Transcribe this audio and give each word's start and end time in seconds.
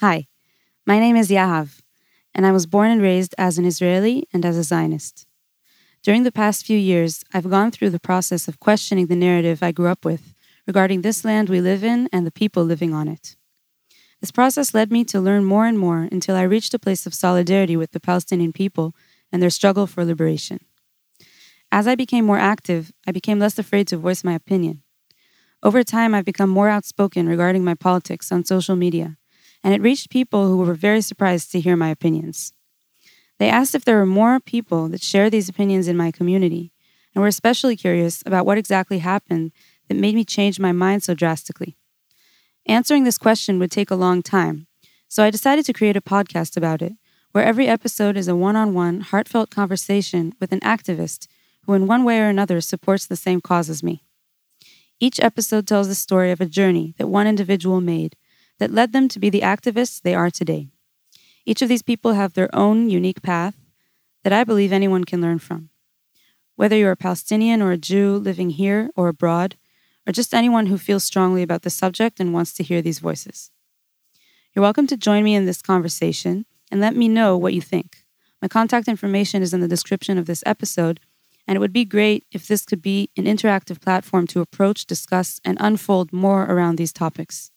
Hi, 0.00 0.28
my 0.86 1.00
name 1.00 1.16
is 1.16 1.28
Yahav, 1.28 1.80
and 2.32 2.46
I 2.46 2.52
was 2.52 2.66
born 2.66 2.92
and 2.92 3.02
raised 3.02 3.34
as 3.36 3.58
an 3.58 3.64
Israeli 3.64 4.28
and 4.32 4.46
as 4.46 4.56
a 4.56 4.62
Zionist. 4.62 5.26
During 6.04 6.22
the 6.22 6.30
past 6.30 6.64
few 6.64 6.78
years, 6.78 7.24
I've 7.34 7.50
gone 7.50 7.72
through 7.72 7.90
the 7.90 7.98
process 7.98 8.46
of 8.46 8.60
questioning 8.60 9.08
the 9.08 9.16
narrative 9.16 9.60
I 9.60 9.72
grew 9.72 9.88
up 9.88 10.04
with 10.04 10.34
regarding 10.68 11.02
this 11.02 11.24
land 11.24 11.48
we 11.48 11.60
live 11.60 11.82
in 11.82 12.08
and 12.12 12.24
the 12.24 12.30
people 12.30 12.62
living 12.62 12.94
on 12.94 13.08
it. 13.08 13.34
This 14.20 14.30
process 14.30 14.72
led 14.72 14.92
me 14.92 15.02
to 15.02 15.20
learn 15.20 15.44
more 15.44 15.66
and 15.66 15.76
more 15.76 16.06
until 16.12 16.36
I 16.36 16.42
reached 16.42 16.74
a 16.74 16.78
place 16.78 17.04
of 17.04 17.12
solidarity 17.12 17.76
with 17.76 17.90
the 17.90 17.98
Palestinian 17.98 18.52
people 18.52 18.94
and 19.32 19.42
their 19.42 19.50
struggle 19.50 19.88
for 19.88 20.04
liberation. 20.04 20.60
As 21.72 21.88
I 21.88 21.96
became 21.96 22.24
more 22.24 22.38
active, 22.38 22.92
I 23.04 23.10
became 23.10 23.40
less 23.40 23.58
afraid 23.58 23.88
to 23.88 23.96
voice 23.96 24.22
my 24.22 24.34
opinion. 24.34 24.84
Over 25.60 25.82
time, 25.82 26.14
I've 26.14 26.24
become 26.24 26.50
more 26.50 26.68
outspoken 26.68 27.28
regarding 27.28 27.64
my 27.64 27.74
politics 27.74 28.30
on 28.30 28.44
social 28.44 28.76
media, 28.76 29.17
and 29.62 29.74
it 29.74 29.82
reached 29.82 30.10
people 30.10 30.48
who 30.48 30.58
were 30.58 30.74
very 30.74 31.00
surprised 31.00 31.52
to 31.52 31.60
hear 31.60 31.76
my 31.76 31.88
opinions. 31.88 32.52
They 33.38 33.48
asked 33.48 33.74
if 33.74 33.84
there 33.84 33.98
were 33.98 34.06
more 34.06 34.40
people 34.40 34.88
that 34.88 35.02
share 35.02 35.30
these 35.30 35.48
opinions 35.48 35.88
in 35.88 35.96
my 35.96 36.10
community, 36.10 36.72
and 37.14 37.22
were 37.22 37.28
especially 37.28 37.76
curious 37.76 38.22
about 38.26 38.46
what 38.46 38.58
exactly 38.58 38.98
happened 38.98 39.52
that 39.88 39.96
made 39.96 40.14
me 40.14 40.24
change 40.24 40.60
my 40.60 40.72
mind 40.72 41.02
so 41.02 41.14
drastically. 41.14 41.76
Answering 42.66 43.04
this 43.04 43.18
question 43.18 43.58
would 43.58 43.70
take 43.70 43.90
a 43.90 43.96
long 43.96 44.22
time, 44.22 44.66
so 45.08 45.22
I 45.22 45.30
decided 45.30 45.64
to 45.66 45.72
create 45.72 45.96
a 45.96 46.02
podcast 46.02 46.56
about 46.56 46.82
it, 46.82 46.92
where 47.32 47.44
every 47.44 47.66
episode 47.66 48.16
is 48.16 48.28
a 48.28 48.36
one 48.36 48.56
on 48.56 48.74
one, 48.74 49.00
heartfelt 49.00 49.50
conversation 49.50 50.34
with 50.40 50.52
an 50.52 50.60
activist 50.60 51.28
who, 51.64 51.74
in 51.74 51.86
one 51.86 52.04
way 52.04 52.20
or 52.20 52.28
another, 52.28 52.60
supports 52.60 53.06
the 53.06 53.16
same 53.16 53.40
cause 53.40 53.70
as 53.70 53.82
me. 53.82 54.02
Each 55.00 55.20
episode 55.20 55.66
tells 55.66 55.88
the 55.88 55.94
story 55.94 56.30
of 56.30 56.40
a 56.40 56.46
journey 56.46 56.94
that 56.98 57.06
one 57.06 57.26
individual 57.26 57.80
made 57.80 58.16
that 58.58 58.72
led 58.72 58.92
them 58.92 59.08
to 59.08 59.18
be 59.18 59.30
the 59.30 59.40
activists 59.40 60.00
they 60.00 60.14
are 60.14 60.30
today. 60.30 60.68
Each 61.46 61.62
of 61.62 61.68
these 61.68 61.82
people 61.82 62.12
have 62.12 62.34
their 62.34 62.54
own 62.54 62.90
unique 62.90 63.22
path 63.22 63.56
that 64.24 64.32
I 64.32 64.44
believe 64.44 64.72
anyone 64.72 65.04
can 65.04 65.20
learn 65.20 65.38
from. 65.38 65.70
Whether 66.56 66.76
you're 66.76 66.90
a 66.90 66.96
Palestinian 66.96 67.62
or 67.62 67.72
a 67.72 67.78
Jew 67.78 68.16
living 68.16 68.50
here 68.50 68.90
or 68.96 69.08
abroad, 69.08 69.56
or 70.06 70.12
just 70.12 70.34
anyone 70.34 70.66
who 70.66 70.78
feels 70.78 71.04
strongly 71.04 71.42
about 71.42 71.62
the 71.62 71.70
subject 71.70 72.18
and 72.18 72.32
wants 72.32 72.52
to 72.54 72.62
hear 72.62 72.80
these 72.80 72.98
voices. 72.98 73.50
You're 74.54 74.62
welcome 74.62 74.86
to 74.88 74.96
join 74.96 75.22
me 75.22 75.34
in 75.34 75.44
this 75.44 75.62
conversation 75.62 76.46
and 76.70 76.80
let 76.80 76.96
me 76.96 77.08
know 77.08 77.36
what 77.36 77.54
you 77.54 77.60
think. 77.60 78.04
My 78.40 78.48
contact 78.48 78.88
information 78.88 79.42
is 79.42 79.52
in 79.52 79.60
the 79.60 79.68
description 79.68 80.16
of 80.16 80.26
this 80.26 80.42
episode, 80.46 81.00
and 81.46 81.56
it 81.56 81.60
would 81.60 81.72
be 81.72 81.84
great 81.84 82.24
if 82.32 82.46
this 82.46 82.64
could 82.64 82.82
be 82.82 83.10
an 83.16 83.24
interactive 83.24 83.80
platform 83.80 84.26
to 84.28 84.40
approach, 84.40 84.86
discuss, 84.86 85.40
and 85.44 85.58
unfold 85.60 86.12
more 86.12 86.44
around 86.44 86.76
these 86.76 86.92
topics. 86.92 87.50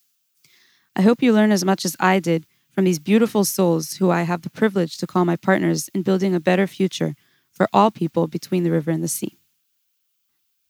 I 0.94 1.02
hope 1.02 1.22
you 1.22 1.32
learn 1.32 1.52
as 1.52 1.64
much 1.64 1.84
as 1.84 1.96
I 1.98 2.18
did 2.18 2.46
from 2.70 2.84
these 2.84 2.98
beautiful 2.98 3.44
souls 3.44 3.94
who 3.94 4.10
I 4.10 4.22
have 4.22 4.42
the 4.42 4.50
privilege 4.50 4.98
to 4.98 5.06
call 5.06 5.24
my 5.24 5.36
partners 5.36 5.88
in 5.94 6.02
building 6.02 6.34
a 6.34 6.40
better 6.40 6.66
future 6.66 7.14
for 7.50 7.68
all 7.72 7.90
people 7.90 8.26
between 8.26 8.62
the 8.62 8.70
river 8.70 8.90
and 8.90 9.02
the 9.02 9.08
sea. 9.08 9.38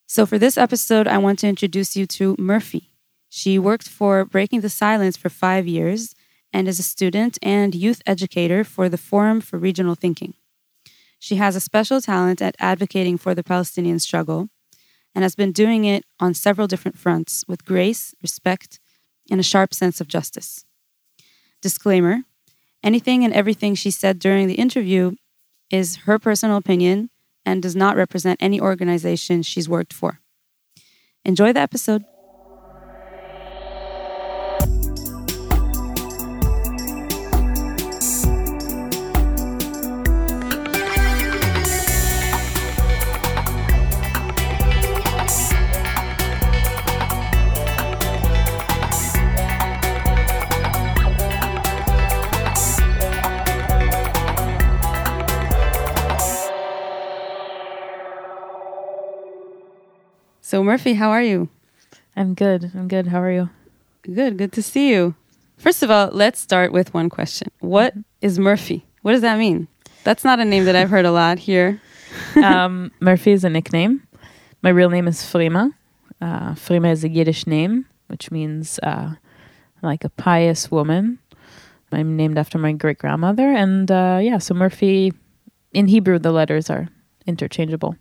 So, 0.07 0.27
for 0.27 0.39
this 0.39 0.59
episode, 0.59 1.07
I 1.09 1.19
want 1.19 1.39
to 1.41 1.49
introduce 1.49 1.97
you 1.97 2.07
to 2.07 2.37
Merphie. 2.37 2.89
She 3.29 3.59
worked 3.59 3.89
for 3.89 4.25
Breaking 4.25 4.61
the 4.61 4.69
Silence 4.69 5.17
for 5.17 5.29
five 5.29 5.67
years 5.67 6.15
and 6.53 6.69
is 6.69 6.79
a 6.79 6.83
student 6.83 7.39
and 7.41 7.75
youth 7.75 8.03
educator 8.07 8.63
for 8.63 8.89
the 8.89 8.99
Forum 8.99 9.41
for 9.41 9.59
Regional 9.59 9.95
Thinking. 9.95 10.35
She 11.19 11.37
has 11.37 11.57
a 11.57 11.61
special 11.61 12.01
talent 12.01 12.43
at 12.43 12.57
advocating 12.59 13.17
for 13.17 13.35
the 13.35 13.45
Palestinian 13.45 14.01
struggle 14.01 14.49
and 15.15 15.23
has 15.23 15.35
been 15.35 15.53
doing 15.53 15.85
it 15.85 16.05
on 16.21 16.35
several 16.35 16.67
different 16.67 16.99
fronts 16.99 17.45
with 17.49 17.65
grace, 17.65 18.15
respect, 18.23 18.81
and 19.31 19.41
a 19.41 19.45
sharp 19.45 19.75
sense 19.75 20.01
of 20.01 20.09
justice. 20.09 20.65
Disclaimer 21.61 22.23
anything 22.83 23.25
and 23.25 23.33
everything 23.33 23.75
she 23.75 23.91
said 23.91 24.19
during 24.19 24.49
the 24.49 24.55
interview 24.55 25.13
is 25.71 25.97
her 26.05 26.19
personal 26.19 26.57
opinion 26.57 27.11
and 27.45 27.63
does 27.63 27.77
not 27.77 27.97
represent 27.97 28.43
any 28.43 28.61
organization 28.61 29.43
she's 29.43 29.69
worked 29.69 29.93
for. 29.93 30.21
Enjoy 31.25 31.53
the 31.53 31.61
episode. 31.61 32.05
So, 60.53 60.63
Merphie, 60.63 60.97
how 60.97 61.09
are 61.09 61.23
you? 61.23 61.49
I'm 62.15 62.35
good. 62.35 62.73
I'm 62.75 62.87
good. 62.87 63.07
How 63.07 63.23
are 63.23 63.33
you? 63.33 63.49
Good. 64.03 64.37
Good 64.37 64.53
to 64.53 64.63
see 64.63 64.91
you. 64.91 65.15
First 65.57 65.83
of 65.83 65.91
all, 65.91 66.11
let's 66.13 66.39
start 66.39 66.73
with 66.73 66.93
one 66.93 67.09
question. 67.09 67.49
What 67.61 67.95
mm-hmm. 67.95 68.03
is 68.21 68.39
Merphie? 68.39 68.83
What 69.01 69.13
does 69.13 69.23
that 69.23 69.39
mean? 69.39 69.67
That's 70.05 70.25
not 70.25 70.41
a 70.41 70.45
name 70.45 70.67
that 70.67 70.77
I've 70.77 70.91
heard 70.91 71.07
a 71.07 71.11
lot 71.11 71.39
here. 71.39 71.81
um, 72.37 72.93
Merphie 73.01 73.33
is 73.33 73.45
a 73.45 73.49
nickname. 73.49 74.07
My 74.61 74.69
real 74.69 74.91
name 74.91 75.09
is 75.09 75.23
Frima. 75.23 75.73
Uh, 76.21 76.53
Frima 76.53 76.93
is 76.93 77.03
a 77.03 77.09
Yiddish 77.09 77.47
name, 77.47 77.87
which 78.09 78.31
means 78.31 78.79
uh, 78.83 79.15
like 79.81 80.05
a 80.05 80.11
pious 80.11 80.71
woman. 80.71 81.19
I'm 81.93 82.15
named 82.15 82.37
after 82.37 82.59
my 82.59 82.73
great 82.73 82.99
grandmother. 82.99 83.51
And 83.51 83.91
uh, 83.91 84.19
yeah, 84.21 84.37
so 84.37 84.55
Merphie, 84.55 85.15
in 85.73 85.87
Hebrew, 85.87 86.19
the 86.19 86.31
letters 86.31 86.69
are 86.69 86.89
interchangeable. 87.27 87.97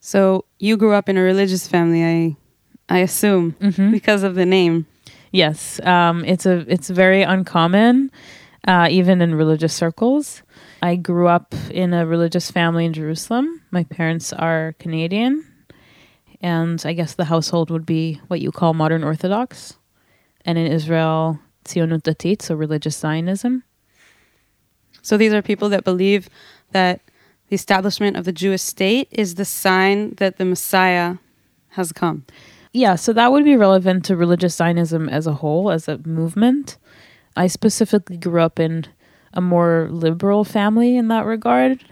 So 0.00 0.44
you 0.58 0.76
grew 0.76 0.92
up 0.92 1.08
in 1.08 1.16
a 1.16 1.22
religious 1.22 1.66
family, 1.66 2.04
I, 2.04 2.36
I 2.88 2.98
assume, 2.98 3.52
mm-hmm. 3.60 3.90
because 3.90 4.22
of 4.22 4.34
the 4.34 4.46
name. 4.46 4.86
Yes, 5.32 5.80
um, 5.84 6.24
it's 6.24 6.46
a 6.46 6.64
it's 6.68 6.88
very 6.88 7.22
uncommon, 7.22 8.10
uh, 8.66 8.88
even 8.90 9.20
in 9.20 9.34
religious 9.34 9.74
circles. 9.74 10.42
I 10.80 10.96
grew 10.96 11.26
up 11.26 11.54
in 11.70 11.92
a 11.92 12.06
religious 12.06 12.50
family 12.50 12.86
in 12.86 12.92
Jerusalem. 12.92 13.60
My 13.70 13.84
parents 13.84 14.32
are 14.32 14.74
Canadian, 14.78 15.44
and 16.40 16.80
I 16.86 16.94
guess 16.94 17.14
the 17.14 17.26
household 17.26 17.70
would 17.70 17.84
be 17.84 18.20
what 18.28 18.40
you 18.40 18.50
call 18.52 18.72
modern 18.72 19.04
Orthodox, 19.04 19.76
and 20.46 20.56
in 20.56 20.66
Israel, 20.66 21.40
Tzionut 21.64 22.02
Datit, 22.04 22.40
so 22.40 22.54
religious 22.54 22.96
Zionism. 22.96 23.64
So 25.02 25.16
these 25.18 25.34
are 25.34 25.42
people 25.42 25.68
that 25.70 25.84
believe 25.84 26.30
that 26.72 27.00
the 27.48 27.54
establishment 27.54 28.16
of 28.16 28.24
the 28.24 28.32
Jewish 28.32 28.62
state 28.62 29.08
is 29.10 29.34
the 29.34 29.44
sign 29.44 30.14
that 30.16 30.36
the 30.36 30.44
Messiah 30.44 31.16
has 31.70 31.92
come. 31.92 32.24
Yeah, 32.72 32.96
so 32.96 33.12
that 33.14 33.32
would 33.32 33.44
be 33.44 33.56
relevant 33.56 34.04
to 34.06 34.16
religious 34.16 34.56
Zionism 34.56 35.08
as 35.08 35.26
a 35.26 35.34
whole, 35.34 35.70
as 35.70 35.88
a 35.88 35.98
movement. 35.98 36.76
I 37.36 37.46
specifically 37.46 38.18
grew 38.18 38.40
up 38.40 38.60
in 38.60 38.86
a 39.32 39.40
more 39.40 39.88
liberal 39.90 40.44
family 40.44 40.96
in 40.96 41.08
that 41.08 41.24
regard. 41.24 41.82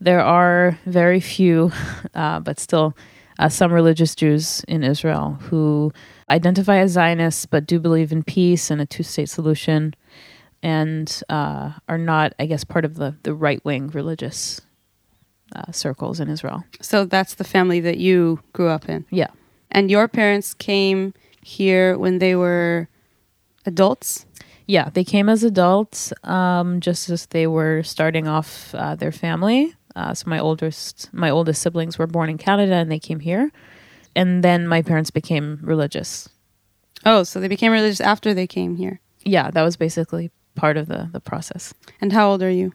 There 0.00 0.20
are 0.20 0.78
very 0.86 1.20
few, 1.20 1.72
uh, 2.14 2.40
but 2.40 2.58
still, 2.58 2.96
uh, 3.38 3.48
some 3.48 3.72
religious 3.72 4.14
Jews 4.14 4.64
in 4.68 4.84
Israel 4.84 5.38
who 5.42 5.92
identify 6.30 6.78
as 6.78 6.92
Zionists 6.92 7.46
but 7.46 7.66
do 7.66 7.80
believe 7.80 8.12
in 8.12 8.22
peace 8.22 8.70
and 8.70 8.80
a 8.80 8.86
two 8.86 9.02
state 9.02 9.28
solution 9.28 9.94
and 10.62 11.22
uh, 11.28 11.72
are 11.88 11.98
not, 11.98 12.32
I 12.38 12.46
guess, 12.46 12.64
part 12.64 12.84
of 12.84 12.94
the, 12.94 13.16
the 13.24 13.34
right 13.34 13.62
wing 13.64 13.88
religious 13.88 14.60
uh, 15.54 15.72
circles 15.72 16.20
in 16.20 16.28
Israel. 16.28 16.64
So 16.80 17.04
that's 17.04 17.34
the 17.34 17.44
family 17.44 17.80
that 17.80 17.98
you 17.98 18.40
grew 18.52 18.68
up 18.68 18.88
in. 18.88 19.06
Yeah. 19.10 19.28
And 19.70 19.90
your 19.90 20.08
parents 20.08 20.54
came 20.54 21.14
here 21.42 21.98
when 21.98 22.18
they 22.18 22.34
were 22.34 22.88
adults? 23.66 24.26
Yeah, 24.66 24.88
they 24.90 25.04
came 25.04 25.28
as 25.28 25.44
adults, 25.44 26.12
um, 26.24 26.80
just 26.80 27.10
as 27.10 27.26
they 27.26 27.46
were 27.46 27.82
starting 27.82 28.26
off 28.26 28.74
uh, 28.74 28.94
their 28.94 29.12
family. 29.12 29.74
Uh, 29.94 30.14
so 30.14 30.28
my 30.28 30.38
oldest, 30.38 31.10
my 31.12 31.30
oldest 31.30 31.60
siblings 31.60 31.98
were 31.98 32.06
born 32.06 32.30
in 32.30 32.38
Canada, 32.38 32.74
and 32.74 32.90
they 32.90 32.98
came 32.98 33.20
here. 33.20 33.52
And 34.16 34.42
then 34.42 34.66
my 34.66 34.80
parents 34.80 35.10
became 35.10 35.58
religious. 35.62 36.28
Oh, 37.04 37.24
so 37.24 37.40
they 37.40 37.48
became 37.48 37.72
religious 37.72 38.00
after 38.00 38.32
they 38.32 38.46
came 38.46 38.76
here. 38.76 39.00
Yeah, 39.24 39.50
that 39.50 39.62
was 39.62 39.76
basically 39.76 40.30
part 40.54 40.76
of 40.76 40.86
the 40.86 41.08
the 41.12 41.20
process. 41.20 41.74
And 42.00 42.12
how 42.12 42.30
old 42.30 42.42
are 42.42 42.50
you? 42.50 42.72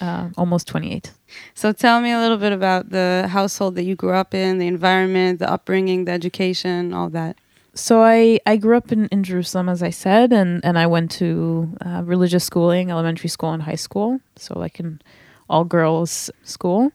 Uh, 0.00 0.30
almost 0.36 0.66
28. 0.68 1.12
So 1.54 1.72
tell 1.72 2.00
me 2.00 2.12
a 2.12 2.18
little 2.18 2.36
bit 2.36 2.52
about 2.52 2.90
the 2.90 3.28
household 3.30 3.74
that 3.76 3.84
you 3.84 3.94
grew 3.96 4.12
up 4.12 4.34
in, 4.34 4.58
the 4.58 4.66
environment, 4.66 5.38
the 5.38 5.50
upbringing, 5.50 6.04
the 6.04 6.12
education, 6.12 6.92
all 6.92 7.08
that. 7.10 7.36
So 7.74 8.02
I, 8.02 8.40
I 8.46 8.56
grew 8.56 8.76
up 8.76 8.90
in, 8.90 9.06
in 9.08 9.22
Jerusalem, 9.22 9.68
as 9.68 9.82
I 9.82 9.90
said, 9.90 10.32
and, 10.32 10.64
and 10.64 10.78
I 10.78 10.86
went 10.86 11.10
to 11.12 11.70
uh, 11.84 12.02
religious 12.04 12.44
schooling, 12.44 12.90
elementary 12.90 13.28
school 13.28 13.52
and 13.52 13.62
high 13.62 13.74
school. 13.74 14.20
So 14.36 14.58
like 14.58 14.80
an 14.80 15.02
all 15.48 15.64
girls 15.64 16.30
school. 16.42 16.92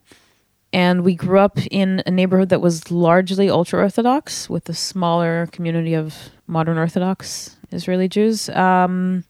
And 0.72 1.04
we 1.04 1.14
grew 1.14 1.38
up 1.38 1.58
in 1.70 2.02
a 2.06 2.10
neighborhood 2.10 2.48
that 2.48 2.60
was 2.60 2.90
largely 2.90 3.50
ultra 3.50 3.80
Orthodox 3.80 4.48
with 4.48 4.68
a 4.68 4.74
smaller 4.74 5.46
community 5.52 5.94
of 5.94 6.30
modern 6.46 6.78
Orthodox 6.78 7.56
Israeli 7.70 8.08
Jews. 8.08 8.48
Um, 8.48 9.24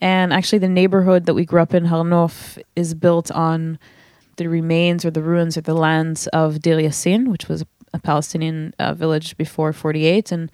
and 0.00 0.32
actually, 0.32 0.58
the 0.58 0.68
neighborhood 0.68 1.26
that 1.26 1.34
we 1.34 1.44
grew 1.44 1.62
up 1.62 1.74
in, 1.74 1.86
Har 1.86 2.04
Nof, 2.04 2.60
is 2.76 2.94
built 2.94 3.30
on 3.30 3.78
the 4.36 4.48
remains 4.48 5.04
or 5.04 5.10
the 5.10 5.22
ruins 5.22 5.56
or 5.56 5.60
the 5.60 5.74
lands 5.74 6.26
of 6.28 6.60
Deir 6.60 6.78
Yassin, 6.78 7.28
which 7.28 7.48
was 7.48 7.64
a 7.92 7.98
Palestinian 7.98 8.74
uh, 8.78 8.92
village 8.92 9.36
before 9.36 9.72
48. 9.72 10.32
And 10.32 10.50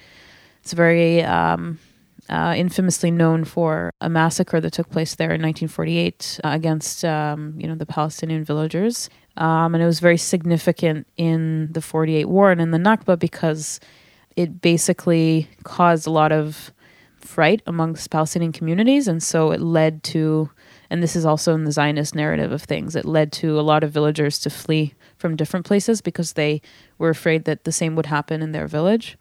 it's 0.62 0.74
very 0.74 1.22
um, 1.22 1.78
uh, 2.28 2.54
infamously 2.56 3.10
known 3.10 3.44
for 3.44 3.92
a 4.00 4.08
massacre 4.08 4.60
that 4.60 4.72
took 4.72 4.90
place 4.90 5.14
there 5.14 5.32
in 5.32 5.42
1948 5.42 6.40
uh, 6.44 6.48
against 6.48 7.04
um, 7.04 7.54
you 7.58 7.66
know 7.66 7.74
the 7.74 7.86
Palestinian 7.86 8.44
villagers. 8.44 9.10
Um, 9.36 9.74
and 9.74 9.82
it 9.82 9.86
was 9.86 10.00
very 10.00 10.18
significant 10.18 11.06
in 11.16 11.72
the 11.72 11.80
48 11.80 12.26
war 12.26 12.50
and 12.50 12.60
in 12.60 12.72
the 12.72 12.78
Nakba 12.78 13.18
because 13.18 13.80
it 14.36 14.60
basically 14.60 15.48
caused 15.64 16.06
a 16.06 16.10
lot 16.10 16.30
of 16.30 16.72
fright 17.30 17.62
amongst 17.66 18.10
Palestinian 18.10 18.52
communities. 18.52 19.06
And 19.06 19.22
so 19.22 19.52
it 19.52 19.60
led 19.60 20.02
to, 20.14 20.50
and 20.90 21.02
this 21.02 21.14
is 21.14 21.24
also 21.24 21.54
in 21.54 21.64
the 21.64 21.72
Zionist 21.72 22.14
narrative 22.14 22.50
of 22.50 22.62
things, 22.62 22.96
it 22.96 23.04
led 23.04 23.30
to 23.32 23.58
a 23.58 23.62
lot 23.62 23.84
of 23.84 23.92
villagers 23.92 24.38
to 24.40 24.50
flee 24.50 24.94
from 25.16 25.36
different 25.36 25.64
places 25.64 26.00
because 26.00 26.32
they 26.32 26.60
were 26.98 27.10
afraid 27.10 27.44
that 27.44 27.64
the 27.64 27.72
same 27.72 27.94
would 27.94 28.06
happen 28.06 28.42
in 28.42 28.52
their 28.52 28.66
village. 28.66 29.16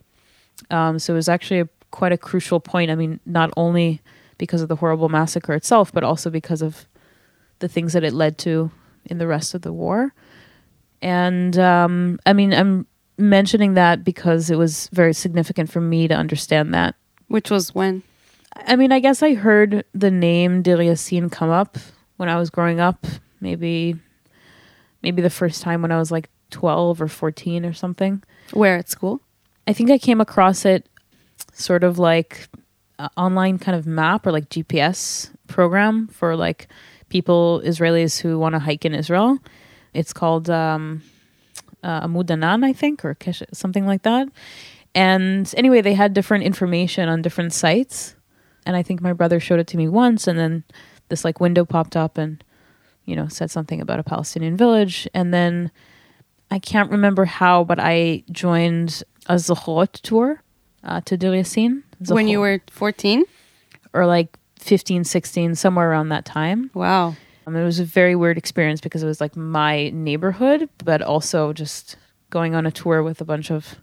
Um, 0.71 0.97
so 0.97 1.13
it 1.13 1.17
was 1.17 1.29
actually 1.29 1.59
a, 1.61 1.69
quite 1.91 2.11
a 2.11 2.17
crucial 2.17 2.59
point. 2.59 2.89
I 2.89 2.95
mean, 2.95 3.19
not 3.25 3.51
only 3.55 4.01
because 4.37 4.61
of 4.61 4.69
the 4.69 4.77
horrible 4.77 5.09
massacre 5.09 5.53
itself, 5.53 5.91
but 5.91 6.03
also 6.03 6.29
because 6.29 6.61
of 6.61 6.87
the 7.59 7.67
things 7.67 7.93
that 7.93 8.03
it 8.03 8.13
led 8.13 8.37
to 8.39 8.71
in 9.05 9.19
the 9.19 9.27
rest 9.27 9.53
of 9.53 9.61
the 9.61 9.73
war. 9.73 10.13
And 11.01 11.57
um, 11.59 12.19
I 12.25 12.33
mean, 12.33 12.53
I'm 12.53 12.87
mentioning 13.17 13.75
that 13.75 14.03
because 14.03 14.49
it 14.49 14.57
was 14.57 14.89
very 14.91 15.13
significant 15.13 15.69
for 15.69 15.81
me 15.81 16.07
to 16.07 16.15
understand 16.15 16.73
that. 16.73 16.95
Which 17.29 17.49
was 17.49 17.73
when? 17.73 18.03
I 18.55 18.75
mean, 18.75 18.91
I 18.91 18.99
guess 18.99 19.23
I 19.23 19.33
heard 19.33 19.85
the 19.93 20.11
name 20.11 20.63
Yassin 20.63 21.31
come 21.31 21.49
up 21.49 21.77
when 22.17 22.27
I 22.27 22.37
was 22.37 22.49
growing 22.49 22.79
up. 22.79 23.07
Maybe, 23.39 23.95
maybe 25.01 25.21
the 25.21 25.29
first 25.29 25.61
time 25.61 25.81
when 25.81 25.91
I 25.91 25.97
was 25.97 26.11
like 26.11 26.29
12 26.51 27.01
or 27.01 27.07
14 27.07 27.65
or 27.65 27.73
something. 27.73 28.21
Where 28.51 28.75
at 28.75 28.89
school? 28.89 29.21
I 29.67 29.73
think 29.73 29.89
I 29.91 29.97
came 29.97 30.19
across 30.19 30.65
it 30.65 30.89
sort 31.53 31.83
of 31.83 31.99
like 31.99 32.49
online 33.15 33.59
kind 33.59 33.77
of 33.77 33.85
map 33.85 34.25
or 34.25 34.31
like 34.31 34.49
GPS 34.49 35.29
program 35.47 36.07
for 36.07 36.35
like 36.35 36.67
people 37.09 37.61
Israelis 37.63 38.19
who 38.19 38.37
want 38.39 38.53
to 38.53 38.59
hike 38.59 38.85
in 38.85 38.93
Israel. 38.93 39.37
It's 39.93 40.13
called 40.13 40.49
um, 40.49 41.01
uh, 41.83 42.07
Amud 42.07 42.29
Anan, 42.29 42.63
I 42.63 42.73
think, 42.73 43.05
or 43.05 43.15
Kesh- 43.15 43.43
something 43.53 43.85
like 43.85 44.03
that. 44.03 44.27
And 44.95 45.53
anyway, 45.55 45.81
they 45.81 45.93
had 45.93 46.13
different 46.13 46.43
information 46.43 47.09
on 47.09 47.21
different 47.21 47.53
sites, 47.53 48.15
and 48.65 48.75
I 48.75 48.83
think 48.83 49.01
my 49.01 49.13
brother 49.13 49.39
showed 49.39 49.59
it 49.59 49.67
to 49.67 49.77
me 49.77 49.87
once, 49.87 50.27
and 50.27 50.37
then 50.37 50.63
this 51.09 51.23
like 51.23 51.39
window 51.39 51.65
popped 51.65 51.95
up 51.95 52.17
and 52.17 52.43
you 53.05 53.15
know 53.15 53.27
said 53.27 53.51
something 53.51 53.81
about 53.81 53.99
a 53.99 54.03
Palestinian 54.03 54.57
village, 54.57 55.07
and 55.13 55.33
then 55.33 55.71
I 56.51 56.59
can't 56.59 56.89
remember 56.89 57.25
how, 57.25 57.63
but 57.63 57.79
I 57.79 58.23
joined 58.31 59.03
a 59.27 59.35
Zochrot 59.35 60.01
tour 60.01 60.43
uh, 60.83 61.01
to 61.01 61.17
Deir 61.17 61.31
Yassin. 61.31 61.83
When 62.07 62.27
you 62.27 62.39
were 62.39 62.61
14? 62.71 63.23
Or 63.93 64.05
like 64.05 64.37
15, 64.59 65.03
16, 65.03 65.55
somewhere 65.55 65.89
around 65.89 66.09
that 66.09 66.25
time. 66.25 66.71
Wow. 66.73 67.15
Um, 67.45 67.55
it 67.55 67.63
was 67.63 67.79
a 67.79 67.85
very 67.85 68.15
weird 68.15 68.37
experience 68.37 68.81
because 68.81 69.03
it 69.03 69.07
was 69.07 69.21
like 69.21 69.35
my 69.35 69.89
neighborhood, 69.89 70.69
but 70.83 71.01
also 71.01 71.53
just 71.53 71.97
going 72.29 72.55
on 72.55 72.65
a 72.65 72.71
tour 72.71 73.03
with 73.03 73.21
a 73.21 73.25
bunch 73.25 73.51
of 73.51 73.75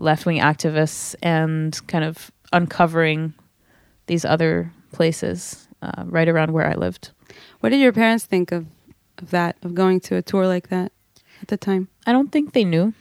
left 0.00 0.26
wing 0.26 0.38
activists 0.38 1.14
and 1.22 1.78
kind 1.86 2.04
of 2.04 2.30
uncovering 2.52 3.34
these 4.06 4.24
other 4.24 4.72
places 4.92 5.68
uh, 5.82 6.04
right 6.06 6.28
around 6.28 6.52
where 6.52 6.66
I 6.66 6.74
lived. 6.74 7.10
What 7.60 7.70
did 7.70 7.80
your 7.80 7.92
parents 7.92 8.24
think 8.24 8.50
of, 8.52 8.66
of 9.18 9.30
that, 9.30 9.56
of 9.62 9.74
going 9.74 10.00
to 10.00 10.16
a 10.16 10.22
tour 10.22 10.46
like 10.46 10.68
that 10.68 10.92
at 11.42 11.48
the 11.48 11.56
time? 11.56 11.88
I 12.06 12.12
don't 12.12 12.32
think 12.32 12.52
they 12.52 12.64
knew. 12.64 12.94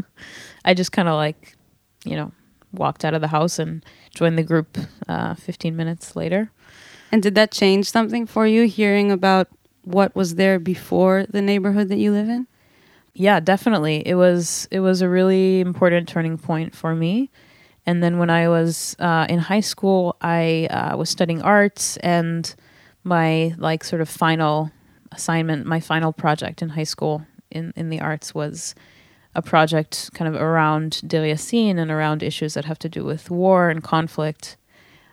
I 0.64 0.74
just 0.74 0.92
kind 0.92 1.08
of 1.08 1.16
like, 1.16 1.56
you 2.04 2.16
know, 2.16 2.32
walked 2.72 3.04
out 3.04 3.14
of 3.14 3.20
the 3.20 3.28
house 3.28 3.58
and 3.58 3.84
joined 4.14 4.38
the 4.38 4.42
group 4.42 4.78
uh, 5.08 5.34
15 5.34 5.76
minutes 5.76 6.16
later. 6.16 6.50
And 7.12 7.22
did 7.22 7.34
that 7.34 7.52
change 7.52 7.90
something 7.90 8.26
for 8.26 8.46
you 8.46 8.66
hearing 8.66 9.10
about 9.12 9.48
what 9.82 10.14
was 10.16 10.34
there 10.34 10.58
before 10.58 11.26
the 11.28 11.42
neighborhood 11.42 11.88
that 11.88 11.98
you 11.98 12.12
live 12.12 12.28
in? 12.28 12.46
Yeah, 13.18 13.40
definitely. 13.40 14.06
It 14.06 14.14
was 14.14 14.68
it 14.70 14.80
was 14.80 15.00
a 15.00 15.08
really 15.08 15.60
important 15.60 16.06
turning 16.06 16.36
point 16.36 16.74
for 16.74 16.94
me. 16.94 17.30
And 17.86 18.02
then 18.02 18.18
when 18.18 18.28
I 18.28 18.48
was 18.48 18.94
uh, 18.98 19.26
in 19.30 19.38
high 19.38 19.60
school, 19.60 20.16
I 20.20 20.66
uh, 20.70 20.96
was 20.98 21.08
studying 21.08 21.40
arts, 21.40 21.96
and 21.98 22.54
my 23.04 23.54
like 23.56 23.84
sort 23.84 24.02
of 24.02 24.08
final 24.10 24.70
assignment, 25.12 25.64
my 25.66 25.80
final 25.80 26.12
project 26.12 26.60
in 26.60 26.68
high 26.70 26.84
school 26.84 27.26
in 27.50 27.72
in 27.74 27.88
the 27.88 28.00
arts 28.00 28.34
was 28.34 28.74
a 29.34 29.40
project 29.40 30.10
kind 30.12 30.34
of 30.34 30.38
around 30.40 31.00
Yassin 31.02 31.78
and 31.78 31.90
around 31.90 32.22
issues 32.22 32.52
that 32.52 32.66
have 32.66 32.78
to 32.80 32.88
do 32.88 33.02
with 33.02 33.30
war 33.30 33.70
and 33.70 33.82
conflict. 33.82 34.58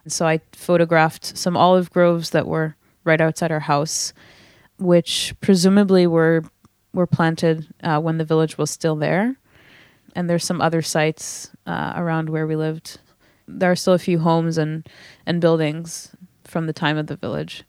And 0.03 0.11
so 0.11 0.27
I 0.27 0.41
photographed 0.51 1.37
some 1.37 1.55
olive 1.55 1.89
groves 1.89 2.31
that 2.31 2.47
were 2.47 2.75
right 3.05 3.21
outside 3.21 3.51
our 3.51 3.61
house, 3.61 4.13
which 4.77 5.33
presumably 5.41 6.05
were 6.05 6.43
were 6.93 7.07
planted 7.07 7.67
uh, 7.83 7.99
when 7.99 8.17
the 8.17 8.25
village 8.25 8.57
was 8.57 8.71
still 8.71 8.95
there. 8.95 9.35
And 10.15 10.29
there's 10.29 10.45
some 10.45 10.61
other 10.61 10.81
sites 10.81 11.49
uh, 11.65 11.93
around 11.95 12.29
where 12.29 12.45
we 12.45 12.55
lived. 12.55 12.99
There 13.47 13.71
are 13.71 13.75
still 13.75 13.93
a 13.93 13.99
few 13.99 14.19
homes 14.19 14.57
and 14.57 14.87
and 15.25 15.41
buildings 15.41 16.15
from 16.43 16.67
the 16.67 16.73
time 16.73 16.97
of 16.97 17.07
the 17.07 17.15
village. 17.15 17.63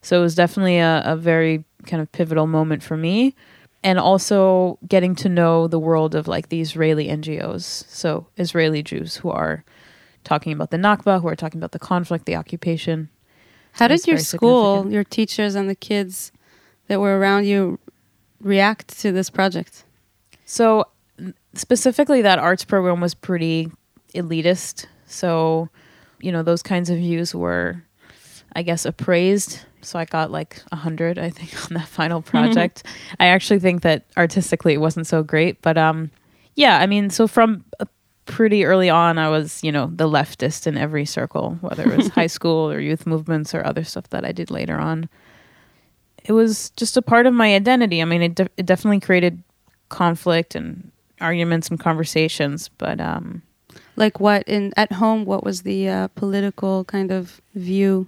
So 0.00 0.18
it 0.18 0.22
was 0.22 0.34
definitely 0.34 0.78
a, 0.78 1.02
a 1.04 1.16
very 1.16 1.64
kind 1.86 2.00
of 2.00 2.10
pivotal 2.12 2.46
moment 2.46 2.82
for 2.82 2.96
me 2.96 3.34
and 3.82 3.98
also 3.98 4.78
getting 4.86 5.14
to 5.16 5.28
know 5.28 5.68
the 5.68 5.78
world 5.78 6.14
of 6.14 6.26
like 6.26 6.48
the 6.48 6.60
Israeli 6.60 7.08
NGOs, 7.08 7.62
so 7.88 8.26
Israeli 8.36 8.82
Jews 8.82 9.16
who 9.16 9.30
are 9.30 9.64
talking 10.24 10.52
about 10.52 10.70
the 10.70 10.76
Nakba, 10.76 11.20
who 11.20 11.28
are 11.28 11.36
talking 11.36 11.60
about 11.60 11.72
the 11.72 11.78
conflict, 11.78 12.26
the 12.26 12.36
occupation. 12.36 13.08
How 13.72 13.88
did 13.88 14.06
your 14.06 14.18
school, 14.18 14.90
your 14.90 15.04
teachers, 15.04 15.54
and 15.54 15.70
the 15.70 15.74
kids 15.76 16.32
that 16.88 17.00
were 17.00 17.18
around 17.18 17.46
you 17.46 17.78
react 18.40 18.98
to 19.00 19.12
this 19.12 19.30
project? 19.30 19.84
So, 20.44 20.86
specifically, 21.54 22.22
that 22.22 22.38
arts 22.38 22.64
program 22.64 23.00
was 23.00 23.14
pretty 23.14 23.70
elitist. 24.14 24.86
So, 25.06 25.68
you 26.20 26.32
know, 26.32 26.42
those 26.42 26.62
kinds 26.62 26.90
of 26.90 26.98
views 26.98 27.34
were, 27.34 27.82
I 28.54 28.62
guess, 28.62 28.84
appraised 28.84 29.60
so 29.80 29.98
I 29.98 30.04
got 30.04 30.30
like 30.30 30.62
a 30.72 30.76
hundred, 30.76 31.18
I 31.18 31.30
think, 31.30 31.54
on 31.70 31.74
that 31.74 31.88
final 31.88 32.22
project. 32.22 32.84
I 33.18 33.26
actually 33.26 33.60
think 33.60 33.82
that 33.82 34.04
artistically 34.16 34.74
it 34.74 34.80
wasn't 34.80 35.06
so 35.06 35.22
great, 35.22 35.60
but 35.62 35.78
um, 35.78 36.10
yeah, 36.54 36.78
I 36.78 36.86
mean, 36.86 37.10
so 37.10 37.26
from 37.26 37.64
pretty 38.26 38.64
early 38.64 38.90
on, 38.90 39.18
I 39.18 39.28
was 39.28 39.62
you 39.62 39.72
know 39.72 39.90
the 39.94 40.08
leftist 40.08 40.66
in 40.66 40.76
every 40.76 41.04
circle, 41.04 41.58
whether 41.60 41.90
it 41.90 41.96
was 41.96 42.08
high 42.20 42.26
school 42.26 42.70
or 42.70 42.80
youth 42.80 43.06
movements 43.06 43.54
or 43.54 43.64
other 43.64 43.84
stuff 43.84 44.08
that 44.10 44.24
I 44.24 44.32
did 44.32 44.50
later 44.50 44.76
on. 44.76 45.08
It 46.28 46.32
was 46.32 46.70
just 46.76 46.96
a 46.96 47.02
part 47.02 47.26
of 47.26 47.34
my 47.34 47.54
identity. 47.54 48.00
I 48.00 48.04
mean, 48.04 48.22
it 48.22 48.34
de- 48.36 48.50
it 48.56 48.66
definitely 48.66 49.00
created 49.00 49.42
conflict 49.88 50.54
and 50.54 50.92
arguments 51.20 51.68
and 51.68 51.80
conversations, 51.80 52.68
but 52.78 53.00
um, 53.00 53.42
like 53.96 54.20
what 54.20 54.44
in 54.46 54.72
at 54.76 54.92
home? 54.92 55.24
What 55.24 55.42
was 55.42 55.62
the 55.62 55.88
uh, 55.88 56.08
political 56.08 56.84
kind 56.84 57.10
of 57.10 57.40
view? 57.54 58.06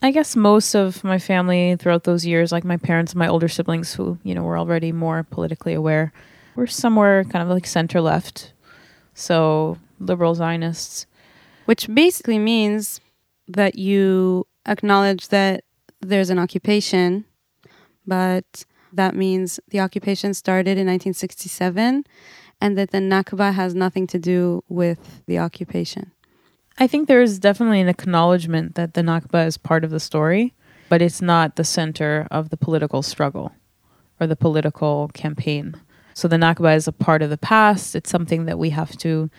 I 0.00 0.10
guess 0.10 0.34
most 0.34 0.74
of 0.74 1.04
my 1.04 1.18
family 1.18 1.76
throughout 1.76 2.04
those 2.04 2.26
years, 2.26 2.50
like 2.50 2.64
my 2.64 2.76
parents 2.76 3.12
and 3.12 3.18
my 3.18 3.28
older 3.28 3.48
siblings, 3.48 3.94
who 3.94 4.18
you 4.22 4.34
know 4.34 4.42
were 4.42 4.58
already 4.58 4.92
more 4.92 5.22
politically 5.22 5.74
aware, 5.74 6.12
were 6.56 6.66
somewhere 6.66 7.24
kind 7.24 7.42
of 7.42 7.48
like 7.48 7.66
center 7.66 8.00
left, 8.00 8.52
so 9.14 9.78
liberal 10.00 10.34
Zionists. 10.34 11.06
Which 11.66 11.92
basically 11.92 12.38
means 12.38 13.00
that 13.46 13.76
you 13.76 14.46
acknowledge 14.66 15.28
that 15.28 15.64
there's 16.00 16.30
an 16.30 16.38
occupation, 16.38 17.24
but 18.06 18.64
that 18.92 19.14
means 19.14 19.58
the 19.68 19.80
occupation 19.80 20.34
started 20.34 20.72
in 20.72 20.86
1967 20.86 22.04
and 22.60 22.78
that 22.78 22.90
the 22.90 22.98
Nakba 22.98 23.52
has 23.54 23.74
nothing 23.74 24.06
to 24.08 24.18
do 24.18 24.62
with 24.68 25.22
the 25.26 25.38
occupation. 25.38 26.12
I 26.78 26.86
think 26.86 27.08
there 27.08 27.22
is 27.22 27.38
definitely 27.38 27.80
an 27.80 27.88
acknowledgement 27.88 28.76
that 28.76 28.94
the 28.94 29.02
Nakba 29.02 29.46
is 29.46 29.58
part 29.58 29.84
of 29.84 29.90
the 29.90 30.00
story, 30.00 30.54
but 30.88 31.02
it's 31.02 31.20
not 31.20 31.56
the 31.56 31.64
center 31.64 32.26
of 32.30 32.50
the 32.50 32.56
political 32.56 33.02
struggle 33.02 33.52
or 34.20 34.26
the 34.26 34.36
political 34.36 35.10
campaign. 35.14 35.74
So 36.14 36.28
the 36.28 36.36
Nakba 36.36 36.76
is 36.76 36.86
a 36.86 36.92
part 36.92 37.22
of 37.22 37.30
the 37.30 37.38
past. 37.38 37.94
It's 37.94 38.10
something 38.10 38.44
that 38.44 38.58
we 38.58 38.70
have 38.70 38.96
to, 38.98 39.30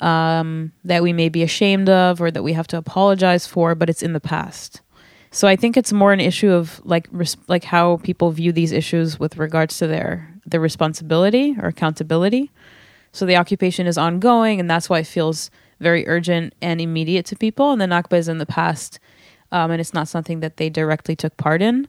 um, 0.00 0.72
that 0.84 1.02
we 1.02 1.12
may 1.12 1.28
be 1.28 1.42
ashamed 1.42 1.88
of 1.88 2.20
or 2.20 2.30
that 2.30 2.42
we 2.42 2.52
have 2.52 2.68
to 2.68 2.76
apologize 2.76 3.46
for, 3.46 3.74
but 3.74 3.90
it's 3.90 4.02
in 4.02 4.12
the 4.12 4.20
past. 4.20 4.80
So 5.34 5.48
I 5.48 5.56
think 5.56 5.76
it's 5.76 5.92
more 5.92 6.12
an 6.12 6.20
issue 6.20 6.52
of 6.52 6.80
like 6.84 7.08
res- 7.10 7.36
like 7.48 7.64
how 7.64 7.96
people 8.04 8.30
view 8.30 8.52
these 8.52 8.70
issues 8.70 9.18
with 9.18 9.36
regards 9.36 9.78
to 9.78 9.88
their 9.88 10.32
their 10.46 10.60
responsibility 10.60 11.56
or 11.60 11.66
accountability. 11.66 12.52
So 13.10 13.26
the 13.26 13.36
occupation 13.36 13.88
is 13.88 13.98
ongoing, 13.98 14.60
and 14.60 14.70
that's 14.70 14.88
why 14.88 15.00
it 15.00 15.08
feels 15.08 15.50
very 15.80 16.06
urgent 16.06 16.54
and 16.62 16.80
immediate 16.80 17.26
to 17.26 17.36
people, 17.36 17.72
and 17.72 17.80
the 17.80 17.86
Nakba 17.86 18.16
is 18.16 18.28
in 18.28 18.38
the 18.38 18.46
past, 18.46 19.00
um, 19.50 19.72
and 19.72 19.80
it's 19.80 19.92
not 19.92 20.06
something 20.06 20.38
that 20.38 20.56
they 20.56 20.70
directly 20.70 21.16
took 21.16 21.36
part 21.36 21.60
in. 21.60 21.88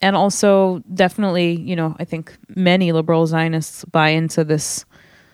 And 0.00 0.16
also, 0.16 0.82
definitely, 0.92 1.54
you 1.54 1.76
know, 1.76 1.94
I 2.00 2.04
think 2.04 2.36
many 2.48 2.90
liberal 2.90 3.28
Zionists 3.28 3.84
buy 3.84 4.08
into 4.08 4.42
this 4.42 4.84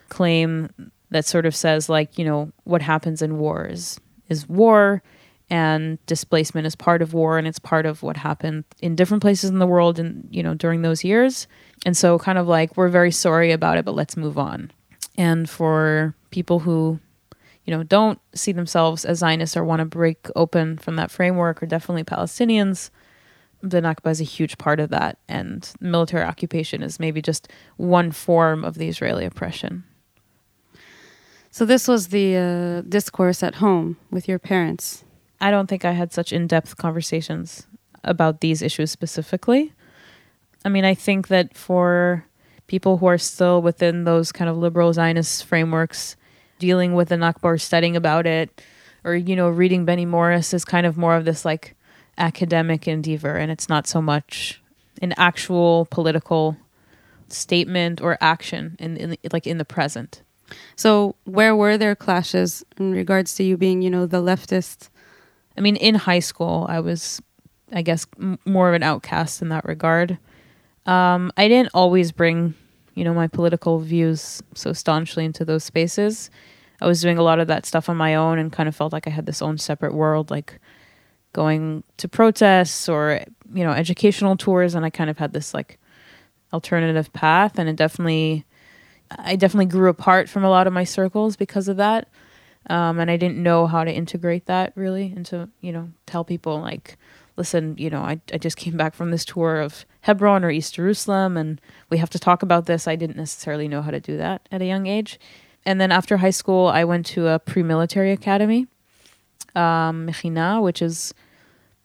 claim 0.09 0.69
that 1.09 1.25
sort 1.25 1.47
of 1.47 1.55
says, 1.55 1.89
like, 1.89 2.19
you 2.19 2.25
know, 2.25 2.51
what 2.65 2.83
happens 2.83 3.23
in 3.23 3.39
wars 3.39 3.99
is 4.27 4.47
war 4.47 5.01
and 5.49 6.03
displacement 6.05 6.67
is 6.67 6.75
part 6.75 7.01
of 7.01 7.13
war 7.13 7.37
and 7.37 7.47
it's 7.47 7.59
part 7.59 7.85
of 7.85 8.03
what 8.03 8.17
happened 8.17 8.65
in 8.81 8.95
different 8.95 9.21
places 9.21 9.49
in 9.49 9.59
the 9.59 9.67
world 9.67 9.99
and 9.99 10.27
you 10.31 10.43
know 10.43 10.53
during 10.53 10.81
those 10.81 11.03
years. 11.03 11.47
And 11.85 11.95
so 11.95 12.19
kind 12.19 12.37
of 12.37 12.47
like 12.47 12.75
we're 12.77 12.89
very 12.89 13.11
sorry 13.11 13.51
about 13.51 13.77
it 13.77 13.85
but 13.85 13.95
let's 13.95 14.17
move 14.17 14.37
on. 14.37 14.71
And 15.17 15.49
for 15.49 16.15
people 16.31 16.59
who 16.59 16.99
you 17.65 17.75
know 17.75 17.83
don't 17.83 18.19
see 18.33 18.51
themselves 18.51 19.05
as 19.05 19.19
zionists 19.19 19.57
or 19.57 19.63
want 19.63 19.79
to 19.79 19.85
break 19.85 20.27
open 20.35 20.77
from 20.77 20.95
that 20.95 21.11
framework 21.11 21.61
or 21.61 21.65
definitely 21.65 22.03
palestinians 22.03 22.89
the 23.61 23.81
nakba 23.81 24.11
is 24.11 24.21
a 24.21 24.25
huge 24.25 24.57
part 24.57 24.79
of 24.79 24.89
that. 24.89 25.17
And 25.27 25.69
military 25.79 26.23
occupation 26.23 26.81
is 26.81 26.99
maybe 26.99 27.21
just 27.21 27.49
one 27.77 28.11
form 28.11 28.63
of 28.63 28.75
the 28.75 28.87
israeli 28.87 29.25
oppression. 29.25 29.83
So 31.51 31.65
this 31.65 31.87
was 31.87 32.07
the 32.09 32.35
uh, 32.35 32.81
discourse 32.87 33.41
at 33.41 33.55
home 33.55 33.97
with 34.11 34.27
your 34.27 34.39
parents. 34.39 35.03
I 35.41 35.51
don't 35.51 35.67
think 35.67 35.85
I 35.85 35.91
had 35.91 36.11
such 36.11 36.33
in 36.33 36.47
depth 36.47 36.77
conversations 36.77 37.67
about 38.03 38.41
these 38.41 38.61
issues 38.61 38.91
specifically. 38.91 39.73
I 40.65 40.69
mean, 40.69 40.85
I 40.85 40.93
think 40.93 41.27
that 41.29 41.55
for 41.55 42.25
people 42.67 42.97
who 42.97 43.05
are 43.07 43.17
still 43.17 43.61
within 43.61 44.03
those 44.03 44.31
kind 44.31 44.49
of 44.49 44.57
liberal 44.57 44.93
Zionist 44.93 45.45
frameworks, 45.45 46.15
dealing 46.59 46.93
with 46.93 47.09
the 47.09 47.15
Nakba 47.15 47.59
studying 47.59 47.95
about 47.95 48.27
it, 48.27 48.61
or, 49.03 49.15
you 49.15 49.35
know, 49.35 49.49
reading 49.49 49.85
Benny 49.85 50.05
Morris 50.05 50.53
is 50.53 50.65
kind 50.65 50.85
of 50.85 50.97
more 50.97 51.15
of 51.15 51.25
this 51.25 51.45
like 51.45 51.75
academic 52.17 52.87
endeavor, 52.87 53.35
and 53.35 53.49
it's 53.49 53.69
not 53.69 53.87
so 53.87 54.01
much 54.01 54.61
an 55.01 55.13
actual 55.17 55.87
political 55.89 56.57
statement 57.29 58.01
or 58.01 58.17
action 58.19 58.75
in, 58.79 58.97
in 58.97 59.17
like 59.31 59.47
in 59.47 59.57
the 59.57 59.65
present. 59.65 60.21
So 60.75 61.15
where 61.23 61.55
were 61.55 61.77
there 61.77 61.95
clashes 61.95 62.65
in 62.77 62.91
regards 62.91 63.35
to 63.35 63.43
you 63.43 63.55
being, 63.55 63.81
you 63.81 63.89
know, 63.89 64.05
the 64.05 64.21
leftist? 64.21 64.89
I 65.59 65.61
mean, 65.61 65.75
in 65.75 65.93
high 65.93 66.19
school, 66.19 66.65
I 66.69 66.79
was, 66.79 67.21
I 67.73 67.81
guess, 67.81 68.07
m- 68.17 68.39
more 68.45 68.69
of 68.69 68.75
an 68.75 68.81
outcast 68.81 69.41
in 69.41 69.49
that 69.49 69.65
regard. 69.65 70.17
Um, 70.85 71.33
I 71.35 71.49
didn't 71.49 71.71
always 71.73 72.13
bring, 72.13 72.53
you 72.95 73.03
know, 73.03 73.13
my 73.13 73.27
political 73.27 73.79
views 73.79 74.41
so 74.55 74.71
staunchly 74.71 75.25
into 75.25 75.43
those 75.43 75.65
spaces. 75.65 76.31
I 76.79 76.87
was 76.87 77.01
doing 77.01 77.17
a 77.17 77.23
lot 77.23 77.39
of 77.39 77.47
that 77.47 77.65
stuff 77.65 77.89
on 77.89 77.97
my 77.97 78.15
own 78.15 78.39
and 78.39 78.53
kind 78.53 78.69
of 78.69 78.75
felt 78.75 78.93
like 78.93 79.05
I 79.05 79.09
had 79.09 79.25
this 79.25 79.41
own 79.41 79.57
separate 79.57 79.93
world, 79.93 80.31
like 80.31 80.59
going 81.33 81.83
to 81.97 82.07
protests 82.07 82.87
or, 82.87 83.19
you 83.53 83.65
know, 83.65 83.71
educational 83.71 84.37
tours. 84.37 84.75
And 84.75 84.85
I 84.85 84.89
kind 84.89 85.09
of 85.09 85.17
had 85.17 85.33
this 85.33 85.53
like 85.53 85.77
alternative 86.53 87.11
path. 87.11 87.59
And 87.59 87.67
it 87.67 87.75
definitely, 87.75 88.45
I 89.11 89.35
definitely 89.35 89.65
grew 89.65 89.89
apart 89.89 90.29
from 90.29 90.45
a 90.45 90.49
lot 90.49 90.67
of 90.67 90.73
my 90.73 90.85
circles 90.85 91.35
because 91.35 91.67
of 91.67 91.75
that 91.75 92.07
um, 92.69 92.99
and 92.99 93.09
I 93.09 93.17
didn't 93.17 93.41
know 93.41 93.65
how 93.67 93.83
to 93.83 93.91
integrate 93.91 94.45
that 94.45 94.71
really 94.75 95.11
into 95.15 95.49
you 95.59 95.71
know 95.71 95.89
tell 96.05 96.23
people 96.23 96.61
like 96.61 96.97
listen 97.35 97.75
you 97.77 97.89
know 97.89 98.01
I, 98.01 98.21
I 98.31 98.37
just 98.37 98.57
came 98.57 98.77
back 98.77 98.93
from 98.93 99.11
this 99.11 99.25
tour 99.25 99.59
of 99.59 99.85
Hebron 100.01 100.45
or 100.45 100.51
East 100.51 100.75
Jerusalem 100.75 101.35
and 101.35 101.59
we 101.89 101.97
have 101.97 102.09
to 102.11 102.19
talk 102.19 102.43
about 102.43 102.67
this. 102.67 102.87
I 102.87 102.95
didn't 102.95 103.17
necessarily 103.17 103.67
know 103.67 103.81
how 103.81 103.91
to 103.91 103.99
do 103.99 104.15
that 104.17 104.47
at 104.51 104.61
a 104.61 104.65
young 104.65 104.87
age. 104.87 105.19
And 105.65 105.81
then 105.81 105.91
after 105.91 106.17
high 106.17 106.29
school 106.29 106.67
I 106.67 106.83
went 106.83 107.05
to 107.07 107.27
a 107.27 107.39
pre-military 107.39 108.11
academy 108.11 108.67
um, 109.55 110.07
Mechina 110.07 110.61
which 110.61 110.81
is 110.81 111.13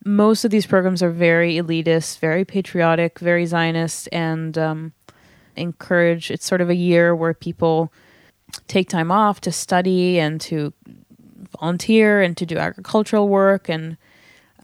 most 0.04 0.44
of 0.44 0.50
these 0.50 0.66
programs 0.66 1.02
are 1.02 1.10
very 1.10 1.54
elitist 1.54 2.18
very 2.18 2.44
patriotic 2.44 3.18
very 3.18 3.46
Zionist 3.46 4.08
and 4.12 4.58
um, 4.58 4.92
encourage 5.56 6.30
it's 6.30 6.44
sort 6.44 6.60
of 6.60 6.68
a 6.68 6.74
year 6.74 7.16
where 7.16 7.32
people 7.32 7.90
take 8.68 8.88
time 8.88 9.10
off 9.10 9.40
to 9.42 9.52
study 9.52 10.18
and 10.18 10.40
to 10.42 10.72
volunteer 11.58 12.22
and 12.22 12.36
to 12.36 12.46
do 12.46 12.58
agricultural 12.58 13.28
work. 13.28 13.68
And 13.68 13.96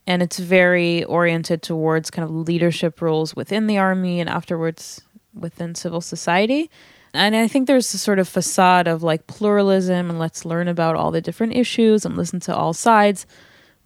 and 0.07 0.23
it's 0.23 0.39
very 0.39 1.05
oriented 1.05 1.63
towards 1.63 2.11
kind 2.11 2.25
of 2.25 2.35
leadership 2.35 3.01
roles 3.01 3.37
within 3.37 3.67
the 3.67 3.79
army 3.79 4.19
and 4.19 4.29
afterwards 4.29 5.03
within 5.35 5.75
civil 5.75 6.01
society. 6.01 6.71
And 7.13 7.35
i 7.35 7.49
think 7.49 7.67
there's 7.67 7.93
a 7.93 7.99
sort 7.99 8.19
of 8.19 8.29
facade 8.29 8.87
of 8.87 9.03
like 9.03 9.27
pluralism 9.27 10.11
and 10.11 10.19
let's 10.19 10.45
learn 10.45 10.69
about 10.69 10.97
all 10.97 11.11
the 11.11 11.21
different 11.21 11.55
issues 11.55 12.05
and 12.05 12.17
listen 12.17 12.41
to 12.41 12.55
all 12.55 12.73
sides. 12.73 13.27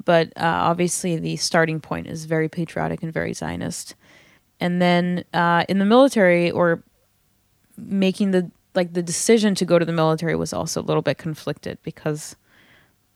But 0.04 0.28
uh, 0.36 0.42
obviously 0.44 1.16
the 1.16 1.36
starting 1.36 1.80
point 1.80 2.06
is 2.06 2.26
very 2.26 2.48
patriotic 2.48 3.02
and 3.02 3.12
very 3.12 3.32
zionist. 3.32 3.94
And 4.60 4.80
then 4.80 5.24
uh, 5.32 5.64
in 5.68 5.78
the 5.78 5.84
military 5.84 6.50
or 6.50 6.82
making 7.76 8.30
the 8.30 8.50
like 8.74 8.92
the 8.92 9.02
decision 9.02 9.54
to 9.56 9.64
go 9.64 9.78
to 9.78 9.84
the 9.84 9.92
military 9.92 10.34
was 10.36 10.52
also 10.52 10.80
a 10.80 10.86
little 10.88 11.02
bit 11.02 11.18
conflicted 11.18 11.78
because 11.82 12.36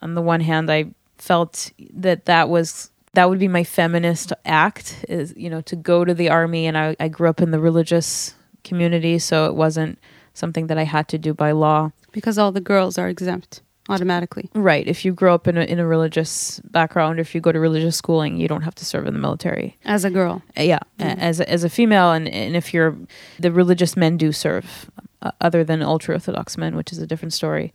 on 0.02 0.14
the 0.14 0.22
one 0.22 0.40
hand 0.40 0.70
I 0.70 0.86
felt 1.16 1.70
that 1.94 2.24
that 2.26 2.48
was 2.48 2.90
that 3.14 3.28
would 3.28 3.38
be 3.38 3.48
my 3.48 3.64
feminist 3.64 4.32
act 4.44 5.04
is 5.08 5.34
you 5.36 5.50
know 5.50 5.60
to 5.62 5.74
go 5.76 6.04
to 6.04 6.14
the 6.14 6.28
army 6.30 6.66
and 6.66 6.76
I, 6.78 6.94
I 7.00 7.08
grew 7.08 7.28
up 7.28 7.40
in 7.40 7.50
the 7.50 7.58
religious 7.60 8.34
community 8.64 9.18
so 9.18 9.46
it 9.46 9.54
wasn't 9.54 9.98
something 10.34 10.66
that 10.68 10.78
I 10.78 10.84
had 10.84 11.08
to 11.08 11.18
do 11.18 11.34
by 11.34 11.50
law 11.52 11.90
Because 12.12 12.38
all 12.38 12.52
the 12.52 12.60
girls 12.60 12.98
are 12.98 13.08
exempt 13.08 13.62
automatically. 13.88 14.50
right 14.54 14.86
if 14.86 15.04
you 15.04 15.12
grow 15.14 15.34
up 15.34 15.48
in 15.48 15.56
a, 15.56 15.62
in 15.62 15.78
a 15.78 15.86
religious 15.86 16.60
background 16.70 17.18
or 17.18 17.22
if 17.22 17.34
you 17.34 17.40
go 17.40 17.50
to 17.50 17.58
religious 17.58 17.96
schooling 17.96 18.36
you 18.36 18.46
don't 18.46 18.62
have 18.62 18.74
to 18.74 18.84
serve 18.84 19.06
in 19.06 19.14
the 19.14 19.18
military 19.20 19.76
As 19.86 20.04
a 20.04 20.10
girl. 20.10 20.42
Yeah 20.56 20.80
a- 21.00 21.02
as 21.02 21.40
a, 21.40 21.50
as 21.50 21.64
a 21.64 21.70
female 21.70 22.12
and, 22.12 22.28
and 22.28 22.54
if 22.54 22.74
you're 22.74 22.94
the 23.40 23.50
religious 23.50 23.96
men 23.96 24.16
do 24.18 24.30
serve 24.30 24.90
uh, 25.22 25.30
other 25.40 25.64
than 25.64 25.82
ultra 25.82 26.14
orthodox 26.14 26.56
men 26.56 26.76
which 26.76 26.92
is 26.92 26.98
a 26.98 27.06
different 27.06 27.32
story. 27.32 27.72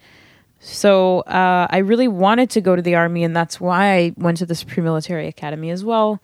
So 0.59 1.21
uh, 1.21 1.67
i 1.69 1.77
really 1.79 2.07
wanted 2.07 2.49
to 2.51 2.61
go 2.61 2.75
to 2.75 2.81
the 2.81 2.95
army 2.95 3.23
and 3.23 3.35
that's 3.35 3.59
why 3.59 3.93
i 3.93 4.13
went 4.17 4.37
to 4.37 4.45
the 4.45 4.55
Supreme 4.55 4.83
Military 4.83 5.27
academy 5.27 5.69
as 5.69 5.83
well. 5.83 6.21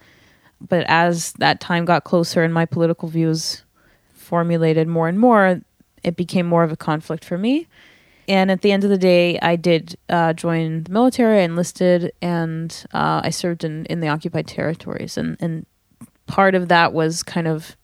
But 0.62 0.86
as 0.88 1.34
that 1.34 1.60
time 1.60 1.86
got 1.86 2.04
closer 2.04 2.44
and 2.44 2.54
my 2.54 2.66
political 2.66 3.08
views 3.08 3.64
formulated 4.14 4.88
more 4.88 5.08
and 5.08 5.20
more 5.20 5.62
it 6.04 6.16
became 6.16 6.46
more 6.46 6.64
of 6.64 6.72
a 6.72 6.78
conflict 6.78 7.26
for 7.26 7.38
me. 7.38 7.68
And 8.30 8.52
at 8.52 8.62
the 8.62 8.72
end 8.72 8.84
of 8.84 8.90
the 8.90 8.98
day 8.98 9.40
i 9.40 9.56
did 9.56 9.98
uh, 10.08 10.34
join 10.34 10.84
the 10.84 10.92
military 10.92 11.40
i 11.40 11.44
enlisted 11.44 12.12
and 12.22 12.86
uh, 12.94 13.22
i 13.24 13.30
served 13.30 13.64
in, 13.64 13.86
in 13.88 14.00
the 14.00 14.08
occupied 14.08 14.48
territories. 14.48 15.18
And, 15.18 15.38
and 15.42 15.66
part 16.30 16.56
of 16.56 16.68
that 16.68 16.94
was 16.94 17.24
kind 17.24 17.48
of 17.48 17.76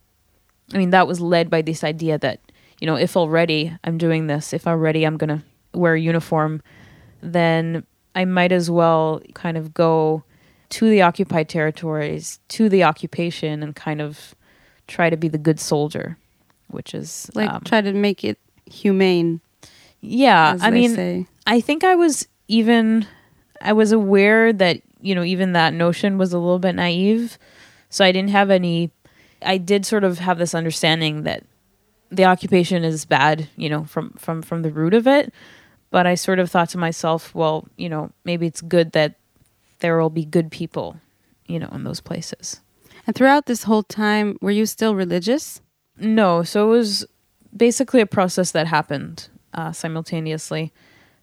i 0.72 0.78
mean 0.78 0.90
that 0.90 1.08
was 1.08 1.20
led 1.20 1.50
by 1.50 1.60
this 1.62 1.82
idea 1.82 2.16
that 2.16 2.40
you 2.80 2.86
know 2.86 2.96
if 2.96 3.16
already 3.16 3.72
i'm 3.84 3.98
doing 3.98 4.26
this 4.26 4.52
if 4.52 4.66
already 4.66 5.04
i'm 5.06 5.16
going 5.16 5.28
to 5.38 5.42
wear 5.78 5.94
a 5.94 6.00
uniform 6.00 6.62
then 7.22 7.84
i 8.14 8.24
might 8.24 8.52
as 8.52 8.70
well 8.70 9.20
kind 9.34 9.56
of 9.56 9.72
go 9.74 10.22
to 10.68 10.88
the 10.90 11.02
occupied 11.02 11.48
territories 11.48 12.38
to 12.48 12.68
the 12.68 12.82
occupation 12.84 13.62
and 13.62 13.76
kind 13.76 14.00
of 14.00 14.34
try 14.88 15.08
to 15.10 15.16
be 15.16 15.28
the 15.28 15.38
good 15.38 15.60
soldier 15.60 16.16
which 16.68 16.94
is 16.94 17.30
Like 17.34 17.50
um, 17.50 17.62
try 17.64 17.80
to 17.80 17.92
make 17.92 18.24
it 18.24 18.38
humane. 18.66 19.40
yeah 20.00 20.56
i 20.60 20.70
mean 20.70 20.94
say. 20.94 21.26
I 21.46 21.60
think 21.60 21.84
I 21.84 21.94
was 21.94 22.26
even 22.48 23.06
I 23.62 23.72
was 23.72 23.92
aware 23.92 24.52
that, 24.52 24.82
you 25.00 25.14
know, 25.14 25.22
even 25.22 25.52
that 25.52 25.72
notion 25.72 26.18
was 26.18 26.32
a 26.32 26.38
little 26.38 26.58
bit 26.58 26.74
naive. 26.74 27.38
So 27.88 28.04
I 28.04 28.10
didn't 28.10 28.30
have 28.30 28.50
any 28.50 28.90
I 29.42 29.56
did 29.58 29.86
sort 29.86 30.02
of 30.02 30.18
have 30.18 30.38
this 30.38 30.54
understanding 30.54 31.22
that 31.22 31.44
the 32.10 32.24
occupation 32.24 32.84
is 32.84 33.04
bad, 33.04 33.48
you 33.56 33.68
know, 33.68 33.84
from 33.84 34.10
from 34.12 34.42
from 34.42 34.62
the 34.62 34.70
root 34.70 34.94
of 34.94 35.06
it, 35.06 35.32
but 35.90 36.06
I 36.06 36.14
sort 36.14 36.38
of 36.38 36.50
thought 36.50 36.70
to 36.70 36.78
myself, 36.78 37.34
well, 37.34 37.68
you 37.76 37.88
know, 37.88 38.10
maybe 38.24 38.46
it's 38.46 38.60
good 38.60 38.92
that 38.92 39.16
there 39.80 40.00
will 40.00 40.10
be 40.10 40.24
good 40.24 40.50
people, 40.50 40.96
you 41.46 41.58
know, 41.58 41.68
in 41.72 41.84
those 41.84 42.00
places. 42.00 42.60
And 43.06 43.14
throughout 43.14 43.46
this 43.46 43.64
whole 43.64 43.82
time, 43.82 44.38
were 44.40 44.50
you 44.50 44.66
still 44.66 44.94
religious? 44.94 45.60
No, 45.98 46.42
so 46.42 46.66
it 46.66 46.76
was 46.76 47.06
basically 47.56 48.00
a 48.00 48.06
process 48.06 48.50
that 48.50 48.66
happened 48.66 49.28
uh, 49.54 49.72
simultaneously 49.72 50.72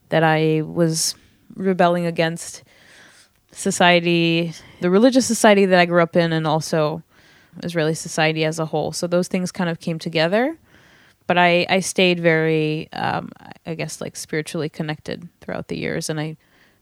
that 0.10 0.24
I 0.24 0.62
was 0.62 1.16
rebelling 1.56 2.06
against 2.06 2.64
society, 3.52 4.54
the 4.82 4.90
religious 4.90 5.26
society 5.26 5.66
that 5.66 5.80
I 5.80 5.86
grew 5.86 6.02
up 6.02 6.16
in, 6.16 6.34
and 6.34 6.48
also 6.48 7.04
Israeli 7.64 7.94
society 7.94 8.44
as 8.46 8.60
a 8.60 8.66
whole. 8.66 8.92
So 8.92 9.08
those 9.08 9.28
things 9.28 9.52
kind 9.52 9.70
of 9.70 9.80
came 9.80 10.00
together. 10.00 10.58
But 11.26 11.38
I, 11.38 11.66
I 11.70 11.80
stayed 11.80 12.20
very, 12.20 12.90
um, 12.94 13.32
I 13.66 13.76
guess, 13.76 14.02
like 14.02 14.16
spiritually 14.16 14.70
connected 14.70 15.30
throughout 15.42 15.70
the 15.70 15.78
years. 15.78 16.10
And 16.10 16.20
I 16.20 16.38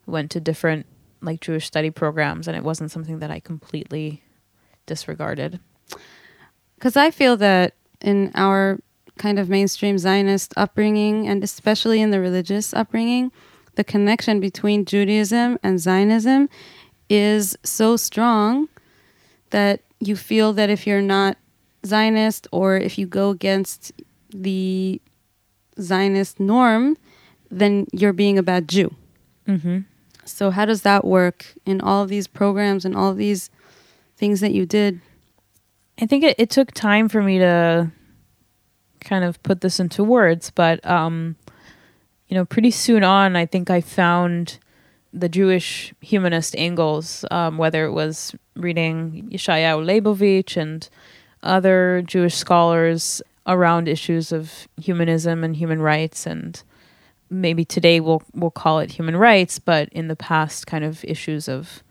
went 0.06 0.32
to 0.32 0.40
different 0.40 0.86
like 1.22 1.40
Jewish 1.40 1.68
study 1.68 1.92
programs, 1.92 2.48
and 2.48 2.58
it 2.58 2.64
wasn't 2.64 2.92
something 2.92 3.20
that 3.20 3.30
I 3.30 3.40
completely 3.40 4.24
disregarded. 4.88 5.60
Because 6.76 6.98
I 6.98 7.12
feel 7.12 7.38
that 7.38 7.76
in 8.02 8.32
our 8.34 8.80
kind 9.18 9.38
of 9.38 9.50
mainstream 9.50 10.00
Zionist 10.00 10.54
upbringing, 10.58 11.28
and 11.28 11.44
especially 11.44 12.02
in 12.02 12.10
the 12.10 12.20
religious 12.20 12.74
upbringing, 12.74 13.32
the 13.76 13.84
connection 13.84 14.40
between 14.40 14.86
Judaism 14.86 15.60
and 15.62 15.80
Zionism 15.80 16.50
is 17.10 17.58
so 17.64 17.98
strong 17.98 18.68
that 19.52 19.82
you 20.00 20.16
feel 20.16 20.54
that 20.54 20.70
if 20.70 20.88
you're 20.88 21.02
not 21.02 21.38
Zionist 21.86 22.48
or 22.52 22.78
if 22.78 22.98
you 22.98 23.06
go 23.06 23.30
against 23.30 23.92
the 24.34 25.02
Zionist 25.80 26.40
norm, 26.40 26.98
then 27.50 27.88
you're 27.92 28.14
being 28.14 28.38
a 28.38 28.44
bad 28.44 28.68
Jew. 28.68 28.96
Mm-hmm. 29.48 29.80
So, 30.26 30.52
how 30.52 30.66
does 30.66 30.84
that 30.84 31.04
work 31.04 31.54
in 31.66 31.82
all 31.82 32.04
of 32.04 32.10
these 32.10 32.28
programs 32.28 32.86
and 32.86 32.96
all 32.96 33.12
of 33.12 33.18
these 33.18 33.50
things 34.16 34.40
that 34.42 34.54
you 34.54 34.66
did? 34.66 35.02
I 36.00 36.06
think 36.06 36.24
it, 36.24 36.36
it 36.38 36.50
took 36.50 36.72
time 36.72 37.10
for 37.10 37.22
me 37.22 37.40
to 37.40 37.92
kind 39.02 39.24
of 39.24 39.42
put 39.44 39.62
this 39.62 39.80
into 39.80 40.04
words, 40.04 40.52
but 40.52 40.86
um, 40.86 41.36
you 42.28 42.36
know, 42.36 42.46
pretty 42.46 42.72
soon 42.72 43.04
on, 43.04 43.36
I 43.36 43.46
think 43.46 43.70
I 43.70 43.82
found 43.82 44.60
the 45.14 45.28
Jewish 45.28 45.94
humanist 46.00 46.56
angles, 46.56 47.26
um, 47.30 47.58
whether 47.58 47.86
it 47.86 47.92
was 47.92 48.34
reading 48.56 49.30
Yeshayahu 49.32 49.86
Leibowitz 49.86 50.56
and 50.56 50.88
other 51.44 52.02
Jewish 52.06 52.36
scholars 52.36 53.22
around 53.48 53.88
issues 53.88 54.32
of 54.32 54.68
humanism 54.80 55.44
and 55.44 55.56
human 55.56 55.82
rights 55.82 56.26
and 56.26 56.64
maybe 57.32 57.64
today 57.66 58.00
we'll 58.00 58.22
we'll 58.34 58.52
call 58.52 58.80
it 58.80 58.92
human 58.92 59.16
rights, 59.16 59.58
but 59.58 59.90
in 59.90 60.10
the 60.10 60.16
past 60.16 60.68
kind 60.68 60.84
of 60.84 61.04
issues 61.06 61.48
of 61.48 61.82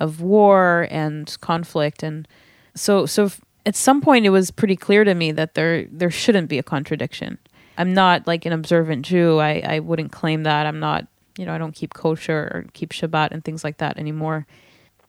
of 0.00 0.20
war 0.20 0.86
and 0.90 1.36
conflict 1.40 2.02
and 2.02 2.28
so 2.74 3.06
so 3.06 3.30
at 3.64 3.76
some 3.76 4.00
point 4.00 4.26
it 4.26 4.30
was 4.30 4.50
pretty 4.50 4.76
clear 4.76 5.04
to 5.04 5.14
me 5.14 5.32
that 5.32 5.54
there 5.54 5.86
there 5.90 6.10
shouldn't 6.10 6.48
be 6.48 6.58
a 6.58 6.62
contradiction. 6.62 7.38
I'm 7.78 7.94
not 7.94 8.26
like 8.26 8.44
an 8.44 8.52
observant 8.52 9.06
Jew. 9.06 9.38
I, 9.38 9.62
I 9.64 9.78
wouldn't 9.78 10.10
claim 10.10 10.42
that. 10.42 10.66
I'm 10.66 10.80
not 10.80 11.06
you 11.38 11.46
know, 11.46 11.54
I 11.54 11.58
don't 11.58 11.74
keep 11.74 11.94
kosher 11.94 12.50
or 12.52 12.66
keep 12.72 12.90
Shabbat 12.90 13.28
and 13.30 13.44
things 13.44 13.62
like 13.62 13.78
that 13.78 13.96
anymore. 13.96 14.44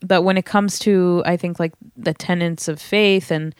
But 0.01 0.21
when 0.21 0.37
it 0.37 0.45
comes 0.45 0.77
to 0.79 1.23
I 1.25 1.35
think 1.35 1.59
like 1.59 1.73
the 1.97 2.13
tenets 2.13 2.67
of 2.67 2.79
faith 2.79 3.31
and 3.31 3.55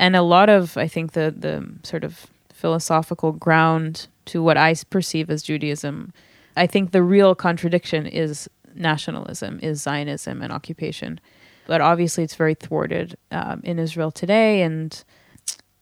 and 0.00 0.16
a 0.16 0.22
lot 0.22 0.48
of 0.48 0.76
I 0.76 0.88
think 0.88 1.12
the 1.12 1.32
the 1.36 1.64
sort 1.84 2.02
of 2.02 2.26
philosophical 2.52 3.32
ground 3.32 4.08
to 4.26 4.42
what 4.42 4.56
I 4.56 4.74
perceive 4.90 5.30
as 5.30 5.42
Judaism, 5.42 6.12
I 6.56 6.66
think 6.66 6.90
the 6.90 7.02
real 7.02 7.34
contradiction 7.34 8.06
is 8.06 8.48
nationalism, 8.74 9.60
is 9.62 9.82
Zionism 9.82 10.42
and 10.42 10.52
occupation. 10.52 11.20
But 11.66 11.80
obviously, 11.80 12.24
it's 12.24 12.34
very 12.34 12.54
thwarted 12.54 13.16
um, 13.30 13.60
in 13.62 13.78
Israel 13.78 14.10
today. 14.10 14.62
And 14.62 15.02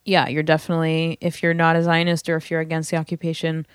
yeah, 0.05 0.29
you're 0.29 0.43
definitely, 0.43 1.19
if 1.21 1.43
you're 1.43 1.55
not 1.55 1.77
a 1.77 1.83
Zionist 1.83 2.29
or 2.29 2.37
if 2.37 2.51
you're 2.51 2.61
against 2.61 2.91
the 2.91 2.97
occupation, 2.97 3.67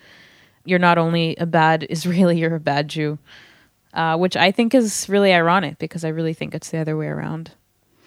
you're 0.64 0.78
not 0.78 0.98
only 0.98 1.36
a 1.36 1.46
bad 1.46 1.86
Israeli, 1.90 2.38
you're 2.38 2.54
a 2.54 2.60
bad 2.60 2.88
Jew, 2.88 3.18
uh, 3.94 4.16
which 4.16 4.36
I 4.36 4.50
think 4.50 4.74
is 4.74 5.08
really 5.08 5.32
ironic 5.32 5.78
because 5.78 6.04
I 6.04 6.08
really 6.08 6.34
think 6.34 6.54
it's 6.54 6.70
the 6.70 6.78
other 6.78 6.96
way 6.96 7.06
around. 7.06 7.52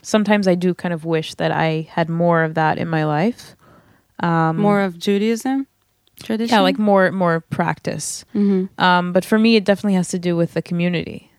Sometimes 0.01 0.47
I 0.47 0.55
do 0.55 0.73
kind 0.73 0.93
of 0.93 1.05
wish 1.05 1.33
that 1.35 1.51
I 1.51 1.87
had 1.91 2.09
more 2.09 2.43
of 2.43 2.53
that 2.53 2.77
in 2.77 2.87
my 2.87 3.05
life. 3.05 3.55
Um, 4.19 4.57
more 4.57 4.81
of 4.81 4.97
Judaism? 4.97 5.67
tradition? 6.23 6.53
Yeah, 6.53 6.61
like 6.61 6.79
more 6.79 7.11
more 7.11 7.41
practice. 7.41 8.25
Mm-hmm. 8.33 8.81
Um, 8.81 9.13
but 9.13 9.25
for 9.25 9.37
me, 9.37 9.55
it 9.55 9.65
definitely 9.65 9.95
has 9.95 10.09
to 10.09 10.19
do 10.19 10.35
with 10.35 10.53
the 10.53 10.61
community, 10.61 11.31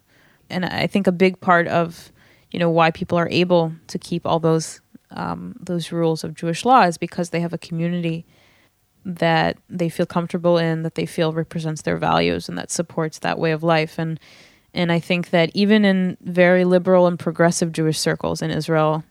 and 0.49 0.65
I 0.65 0.87
think 0.87 1.07
a 1.07 1.13
big 1.13 1.41
part 1.41 1.67
of 1.69 2.13
you 2.51 2.59
know 2.59 2.71
why 2.71 2.91
people 2.91 3.19
are 3.19 3.29
able 3.31 3.73
to 3.89 3.99
keep 3.99 4.27
all 4.27 4.39
those 4.39 4.81
um, 5.11 5.57
those 5.61 5.93
rules 5.93 6.25
of 6.25 6.35
Jewish 6.35 6.65
law 6.65 6.83
is 6.83 6.99
because 6.99 7.31
they 7.31 7.41
have 7.41 7.53
a 7.53 7.59
community 7.59 8.27
that 9.05 9.57
they 9.71 9.89
feel 9.89 10.07
comfortable 10.07 10.59
in, 10.59 10.83
that 10.83 10.95
they 10.95 11.07
feel 11.07 11.33
represents 11.33 11.83
their 11.83 11.97
values, 11.97 12.49
and 12.49 12.59
that 12.59 12.71
supports 12.71 13.19
that 13.21 13.39
way 13.39 13.53
of 13.53 13.63
life. 13.63 13.99
And 13.99 14.21
and 14.75 14.93
I 14.93 15.01
think 15.01 15.31
that 15.31 15.51
even 15.55 15.85
in 15.85 16.17
very 16.21 16.65
liberal 16.65 17.07
and 17.07 17.19
progressive 17.19 17.73
Jewish 17.73 17.99
circles 17.99 18.43
in 18.43 18.51
Israel, 18.51 19.03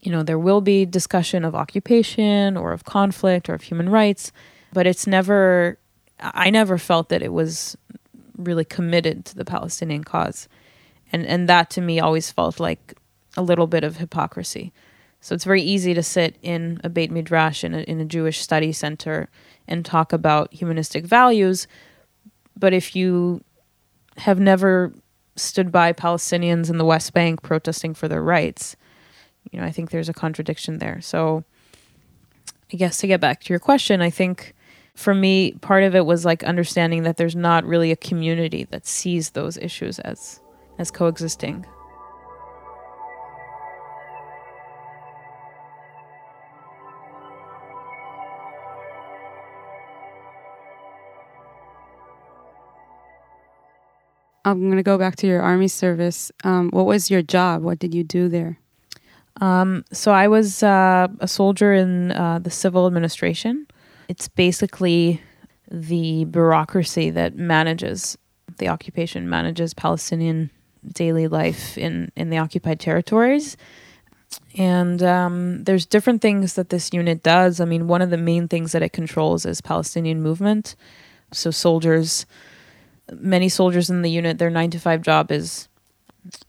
you 0.00 0.12
know, 0.12 0.22
there 0.22 0.38
will 0.38 0.60
be 0.60 0.84
discussion 0.86 1.44
of 1.44 1.54
occupation 1.54 2.56
or 2.56 2.72
of 2.72 2.84
conflict 2.84 3.48
or 3.48 3.54
of 3.54 3.62
human 3.62 3.88
rights, 3.88 4.32
but 4.72 4.86
it's 4.86 5.06
never 5.06 5.78
I 6.20 6.50
never 6.50 6.76
felt 6.76 7.08
that 7.08 7.22
it 7.22 7.32
was 7.32 7.76
really 8.36 8.64
committed 8.64 9.24
to 9.26 9.34
the 9.34 9.44
Palestinian 9.44 10.04
cause. 10.04 10.48
And 11.12 11.26
and 11.26 11.48
that 11.48 11.70
to 11.70 11.80
me 11.80 12.00
always 12.00 12.30
felt 12.30 12.60
like 12.60 12.94
a 13.36 13.42
little 13.42 13.66
bit 13.66 13.84
of 13.84 13.96
hypocrisy. 13.96 14.72
So 15.20 15.34
it's 15.34 15.44
very 15.44 15.62
easy 15.62 15.92
to 15.94 16.02
sit 16.02 16.36
in 16.42 16.80
a 16.82 16.88
Beit 16.88 17.10
Midrash 17.10 17.62
in 17.62 17.74
a, 17.74 17.80
in 17.80 18.00
a 18.00 18.06
Jewish 18.06 18.40
study 18.40 18.72
center 18.72 19.28
and 19.68 19.84
talk 19.84 20.12
about 20.12 20.52
humanistic 20.52 21.04
values, 21.04 21.66
but 22.58 22.72
if 22.72 22.96
you 22.96 23.44
have 24.20 24.40
never 24.40 24.92
stood 25.36 25.72
by 25.72 25.92
Palestinians 25.92 26.70
in 26.70 26.78
the 26.78 26.84
West 26.84 27.12
Bank 27.12 27.42
protesting 27.42 27.94
for 27.94 28.08
their 28.08 28.22
rights, 28.22 28.76
you 29.50 29.60
know, 29.60 29.66
I 29.66 29.70
think 29.70 29.90
there's 29.90 30.08
a 30.08 30.14
contradiction 30.14 30.78
there. 30.78 31.00
So 31.00 31.44
I 32.72 32.76
guess 32.76 32.98
to 32.98 33.06
get 33.06 33.20
back 33.20 33.42
to 33.42 33.52
your 33.52 33.58
question, 33.58 34.00
I 34.00 34.10
think 34.10 34.54
for 34.94 35.14
me, 35.14 35.52
part 35.52 35.82
of 35.82 35.94
it 35.94 36.04
was 36.04 36.24
like 36.24 36.44
understanding 36.44 37.04
that 37.04 37.16
there's 37.16 37.36
not 37.36 37.64
really 37.64 37.90
a 37.90 37.96
community 37.96 38.64
that 38.64 38.86
sees 38.86 39.30
those 39.30 39.56
issues 39.56 39.98
as 40.00 40.40
as 40.78 40.90
coexisting. 40.90 41.66
I'm 54.44 54.60
going 54.60 54.76
to 54.76 54.82
go 54.82 54.98
back 54.98 55.16
to 55.16 55.26
your 55.26 55.42
army 55.42 55.68
service. 55.68 56.32
Um, 56.44 56.70
what 56.70 56.86
was 56.86 57.10
your 57.10 57.22
job? 57.22 57.62
What 57.62 57.78
did 57.78 57.94
you 57.94 58.04
do 58.04 58.28
there? 58.28 58.58
Um, 59.40 59.84
so 59.92 60.12
I 60.12 60.28
was 60.28 60.62
uh, 60.62 61.08
a 61.20 61.28
soldier 61.28 61.72
in 61.72 62.12
uh, 62.12 62.38
the 62.38 62.50
civil 62.50 62.86
administration. 62.86 63.66
It's 64.08 64.28
basically 64.28 65.20
the 65.70 66.24
bureaucracy 66.24 67.10
that 67.10 67.36
manages 67.36 68.18
the 68.58 68.68
occupation, 68.68 69.28
manages 69.28 69.72
Palestinian 69.72 70.50
daily 70.92 71.28
life 71.28 71.76
in, 71.78 72.10
in 72.16 72.30
the 72.30 72.38
occupied 72.38 72.80
territories. 72.80 73.56
And 74.56 75.02
um, 75.02 75.64
there's 75.64 75.86
different 75.86 76.22
things 76.22 76.54
that 76.54 76.70
this 76.70 76.92
unit 76.92 77.22
does. 77.22 77.60
I 77.60 77.64
mean, 77.64 77.88
one 77.88 78.02
of 78.02 78.10
the 78.10 78.16
main 78.16 78.48
things 78.48 78.72
that 78.72 78.82
it 78.82 78.92
controls 78.92 79.46
is 79.46 79.60
Palestinian 79.60 80.22
movement. 80.22 80.76
So 81.32 81.50
soldiers, 81.50 82.26
many 83.18 83.48
soldiers 83.48 83.90
in 83.90 84.02
the 84.02 84.10
unit, 84.10 84.38
their 84.38 84.50
nine 84.50 84.70
to 84.70 84.78
five 84.78 85.02
job 85.02 85.30
is 85.30 85.68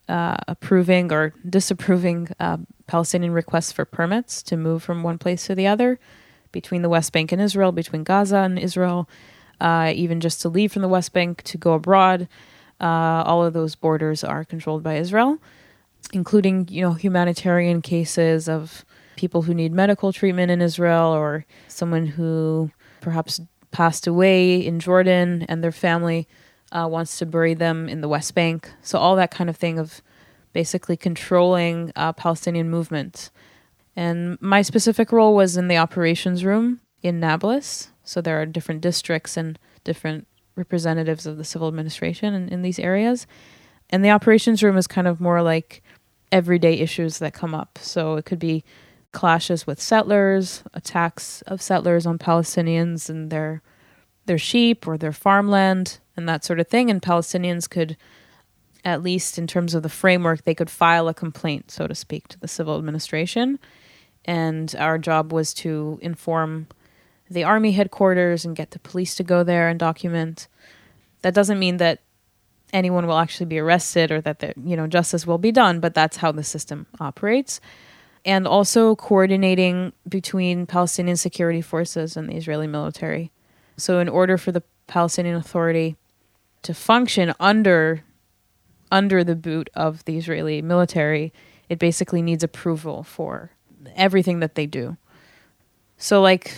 uh, 0.10 0.38
approving 0.47 1.12
or 1.12 1.34
disapproving 1.47 2.30
uh, 2.39 2.58
Palestinian 2.88 3.32
requests 3.32 3.71
for 3.71 3.86
permits 3.86 4.43
to 4.43 4.58
move 4.58 4.84
from 4.84 5.04
one 5.04 5.17
place 5.17 5.45
to 5.47 5.56
the 5.56 5.67
other 5.67 6.00
between 6.52 6.82
the 6.82 6.89
West 6.89 7.13
Bank 7.13 7.32
and 7.32 7.41
Israel, 7.41 7.71
between 7.71 8.04
Gaza 8.04 8.38
and 8.38 8.60
Israel, 8.60 9.10
uh, 9.62 9.91
even 9.95 10.19
just 10.19 10.41
to 10.41 10.50
leave 10.50 10.74
from 10.74 10.82
the 10.82 10.89
West 10.89 11.13
Bank 11.13 11.41
to 11.43 11.58
go 11.58 11.74
abroad. 11.74 12.28
Uh, 12.80 13.24
all 13.26 13.45
of 13.45 13.54
those 13.54 13.76
borders 13.76 14.24
are 14.24 14.43
controlled 14.43 14.84
by 14.84 14.95
Israel, 14.95 15.38
including 16.13 16.67
you 16.69 16.82
know 16.82 16.93
humanitarian 16.93 17.82
cases 17.82 18.50
of 18.50 18.84
people 19.15 19.43
who 19.43 19.54
need 19.54 19.71
medical 19.71 20.12
treatment 20.12 20.52
in 20.52 20.62
Israel 20.62 21.10
or 21.10 21.45
someone 21.67 22.08
who 22.08 22.71
perhaps 23.02 23.39
passed 23.71 24.08
away 24.08 24.56
in 24.56 24.80
Jordan 24.80 25.45
and 25.47 25.63
their 25.63 25.71
family 25.71 26.28
uh, 26.71 26.88
wants 26.89 27.17
to 27.19 27.25
bury 27.25 27.53
them 27.53 27.89
in 27.89 28.01
the 28.01 28.07
West 28.07 28.36
Bank. 28.36 28.71
So 28.81 28.97
all 28.97 29.15
that 29.15 29.31
kind 29.31 29.49
of 29.49 29.57
thing 29.57 29.79
of 29.79 30.01
basically 30.53 30.97
controlling 30.97 31.91
uh, 31.95 32.13
Palestinian 32.13 32.69
movement 32.69 33.29
and 33.95 34.41
my 34.41 34.62
specific 34.62 35.12
role 35.12 35.36
was 35.36 35.57
in 35.57 35.67
the 35.67 35.77
operations 35.77 36.45
room 36.45 36.79
in 37.03 37.19
Nablus. 37.19 37.89
So 38.03 38.21
there 38.21 38.41
are 38.41 38.45
different 38.45 38.81
districts 38.81 39.38
and 39.38 39.60
different 39.84 40.27
representatives 40.55 41.25
of 41.25 41.38
the 41.38 41.43
civil 41.43 41.67
administration 41.67 42.34
in, 42.34 42.49
in 42.49 42.62
these 42.62 42.79
areas. 42.79 43.27
And 43.89 44.03
the 44.03 44.12
operations 44.12 44.63
room 44.63 44.77
is 44.77 44.88
kind 44.88 45.07
of 45.07 45.19
more 45.19 45.41
like 45.41 45.81
everyday 46.31 46.75
issues 46.75 47.19
that 47.19 47.34
come 47.34 47.53
up. 47.53 47.77
So 47.81 48.15
it 48.15 48.25
could 48.25 48.39
be 48.39 48.63
clashes 49.12 49.67
with 49.67 49.81
settlers, 49.81 50.63
attacks 50.73 51.41
of 51.43 51.62
settlers 51.62 52.05
on 52.05 52.17
Palestinians 52.17 53.10
and 53.10 53.29
their 53.29 53.62
their 54.25 54.38
sheep 54.38 54.88
or 54.88 54.97
their 54.97 55.12
farmland 55.12 55.99
and 56.15 56.27
that 56.27 56.43
sort 56.43 56.60
of 56.60 56.67
thing. 56.67 56.89
And 56.89 57.01
Palestinians 57.01 57.69
could, 57.69 57.97
at 58.86 59.03
least 59.03 59.38
in 59.38 59.47
terms 59.47 59.73
of 59.73 59.84
the 59.84 59.89
framework, 59.89 60.43
they 60.43 60.55
could 60.55 60.69
file 60.69 61.07
a 61.07 61.13
complaint, 61.13 61.71
so 61.71 61.88
to 61.88 61.95
speak, 61.95 62.27
to 62.29 62.39
the 62.39 62.47
civil 62.47 62.77
administration 62.77 63.60
and 64.25 64.75
our 64.77 64.97
job 64.97 65.34
was 65.34 65.53
to 65.53 65.99
inform 66.01 66.67
the 67.29 67.43
army 67.43 67.71
headquarters 67.71 68.45
and 68.45 68.55
get 68.55 68.71
the 68.71 68.79
police 68.79 69.15
to 69.15 69.23
go 69.23 69.43
there 69.43 69.67
and 69.67 69.79
document. 69.79 70.47
That 71.21 71.34
doesn't 71.34 71.60
mean 71.60 71.77
that 71.77 72.01
anyone 72.73 73.07
will 73.07 73.17
actually 73.17 73.47
be 73.47 73.60
arrested 73.60 74.12
or 74.12 74.21
that 74.21 74.39
the, 74.39 74.53
you 74.63 74.75
know 74.75 74.88
justice 74.88 75.25
will 75.25 75.38
be 75.38 75.51
done, 75.51 75.79
but 75.79 75.93
that's 75.93 76.17
how 76.17 76.31
the 76.31 76.43
system 76.43 76.86
operates. 76.99 77.60
And 78.23 78.47
also 78.47 78.95
coordinating 78.95 79.93
between 80.07 80.67
Palestinian 80.67 81.17
security 81.17 81.62
forces 81.62 82.15
and 82.15 82.29
the 82.29 82.36
Israeli 82.36 82.67
military. 82.67 83.31
So 83.77 83.99
in 83.99 84.10
order 84.10 84.38
for 84.38 84.51
the 84.51 84.63
Palestinian 84.88 85.36
Authority 85.36 85.95
to 86.63 86.73
function 86.73 87.34
under 87.39 88.03
under 88.91 89.23
the 89.23 89.36
boot 89.36 89.69
of 89.73 90.03
the 90.03 90.17
Israeli 90.17 90.62
military, 90.62 91.31
it 91.69 91.79
basically 91.79 92.21
needs 92.21 92.43
approval 92.43 93.03
for 93.03 93.51
everything 93.95 94.41
that 94.41 94.55
they 94.55 94.65
do. 94.65 94.97
So 95.97 96.21
like 96.21 96.53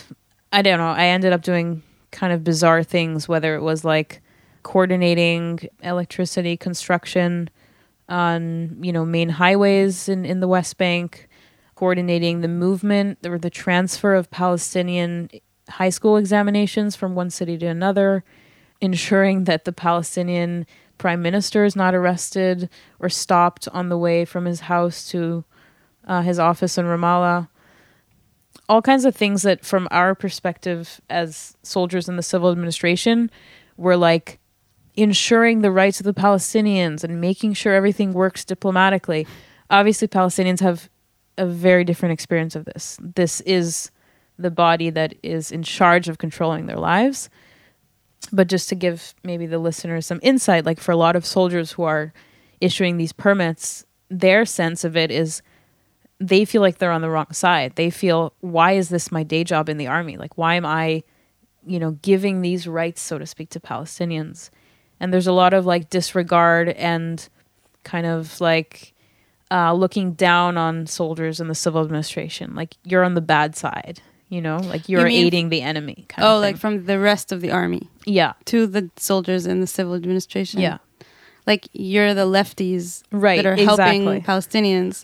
I 0.52 0.62
don't 0.62 0.78
know, 0.78 0.88
I 0.88 1.06
ended 1.06 1.32
up 1.32 1.42
doing 1.42 1.82
kind 2.10 2.32
of 2.32 2.44
bizarre 2.44 2.82
things 2.82 3.28
whether 3.28 3.54
it 3.56 3.62
was 3.62 3.84
like 3.84 4.20
coordinating 4.62 5.60
electricity 5.82 6.56
construction 6.56 7.50
on, 8.08 8.76
you 8.82 8.92
know, 8.92 9.04
main 9.04 9.28
highways 9.28 10.08
in 10.08 10.24
in 10.24 10.40
the 10.40 10.48
West 10.48 10.76
Bank, 10.76 11.28
coordinating 11.74 12.40
the 12.40 12.48
movement 12.48 13.18
or 13.24 13.38
the 13.38 13.50
transfer 13.50 14.14
of 14.14 14.30
Palestinian 14.30 15.30
high 15.68 15.88
school 15.90 16.16
examinations 16.16 16.96
from 16.96 17.14
one 17.14 17.30
city 17.30 17.56
to 17.58 17.66
another, 17.66 18.24
ensuring 18.80 19.44
that 19.44 19.64
the 19.64 19.72
Palestinian 19.72 20.66
prime 20.98 21.22
minister 21.22 21.64
is 21.64 21.74
not 21.74 21.94
arrested 21.94 22.68
or 22.98 23.08
stopped 23.08 23.68
on 23.68 23.88
the 23.88 23.98
way 23.98 24.24
from 24.24 24.44
his 24.44 24.60
house 24.60 25.08
to 25.10 25.44
uh, 26.06 26.22
his 26.22 26.38
office 26.38 26.78
in 26.78 26.86
Ramallah. 26.86 27.48
All 28.68 28.82
kinds 28.82 29.04
of 29.04 29.14
things 29.14 29.42
that, 29.42 29.64
from 29.64 29.88
our 29.90 30.14
perspective 30.14 31.00
as 31.10 31.56
soldiers 31.62 32.08
in 32.08 32.16
the 32.16 32.22
civil 32.22 32.50
administration, 32.50 33.30
were 33.76 33.96
like 33.96 34.38
ensuring 34.96 35.60
the 35.60 35.70
rights 35.70 36.00
of 36.00 36.04
the 36.04 36.14
Palestinians 36.14 37.02
and 37.02 37.20
making 37.20 37.54
sure 37.54 37.74
everything 37.74 38.12
works 38.12 38.44
diplomatically. 38.44 39.26
Obviously, 39.68 40.06
Palestinians 40.08 40.60
have 40.60 40.88
a 41.36 41.46
very 41.46 41.84
different 41.84 42.12
experience 42.12 42.54
of 42.54 42.64
this. 42.64 42.96
This 43.02 43.40
is 43.40 43.90
the 44.38 44.50
body 44.50 44.90
that 44.90 45.14
is 45.22 45.52
in 45.52 45.62
charge 45.62 46.08
of 46.08 46.18
controlling 46.18 46.66
their 46.66 46.78
lives. 46.78 47.30
But 48.32 48.48
just 48.48 48.68
to 48.70 48.74
give 48.74 49.14
maybe 49.22 49.46
the 49.46 49.58
listeners 49.58 50.06
some 50.06 50.20
insight, 50.22 50.64
like 50.64 50.80
for 50.80 50.92
a 50.92 50.96
lot 50.96 51.16
of 51.16 51.26
soldiers 51.26 51.72
who 51.72 51.82
are 51.82 52.12
issuing 52.60 52.96
these 52.96 53.12
permits, 53.12 53.84
their 54.08 54.44
sense 54.44 54.84
of 54.84 54.96
it 54.96 55.10
is 55.10 55.42
they 56.18 56.44
feel 56.44 56.62
like 56.62 56.78
they're 56.78 56.90
on 56.90 57.02
the 57.02 57.10
wrong 57.10 57.32
side. 57.32 57.76
They 57.76 57.90
feel, 57.90 58.32
why 58.40 58.72
is 58.72 58.88
this 58.88 59.12
my 59.12 59.22
day 59.22 59.44
job 59.44 59.68
in 59.68 59.76
the 59.76 59.88
army? 59.88 60.16
Like, 60.16 60.38
why 60.38 60.54
am 60.54 60.64
I, 60.64 61.02
you 61.66 61.78
know, 61.78 61.92
giving 62.02 62.40
these 62.40 62.66
rights, 62.66 63.02
so 63.02 63.18
to 63.18 63.26
speak, 63.26 63.50
to 63.50 63.60
Palestinians? 63.60 64.50
And 65.00 65.12
there's 65.12 65.26
a 65.26 65.32
lot 65.32 65.52
of 65.52 65.66
like 65.66 65.90
disregard 65.90 66.70
and 66.70 67.28
kind 67.82 68.06
of 68.06 68.40
like 68.40 68.94
uh, 69.50 69.74
looking 69.74 70.12
down 70.12 70.56
on 70.56 70.86
soldiers 70.86 71.40
in 71.40 71.48
the 71.48 71.54
civil 71.54 71.82
administration. 71.82 72.54
Like, 72.54 72.76
you're 72.84 73.04
on 73.04 73.14
the 73.14 73.20
bad 73.20 73.54
side 73.54 74.00
you 74.34 74.42
know 74.46 74.58
like 74.72 74.88
you're 74.88 75.04
mean- 75.04 75.26
aiding 75.26 75.46
the 75.54 75.62
enemy 75.72 75.98
kind 76.08 76.22
oh, 76.26 76.36
of 76.36 76.42
like 76.46 76.56
from 76.64 76.74
the 76.90 76.98
rest 77.10 77.26
of 77.34 77.38
the 77.44 77.50
army 77.60 77.82
yeah 78.18 78.32
to 78.44 78.66
the 78.66 78.82
soldiers 78.96 79.42
in 79.46 79.56
the 79.64 79.70
civil 79.78 79.94
administration. 80.00 80.60
yeah 80.68 80.78
Like 81.46 81.68
you're 81.92 82.14
the 82.22 82.28
lefties 82.38 82.86
right 83.26 83.36
that 83.38 83.46
are 83.50 83.52
exactly. 83.52 83.96
helping 83.96 84.22
Palestinians, 84.32 84.94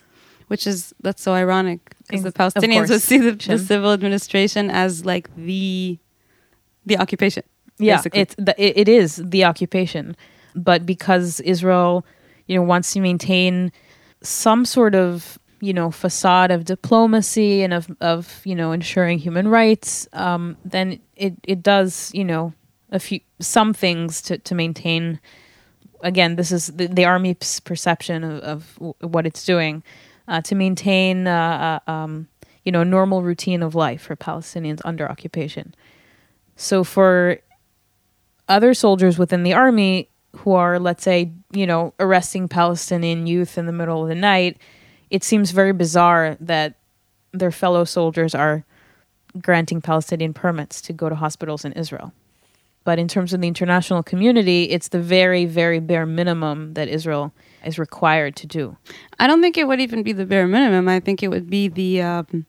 which 0.51 0.63
is 0.71 0.77
that's 1.05 1.21
so 1.27 1.31
ironic 1.43 1.79
because 2.07 2.23
the 2.29 2.31
Palestinians 2.43 2.89
would 2.89 3.01
see 3.11 3.19
the, 3.27 3.33
the 3.53 3.59
civil 3.71 3.91
administration 3.97 4.63
as 4.83 4.91
like 5.11 5.25
the 5.49 5.97
the 6.89 6.95
occupation. 7.03 7.43
yeah 7.77 7.97
basically. 7.97 8.21
it's 8.23 8.35
the, 8.47 8.53
it, 8.65 8.73
it 8.83 8.89
is 8.99 9.09
the 9.35 9.41
occupation 9.51 10.05
but 10.69 10.79
because 10.93 11.39
israel 11.55 11.91
you 12.47 12.55
know 12.57 12.65
wants 12.73 12.87
to 12.93 12.99
maintain 13.09 13.71
some 14.23 14.61
sort 14.65 14.93
of 15.05 15.13
you 15.61 15.73
know 15.73 15.91
facade 15.91 16.51
of 16.51 16.65
diplomacy 16.65 17.61
and 17.63 17.73
of 17.73 17.87
of 18.01 18.41
you 18.45 18.55
know 18.55 18.71
ensuring 18.71 19.19
human 19.19 19.47
rights 19.47 20.07
um 20.13 20.57
then 20.65 20.99
it 21.15 21.33
it 21.43 21.61
does 21.63 22.11
you 22.13 22.25
know 22.25 22.53
a 22.91 22.99
few 22.99 23.19
some 23.39 23.73
things 23.73 24.21
to 24.21 24.37
to 24.39 24.55
maintain 24.55 25.19
again 26.03 26.35
this 26.35 26.51
is 26.51 26.67
the, 26.67 26.87
the 26.87 27.05
army's 27.05 27.59
perception 27.61 28.23
of, 28.23 28.39
of 28.41 28.73
w- 28.75 28.95
what 29.01 29.25
it's 29.25 29.45
doing 29.45 29.83
uh, 30.27 30.41
to 30.41 30.55
maintain 30.55 31.27
uh, 31.27 31.79
uh, 31.87 31.91
um, 31.91 32.27
you 32.63 32.71
know 32.71 32.83
normal 32.83 33.21
routine 33.21 33.61
of 33.61 33.75
life 33.75 34.01
for 34.01 34.15
palestinians 34.15 34.81
under 34.83 35.09
occupation. 35.09 35.73
So 36.55 36.83
for 36.83 37.39
other 38.47 38.73
soldiers 38.73 39.17
within 39.17 39.43
the 39.43 39.53
army 39.53 40.09
who 40.37 40.53
are, 40.53 40.79
let's 40.79 41.03
say, 41.03 41.31
you 41.51 41.65
know, 41.65 41.93
arresting 41.99 42.47
Palestinian 42.47 43.27
youth 43.27 43.57
in 43.57 43.65
the 43.65 43.71
middle 43.71 44.03
of 44.03 44.09
the 44.09 44.15
night, 44.15 44.57
it 45.11 45.23
seems 45.23 45.51
very 45.51 45.73
bizarre 45.73 46.37
that 46.39 46.75
their 47.33 47.51
fellow 47.51 47.83
soldiers 47.83 48.33
are 48.33 48.65
granting 49.39 49.81
Palestinian 49.81 50.33
permits 50.33 50.81
to 50.81 50.93
go 50.93 51.09
to 51.09 51.15
hospitals 51.15 51.63
in 51.63 51.73
Israel. 51.73 52.11
But 52.83 52.97
in 52.97 53.07
terms 53.07 53.31
of 53.33 53.41
the 53.41 53.47
international 53.47 54.01
community, 54.01 54.63
it's 54.63 54.87
the 54.87 54.99
very, 54.99 55.45
very 55.45 55.79
bare 55.79 56.07
minimum 56.07 56.73
that 56.73 56.87
Israel 56.87 57.31
is 57.63 57.77
required 57.77 58.35
to 58.37 58.47
do. 58.47 58.75
I 59.19 59.27
don't 59.27 59.41
think 59.41 59.57
it 59.57 59.67
would 59.67 59.79
even 59.79 60.01
be 60.01 60.13
the 60.13 60.25
bare 60.25 60.47
minimum. 60.47 60.87
I 60.87 60.99
think 60.99 61.21
it 61.21 61.27
would 61.27 61.47
be 61.49 61.67
the 61.67 62.01
um, 62.01 62.45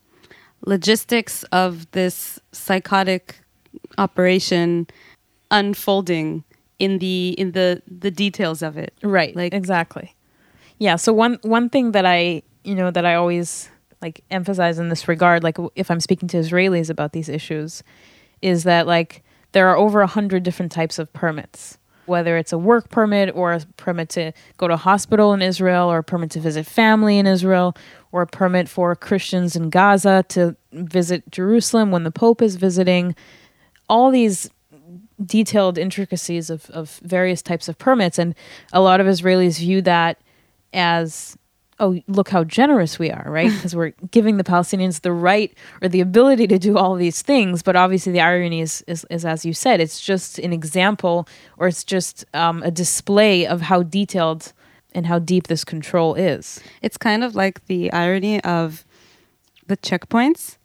logistics 0.65 1.43
of 1.45 1.91
this 1.91 2.41
psychotic 2.53 3.41
operation 3.99 4.87
unfolding 5.51 6.45
in 6.79 6.99
the 6.99 7.35
in 7.37 7.53
the 7.53 7.83
the 7.87 8.11
details 8.11 8.63
of 8.63 8.79
it. 8.79 8.95
Right. 9.03 9.37
Like- 9.37 9.53
exactly. 9.53 10.15
Yeah. 10.79 10.97
So 10.97 11.13
one 11.13 11.39
one 11.43 11.69
thing 11.69 11.93
that 11.93 12.07
I 12.07 12.43
you 12.65 12.75
know 12.75 12.91
that 12.91 13.05
I 13.05 13.15
always 13.15 13.69
like 14.01 14.25
emphasize 14.31 14.79
in 14.79 14.89
this 14.89 15.07
regard, 15.09 15.43
like 15.43 15.57
if 15.75 15.91
I'm 15.91 16.01
speaking 16.01 16.29
to 16.29 16.37
Israelis 16.37 16.91
about 16.91 17.13
these 17.13 17.29
issues, 17.29 17.83
is 18.41 18.65
that 18.65 18.87
like 18.87 19.23
there 19.53 19.69
are 19.69 19.77
over 19.77 20.01
a 20.01 20.07
hundred 20.07 20.43
different 20.43 20.73
types 20.73 20.99
of 20.99 21.13
permits. 21.13 21.79
Whether 22.07 22.37
it's 22.37 22.53
a 22.53 22.59
work 22.59 22.91
permit 22.91 23.35
or 23.35 23.53
a 23.53 23.61
permit 23.77 24.09
to 24.11 24.33
go 24.57 24.67
to 24.67 24.75
a 24.75 24.79
hospital 24.79 25.33
in 25.33 25.41
Israel 25.41 25.91
or 25.91 25.99
a 25.99 26.05
permit 26.05 26.33
to 26.33 26.41
visit 26.41 26.67
family 26.67 27.17
in 27.17 27.29
Israel 27.29 27.77
or 28.11 28.23
a 28.23 28.27
permit 28.27 28.69
for 28.69 28.97
Christians 28.97 29.55
in 29.55 29.71
Gaza 29.71 30.25
to 30.31 30.57
visit 30.73 31.31
Jerusalem 31.31 31.93
when 31.93 32.03
the 32.03 32.11
Pope 32.11 32.43
is 32.43 32.57
visiting. 32.57 33.15
All 33.89 34.11
these 34.11 34.51
detailed 35.25 35.79
intricacies 35.79 36.51
of, 36.51 36.69
of 36.71 37.01
various 37.05 37.43
types 37.43 37.69
of 37.69 37.79
permits. 37.79 38.19
And 38.19 38.35
a 38.73 38.81
lot 38.81 39.01
of 39.01 39.07
Israelis 39.07 39.59
view 39.59 39.83
that 39.83 40.21
as, 40.73 41.37
oh, 41.83 42.01
look 42.07 42.29
how 42.29 42.45
generous 42.45 42.99
we 42.99 43.11
are, 43.11 43.27
right? 43.27 43.51
Because 43.63 43.77
we're 43.77 43.93
giving 44.11 44.37
the 44.37 44.45
Palestinians 44.45 45.03
the 45.03 45.13
right 45.13 45.53
or 45.83 45.89
the 45.89 46.01
ability 46.01 46.47
to 46.47 46.59
do 46.59 46.79
all 46.79 46.95
these 46.95 47.21
things. 47.21 47.63
But 47.63 47.77
obviously, 47.77 48.13
the 48.13 48.21
irony 48.21 48.61
is, 48.61 48.83
is, 48.87 49.05
is 49.11 49.25
as 49.25 49.45
you 49.45 49.53
said, 49.53 49.81
it's 49.81 50.01
just 50.01 50.39
an 50.39 50.53
example 50.53 51.29
or 51.59 51.67
it's 51.69 51.85
just 51.85 52.25
um, 52.33 52.63
a 52.63 52.71
display 52.71 53.47
of 53.47 53.63
how 53.63 53.83
detailed 53.83 54.53
and 54.95 55.07
how 55.07 55.19
deep 55.19 55.49
this 55.49 55.65
control 55.65 56.15
is. 56.15 56.61
It's 56.81 56.97
kind 56.97 57.25
of 57.25 57.35
like 57.35 57.67
the 57.67 57.93
irony 57.93 58.43
of 58.45 58.85
the 59.67 59.77
checkpoints. 59.77 60.57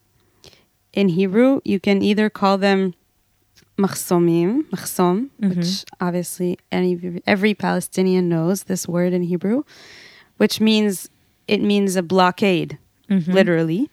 In 0.94 1.10
Hebrew, 1.10 1.62
you 1.64 1.80
can 1.80 2.02
either 2.02 2.30
call 2.30 2.58
them 2.58 2.94
machsomim, 3.78 4.64
machsom, 4.70 5.30
which 5.40 5.86
obviously 6.02 6.58
any 6.72 7.22
every 7.28 7.54
Palestinian 7.54 8.28
knows 8.28 8.64
this 8.64 8.88
word 8.88 9.14
in 9.14 9.24
Hebrew, 9.24 9.64
which 10.38 10.60
means 10.60 11.10
it 11.48 11.62
means 11.62 11.96
a 11.96 12.04
blockade, 12.04 12.78
mm-hmm. 13.10 13.32
literally. 13.32 13.90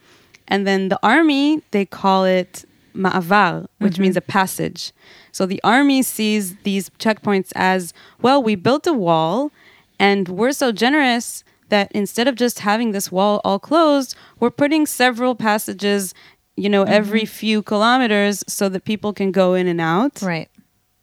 And 0.49 0.67
then 0.67 0.89
the 0.89 0.99
army, 1.03 1.63
they 1.71 1.87
call 1.87 2.25
it 2.25 2.65
ma'avar, 2.95 3.67
which 3.79 3.95
mm-hmm. 3.95 4.03
means 4.03 4.17
a 4.17 4.21
passage. 4.21 4.93
So 5.33 5.47
the 5.47 5.61
army 5.65 6.03
sees 6.03 6.57
these 6.59 6.91
checkpoints 6.99 7.53
as, 7.55 7.93
well, 8.21 8.43
we 8.43 8.55
built 8.55 8.87
a 8.87 8.93
wall 8.93 9.51
and 9.99 10.29
we're 10.29 10.53
so 10.53 10.73
generous 10.73 11.45
that 11.71 11.91
instead 11.93 12.29
of 12.29 12.35
just 12.35 12.61
having 12.61 12.93
this 12.93 13.11
wall 13.11 13.41
all 13.45 13.59
closed, 13.59 14.15
we're 14.39 14.51
putting 14.51 14.87
several 14.87 15.35
passages, 15.35 16.15
you 16.57 16.69
know, 16.69 16.85
mm-hmm. 16.85 16.93
every 16.93 17.25
few 17.25 17.63
kilometers 17.63 18.45
so 18.47 18.69
that 18.69 18.85
people 18.85 19.13
can 19.13 19.33
go 19.33 19.55
in 19.55 19.67
and 19.67 19.81
out. 19.81 20.21
Right. 20.23 20.49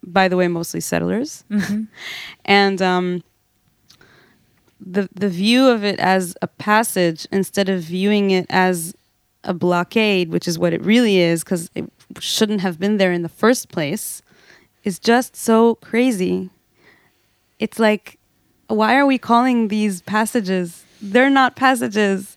By 0.04 0.28
the 0.28 0.36
way, 0.36 0.48
mostly 0.48 0.80
settlers. 0.80 1.44
and 2.44 2.82
um, 2.82 3.22
the 4.84 5.08
the 5.14 5.28
view 5.28 5.68
of 5.68 5.84
it 5.84 5.98
as 6.00 6.36
a 6.42 6.46
passage 6.46 7.26
instead 7.30 7.68
of 7.68 7.82
viewing 7.82 8.30
it 8.30 8.46
as 8.50 8.94
a 9.44 9.54
blockade, 9.54 10.30
which 10.30 10.46
is 10.46 10.58
what 10.58 10.72
it 10.72 10.84
really 10.84 11.18
is, 11.18 11.42
because 11.44 11.70
it 11.74 11.90
shouldn't 12.18 12.60
have 12.60 12.78
been 12.78 12.96
there 12.96 13.12
in 13.12 13.22
the 13.22 13.28
first 13.28 13.70
place, 13.70 14.22
is 14.84 14.98
just 14.98 15.36
so 15.36 15.76
crazy. 15.76 16.50
It's 17.58 17.78
like, 17.78 18.18
why 18.68 18.96
are 18.96 19.06
we 19.06 19.18
calling 19.18 19.68
these 19.68 20.02
passages? 20.02 20.84
They're 21.00 21.30
not 21.30 21.56
passages. 21.56 22.36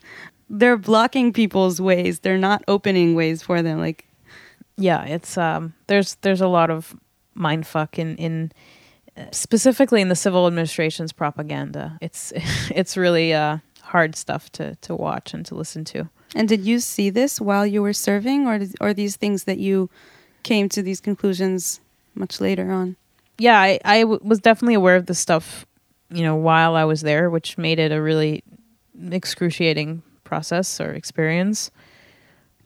They're 0.50 0.78
blocking 0.78 1.34
people's 1.34 1.82
ways. 1.82 2.20
They're 2.20 2.38
not 2.38 2.64
opening 2.68 3.16
ways 3.16 3.42
for 3.42 3.62
them. 3.62 3.80
Like, 3.80 4.06
yeah 4.78 5.04
it's 5.06 5.38
um 5.38 5.74
there's 5.88 6.16
there's 6.16 6.42
a 6.42 6.48
lot 6.48 6.70
of 6.70 6.96
mind 7.34 7.66
fuck 7.66 7.98
in 7.98 8.16
in 8.18 8.52
specifically 9.32 10.02
in 10.02 10.10
the 10.10 10.16
civil 10.16 10.46
administration's 10.48 11.14
propaganda 11.14 11.98
it's 12.02 12.34
it's 12.70 12.98
really 12.98 13.34
uh 13.34 13.58
hard 13.82 14.16
stuff 14.16 14.50
to 14.52 14.76
to 14.82 14.96
watch 14.96 15.34
and 15.34 15.46
to 15.46 15.56
listen 15.56 15.84
to 15.86 16.10
and 16.36 16.50
did 16.50 16.66
you 16.66 16.80
see 16.80 17.10
this 17.10 17.40
while 17.40 17.66
you 17.66 17.82
were 17.82 17.94
serving, 17.94 18.46
or 18.46 18.60
did, 18.60 18.76
or 18.82 18.94
these 18.94 19.16
things 19.16 19.46
that 19.46 19.58
you 19.58 19.90
came 20.44 20.68
to 20.70 20.82
these 20.82 21.00
conclusions 21.00 21.80
much 22.14 22.42
later 22.42 22.72
on? 22.74 22.98
yeah, 23.38 23.58
I, 23.62 23.80
I 23.86 24.02
w- 24.02 24.20
was 24.22 24.40
definitely 24.40 24.74
aware 24.74 24.98
of 24.98 25.06
this 25.06 25.18
stuff, 25.20 25.66
you 26.10 26.24
know, 26.24 26.36
while 26.36 26.76
I 26.76 26.84
was 26.84 27.02
there, 27.02 27.30
which 27.30 27.58
made 27.58 27.80
it 27.80 27.94
a 27.94 28.02
really 28.02 28.44
excruciating 29.12 30.02
process 30.26 30.82
or 30.82 30.92
experience. 30.94 31.72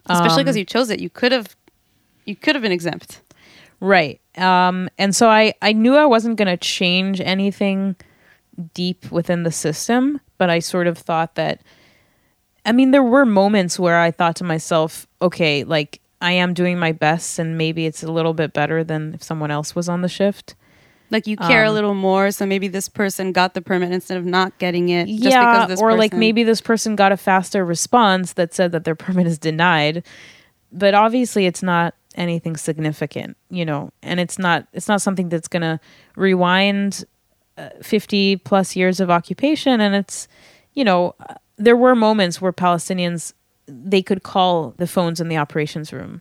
Especially 0.06 0.42
because 0.42 0.56
Um, 0.56 0.60
you 0.60 0.64
chose 0.64 0.90
it. 0.90 0.98
You 1.00 1.10
could 1.10 1.30
have 1.32 1.54
you 2.24 2.34
could 2.34 2.54
have 2.56 2.62
been 2.62 2.72
exempt. 2.72 3.20
Right. 3.80 4.20
Um, 4.36 4.88
and 4.98 5.14
so 5.16 5.28
I, 5.28 5.54
I 5.62 5.72
knew 5.72 5.96
I 5.96 6.06
wasn't 6.06 6.36
going 6.36 6.48
to 6.48 6.56
change 6.56 7.20
anything 7.20 7.96
deep 8.74 9.10
within 9.10 9.42
the 9.42 9.50
system, 9.52 10.20
but 10.38 10.50
I 10.50 10.58
sort 10.58 10.86
of 10.86 10.98
thought 10.98 11.34
that, 11.36 11.62
I 12.64 12.72
mean, 12.72 12.90
there 12.90 13.02
were 13.02 13.24
moments 13.24 13.78
where 13.78 13.98
I 13.98 14.10
thought 14.10 14.36
to 14.36 14.44
myself, 14.44 15.06
okay, 15.22 15.64
like 15.64 16.00
I 16.20 16.32
am 16.32 16.52
doing 16.54 16.78
my 16.78 16.92
best 16.92 17.38
and 17.38 17.56
maybe 17.56 17.86
it's 17.86 18.02
a 18.02 18.12
little 18.12 18.34
bit 18.34 18.52
better 18.52 18.84
than 18.84 19.14
if 19.14 19.22
someone 19.22 19.50
else 19.50 19.74
was 19.74 19.88
on 19.88 20.02
the 20.02 20.08
shift. 20.08 20.54
Like 21.10 21.26
you 21.26 21.36
care 21.36 21.64
a 21.64 21.68
Um, 21.68 21.74
little 21.74 21.94
more, 21.94 22.30
so 22.30 22.46
maybe 22.46 22.68
this 22.68 22.88
person 22.88 23.32
got 23.32 23.54
the 23.54 23.60
permit 23.62 23.90
instead 23.90 24.16
of 24.16 24.24
not 24.24 24.56
getting 24.58 24.90
it. 24.90 25.06
Just 25.06 25.24
yeah, 25.24 25.52
because 25.52 25.68
this 25.68 25.80
or 25.80 25.94
like 25.96 26.12
maybe 26.12 26.44
this 26.44 26.60
person 26.60 26.94
got 26.94 27.10
a 27.10 27.16
faster 27.16 27.64
response 27.64 28.34
that 28.34 28.54
said 28.54 28.70
that 28.72 28.84
their 28.84 28.94
permit 29.06 29.26
is 29.26 29.36
denied, 29.38 30.04
but 30.70 30.94
obviously 30.94 31.46
it's 31.46 31.64
not 31.64 31.94
anything 32.20 32.56
significant, 32.56 33.36
you 33.48 33.64
know, 33.64 33.90
and 34.02 34.20
it's 34.20 34.38
not 34.38 34.68
it's 34.72 34.88
not 34.88 35.02
something 35.02 35.28
that's 35.28 35.48
gonna 35.48 35.80
rewind 36.16 37.04
uh, 37.56 37.70
fifty 37.82 38.36
plus 38.36 38.76
years 38.76 39.00
of 39.00 39.10
occupation, 39.10 39.80
and 39.80 39.94
it's 39.94 40.28
you 40.74 40.84
know 40.84 41.14
uh, 41.20 41.34
there 41.56 41.76
were 41.76 41.96
moments 41.96 42.40
where 42.40 42.52
Palestinians 42.52 43.32
they 43.66 44.02
could 44.02 44.22
call 44.22 44.74
the 44.76 44.86
phones 44.86 45.20
in 45.20 45.28
the 45.28 45.36
operations 45.38 45.92
room, 45.92 46.20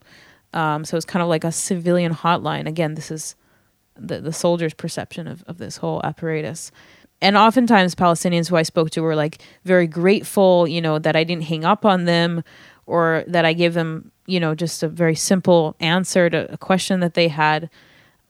um, 0.54 0.86
so 0.86 0.98
it's 0.98 1.06
kind 1.06 1.22
of 1.22 1.30
like 1.30 1.44
a 1.44 1.52
civilian 1.52 2.14
hotline. 2.14 2.68
Again, 2.68 2.96
this 2.96 3.12
is 3.12 3.36
the, 3.96 4.22
the 4.22 4.34
soldiers' 4.34 4.74
perception 4.74 5.28
of, 5.28 5.44
of 5.48 5.58
this 5.58 5.78
whole 5.78 6.02
apparatus. 6.04 6.72
And 7.22 7.36
oftentimes, 7.36 7.96
Palestinians 7.96 8.50
who 8.50 8.56
I 8.56 8.64
spoke 8.64 8.92
to 8.92 9.02
were 9.02 9.16
like 9.16 9.42
very 9.66 9.88
grateful, 9.88 10.68
you 10.68 10.82
know, 10.82 11.00
that 11.00 11.16
I 11.16 11.24
didn't 11.26 11.44
hang 11.44 11.66
up 11.66 11.86
on 11.86 12.06
them 12.06 12.44
or 12.86 13.24
that 13.28 13.46
I 13.46 13.54
gave 13.54 13.74
them, 13.74 14.12
you 14.30 14.40
know, 14.40 14.54
just 14.54 14.84
a 14.84 14.88
very 14.88 15.16
simple 15.16 15.76
answer 15.80 16.30
to 16.30 16.52
a 16.54 16.58
question 16.58 17.00
that 17.00 17.14
they 17.16 17.28
had. 17.30 17.70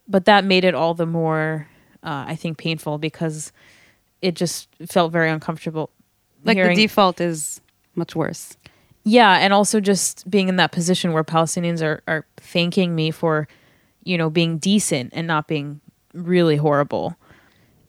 But 0.08 0.26
that 0.26 0.44
made 0.46 0.64
it 0.64 0.74
all 0.74 0.94
the 0.94 1.06
more, 1.06 1.68
uh, 2.04 2.24
I 2.28 2.36
think, 2.36 2.58
painful 2.58 2.98
because 2.98 3.52
it 4.22 4.34
just 4.36 4.70
felt 4.88 5.12
very 5.12 5.30
uncomfortable. 5.30 5.90
like 6.46 6.56
hearing- 6.56 6.76
the 6.78 6.84
default 6.84 7.20
is 7.20 7.60
much 7.96 8.16
worse. 8.16 8.56
yeah, 9.04 9.40
and 9.44 9.52
also 9.54 9.80
just 9.82 10.30
being 10.30 10.48
in 10.48 10.56
that 10.56 10.72
position 10.72 11.12
where 11.14 11.24
Palestinians 11.24 11.82
are 11.82 12.02
are 12.08 12.26
thanking 12.38 12.96
me 12.96 13.12
for, 13.12 13.48
you 14.06 14.18
know, 14.18 14.30
being 14.30 14.58
decent 14.58 15.12
and 15.14 15.28
not 15.28 15.48
being 15.48 15.82
really 16.14 16.56
horrible, 16.58 17.18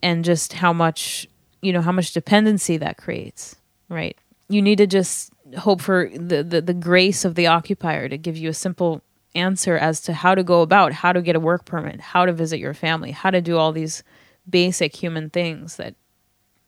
and 0.02 0.24
just 0.24 0.54
how 0.54 0.72
much 0.72 1.28
you 1.62 1.72
know 1.72 1.80
how 1.82 1.92
much 1.92 2.12
dependency 2.12 2.76
that 2.78 2.96
creates. 2.96 3.54
Right, 3.88 4.16
you 4.48 4.60
need 4.62 4.78
to 4.78 4.86
just 4.86 5.32
hope 5.58 5.80
for 5.80 6.08
the 6.14 6.42
the, 6.42 6.60
the 6.60 6.74
grace 6.74 7.24
of 7.24 7.34
the 7.34 7.46
occupier 7.46 8.08
to 8.08 8.16
give 8.18 8.36
you 8.36 8.48
a 8.48 8.54
simple 8.54 9.02
answer 9.34 9.76
as 9.76 10.00
to 10.02 10.12
how 10.12 10.34
to 10.34 10.42
go 10.42 10.60
about 10.62 10.92
how 10.92 11.12
to 11.12 11.22
get 11.22 11.36
a 11.36 11.40
work 11.40 11.64
permit, 11.64 12.00
how 12.00 12.26
to 12.26 12.32
visit 12.32 12.58
your 12.58 12.74
family, 12.74 13.12
how 13.12 13.30
to 13.30 13.40
do 13.40 13.56
all 13.56 13.72
these 13.72 14.02
basic 14.48 14.96
human 14.96 15.30
things 15.30 15.76
that 15.76 15.94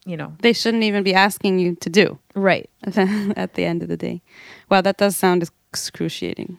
you 0.04 0.16
know. 0.16 0.34
They 0.40 0.52
shouldn't 0.52 0.82
even 0.84 1.02
be 1.02 1.14
asking 1.14 1.58
you 1.58 1.74
to 1.76 1.90
do 1.90 2.18
Right. 2.34 2.68
at 2.84 3.54
the 3.54 3.64
end 3.64 3.82
of 3.82 3.88
the 3.88 3.96
day. 3.96 4.22
Wow, 4.68 4.80
that 4.80 4.96
does 4.96 5.16
sound 5.16 5.48
excruciating. 5.70 6.58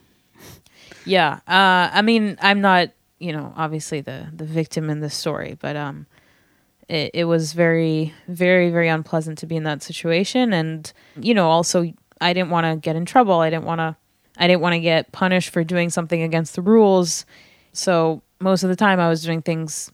Yeah. 1.06 1.40
Uh, 1.48 1.90
I 1.92 2.02
mean, 2.02 2.38
I'm 2.42 2.62
not, 2.62 2.90
you 3.20 3.34
know, 3.34 3.54
obviously 3.58 4.02
the 4.02 4.28
the 4.34 4.46
victim 4.46 4.90
in 4.90 5.02
this 5.02 5.14
story, 5.14 5.58
but 5.60 5.76
um, 5.76 6.06
it, 6.88 7.12
it 7.14 7.26
was 7.26 7.54
very, 7.54 8.14
very, 8.28 8.70
very 8.70 8.88
unpleasant 8.88 9.38
to 9.40 9.46
be 9.46 9.56
in 9.56 9.64
that 9.64 9.82
situation, 9.84 10.54
and 10.54 10.92
you 11.20 11.34
know, 11.34 11.50
also 11.50 11.94
I 12.22 12.34
didn't 12.34 12.50
want 12.50 12.66
to 12.66 12.76
get 12.76 12.96
in 12.96 13.06
trouble. 13.06 13.40
I 13.40 13.50
didn't 13.50 13.66
want 13.66 13.80
to, 13.80 13.96
I 14.38 14.48
didn't 14.48 14.62
want 14.62 14.74
to 14.74 14.80
get 14.80 15.12
punished 15.12 15.50
for 15.50 15.64
doing 15.64 15.90
something 15.90 16.22
against 16.22 16.56
the 16.56 16.62
rules. 16.62 17.26
So 17.72 18.22
most 18.40 18.64
of 18.64 18.70
the 18.70 18.76
time, 18.76 19.00
I 19.00 19.10
was 19.10 19.24
doing 19.24 19.42
things 19.42 19.92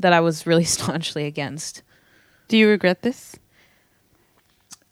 that 0.00 0.12
I 0.12 0.20
was 0.20 0.46
really 0.46 0.64
staunchly 0.76 1.26
against. 1.26 1.82
Do 2.48 2.56
you 2.56 2.68
regret 2.68 3.02
this? 3.02 3.36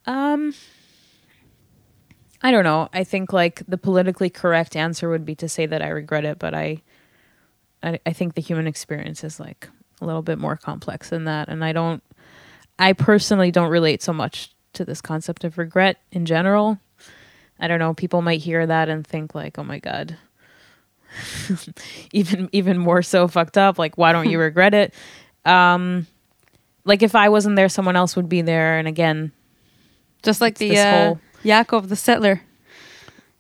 Um, 0.06 0.54
I 2.42 2.50
don't 2.50 2.64
know. 2.64 2.88
I 2.92 3.04
think 3.04 3.32
like 3.32 3.62
the 3.66 3.78
politically 3.78 4.30
correct 4.30 4.76
answer 4.76 5.08
would 5.08 5.24
be 5.24 5.34
to 5.36 5.48
say 5.48 5.66
that 5.66 5.82
I 5.82 5.88
regret 5.88 6.24
it, 6.24 6.38
but 6.38 6.54
I, 6.54 6.82
I, 7.82 8.00
I 8.06 8.12
think 8.12 8.34
the 8.34 8.40
human 8.40 8.66
experience 8.66 9.24
is 9.24 9.40
like 9.40 9.68
a 10.00 10.06
little 10.06 10.22
bit 10.22 10.38
more 10.38 10.56
complex 10.56 11.10
than 11.10 11.24
that, 11.24 11.48
and 11.48 11.64
I 11.64 11.72
don't. 11.72 12.02
I 12.78 12.92
personally 12.92 13.50
don't 13.50 13.70
relate 13.70 14.02
so 14.02 14.12
much 14.12 14.54
to 14.74 14.84
this 14.84 15.00
concept 15.00 15.44
of 15.44 15.58
regret 15.58 15.98
in 16.12 16.26
general. 16.26 16.78
I 17.60 17.66
don't 17.68 17.78
know. 17.78 17.94
People 17.94 18.22
might 18.22 18.40
hear 18.40 18.66
that 18.66 18.88
and 18.88 19.06
think 19.06 19.34
like, 19.34 19.58
"Oh 19.58 19.64
my 19.64 19.78
god." 19.78 20.16
even 22.12 22.48
even 22.52 22.78
more 22.78 23.02
so 23.02 23.26
fucked 23.28 23.56
up 23.56 23.78
like 23.78 23.96
why 23.96 24.12
don't 24.12 24.28
you 24.28 24.38
regret 24.48 24.74
it 24.74 24.92
um 25.46 26.06
like 26.84 27.02
if 27.02 27.14
i 27.14 27.30
wasn't 27.30 27.56
there 27.56 27.68
someone 27.68 27.96
else 27.96 28.14
would 28.14 28.28
be 28.28 28.42
there 28.42 28.78
and 28.78 28.86
again 28.86 29.32
Just 30.22 30.40
like 30.42 30.58
the 30.58 30.78
uh, 30.78 30.90
whole- 31.06 31.20
Yaakov 31.44 31.88
the 31.88 31.96
settler. 31.96 32.42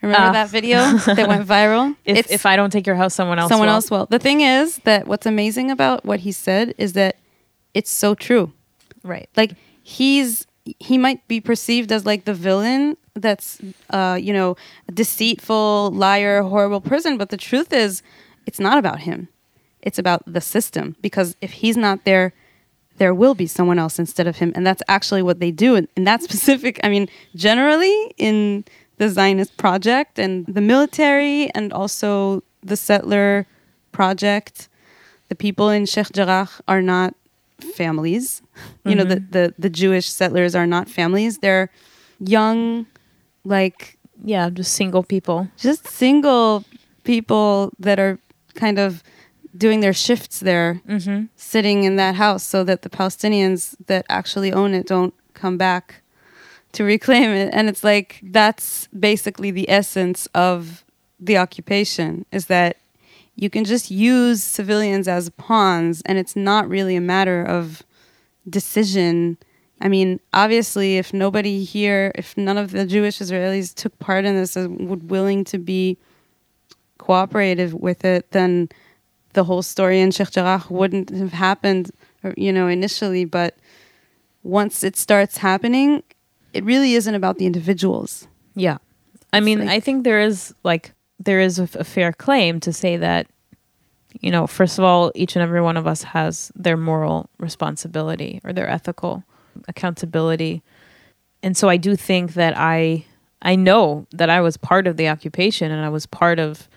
Remember 0.00 0.28
Ah. 0.28 0.32
that 0.32 0.48
video 0.50 0.78
that 0.96 1.26
went 1.28 1.46
viral? 1.56 1.96
if 2.04 2.30
if 2.30 2.46
I 2.46 2.54
don't 2.56 2.70
take 2.70 2.86
your 2.86 2.94
house, 2.96 3.12
someone 3.14 3.38
else. 3.40 3.48
someone 3.50 3.66
will. 3.68 3.74
else 3.74 3.90
will. 3.90 4.06
The 4.06 4.20
thing 4.20 4.40
is 4.42 4.78
that 4.84 5.08
what's 5.08 5.26
amazing 5.26 5.70
about 5.72 6.04
what 6.06 6.20
he 6.20 6.30
said 6.32 6.72
is 6.78 6.92
that 6.92 7.16
it's 7.74 7.90
so 7.90 8.14
true. 8.14 8.52
right? 9.02 9.28
Like 9.36 9.54
he's 9.82 10.46
he 10.78 10.98
might 10.98 11.26
be 11.28 11.40
perceived 11.40 11.92
as 11.92 12.04
like 12.04 12.24
the 12.24 12.34
villain 12.34 12.96
that's 13.14 13.60
uh 13.90 14.18
you 14.20 14.32
know 14.32 14.56
a 14.88 14.92
deceitful 14.92 15.90
liar 15.90 16.42
horrible 16.42 16.80
person 16.80 17.18
but 17.18 17.30
the 17.30 17.36
truth 17.36 17.72
is 17.72 18.02
it's 18.48 18.58
not 18.58 18.78
about 18.78 19.00
him. 19.00 19.28
It's 19.82 19.98
about 19.98 20.22
the 20.26 20.40
system 20.40 20.96
because 21.02 21.36
if 21.42 21.52
he's 21.52 21.76
not 21.76 22.04
there 22.04 22.32
there 22.96 23.14
will 23.14 23.34
be 23.34 23.46
someone 23.46 23.78
else 23.78 23.98
instead 23.98 24.26
of 24.26 24.38
him 24.38 24.52
and 24.56 24.66
that's 24.66 24.82
actually 24.88 25.22
what 25.22 25.38
they 25.38 25.52
do 25.52 25.76
in, 25.76 25.86
in 25.96 26.04
that 26.04 26.20
specific 26.28 26.80
i 26.82 26.88
mean 26.88 27.08
generally 27.36 27.96
in 28.16 28.64
the 28.96 29.08
zionist 29.08 29.56
project 29.56 30.18
and 30.18 30.46
the 30.46 30.60
military 30.60 31.48
and 31.54 31.72
also 31.72 32.42
the 32.62 32.76
settler 32.76 33.46
project 33.92 34.68
the 35.28 35.36
people 35.36 35.68
in 35.70 35.86
sheikh 35.86 36.10
jarrah 36.12 36.50
are 36.66 36.82
not 36.82 37.14
families 37.74 38.42
you 38.84 38.94
know 38.94 39.04
the, 39.04 39.20
the 39.30 39.54
the 39.58 39.70
jewish 39.70 40.08
settlers 40.08 40.54
are 40.54 40.66
not 40.66 40.88
families 40.88 41.38
they're 41.38 41.70
young 42.20 42.86
like 43.44 43.96
Yeah, 44.24 44.50
just 44.50 44.72
single 44.74 45.02
people. 45.02 45.48
just 45.56 45.86
single 45.86 46.64
people 47.04 47.72
that 47.78 47.98
are 47.98 48.18
kind 48.54 48.78
of 48.78 49.02
doing 49.56 49.80
their 49.80 49.92
shifts 49.94 50.40
there 50.40 50.80
Mm-hmm. 50.88 51.26
sitting 51.36 51.84
in 51.84 51.96
that 51.96 52.14
house 52.16 52.44
so 52.44 52.64
that 52.64 52.82
the 52.82 52.90
Palestinians 52.90 53.74
that 53.86 54.04
actually 54.08 54.52
own 54.52 54.74
it 54.74 54.86
don't 54.86 55.14
come 55.34 55.56
back 55.56 56.02
to 56.72 56.84
reclaim 56.84 57.30
it. 57.30 57.48
And 57.52 57.68
it's 57.68 57.82
like 57.84 58.20
that's 58.22 58.88
basically 58.88 59.50
the 59.52 59.68
essence 59.70 60.26
of 60.34 60.84
the 61.20 61.38
occupation 61.38 62.24
is 62.32 62.46
that 62.46 62.76
you 63.40 63.48
can 63.48 63.64
just 63.64 63.88
use 63.88 64.42
civilians 64.42 65.06
as 65.06 65.30
pawns 65.30 66.02
and 66.04 66.18
it's 66.18 66.34
not 66.34 66.68
really 66.68 66.96
a 66.96 67.00
matter 67.00 67.40
of 67.44 67.84
decision. 68.50 69.38
I 69.80 69.86
mean, 69.86 70.18
obviously, 70.32 70.98
if 70.98 71.14
nobody 71.14 71.62
here, 71.62 72.10
if 72.16 72.36
none 72.36 72.58
of 72.58 72.72
the 72.72 72.84
Jewish 72.84 73.20
Israelis 73.20 73.72
took 73.72 73.96
part 74.00 74.24
in 74.24 74.34
this 74.34 74.56
and 74.56 74.90
would 74.90 75.08
willing 75.08 75.44
to 75.44 75.58
be 75.58 75.98
cooperative 76.98 77.74
with 77.74 78.04
it, 78.04 78.30
then 78.32 78.68
the 79.34 79.44
whole 79.44 79.62
story 79.62 80.00
in 80.00 80.10
Sheikh 80.10 80.32
Jarrah 80.32 80.64
wouldn't 80.68 81.10
have 81.10 81.32
happened, 81.32 81.92
you 82.36 82.52
know, 82.52 82.66
initially. 82.66 83.24
But 83.24 83.56
once 84.42 84.82
it 84.82 84.96
starts 84.96 85.36
happening, 85.38 86.02
it 86.52 86.64
really 86.64 86.94
isn't 86.94 87.14
about 87.14 87.38
the 87.38 87.46
individuals. 87.46 88.26
Yeah, 88.56 88.78
I 89.32 89.38
It's 89.38 89.44
mean, 89.44 89.60
like- 89.60 89.68
I 89.68 89.78
think 89.78 90.02
there 90.02 90.20
is 90.20 90.52
like 90.64 90.92
there 91.18 91.40
is 91.40 91.58
a, 91.58 91.68
a 91.78 91.84
fair 91.84 92.12
claim 92.12 92.60
to 92.60 92.72
say 92.72 92.96
that 92.96 93.26
you 94.20 94.30
know, 94.30 94.46
first 94.46 94.78
of 94.78 94.84
all, 94.84 95.12
each 95.14 95.36
and 95.36 95.42
every 95.42 95.60
one 95.60 95.76
of 95.76 95.86
us 95.86 96.02
has 96.02 96.50
their 96.54 96.78
moral 96.78 97.28
responsibility 97.38 98.40
or 98.42 98.52
their 98.52 98.68
ethical 98.68 99.22
accountability, 99.68 100.62
and 101.42 101.56
so 101.56 101.68
I 101.68 101.76
do 101.76 101.94
think 101.94 102.34
that 102.34 102.54
I 102.56 103.04
I 103.42 103.54
know 103.54 104.06
that 104.12 104.30
I 104.30 104.40
was 104.40 104.56
part 104.56 104.86
of 104.86 104.96
the 104.96 105.08
occupation 105.08 105.70
and 105.70 105.84
I 105.84 105.88
was 105.88 106.06
part 106.06 106.38
of 106.38 106.68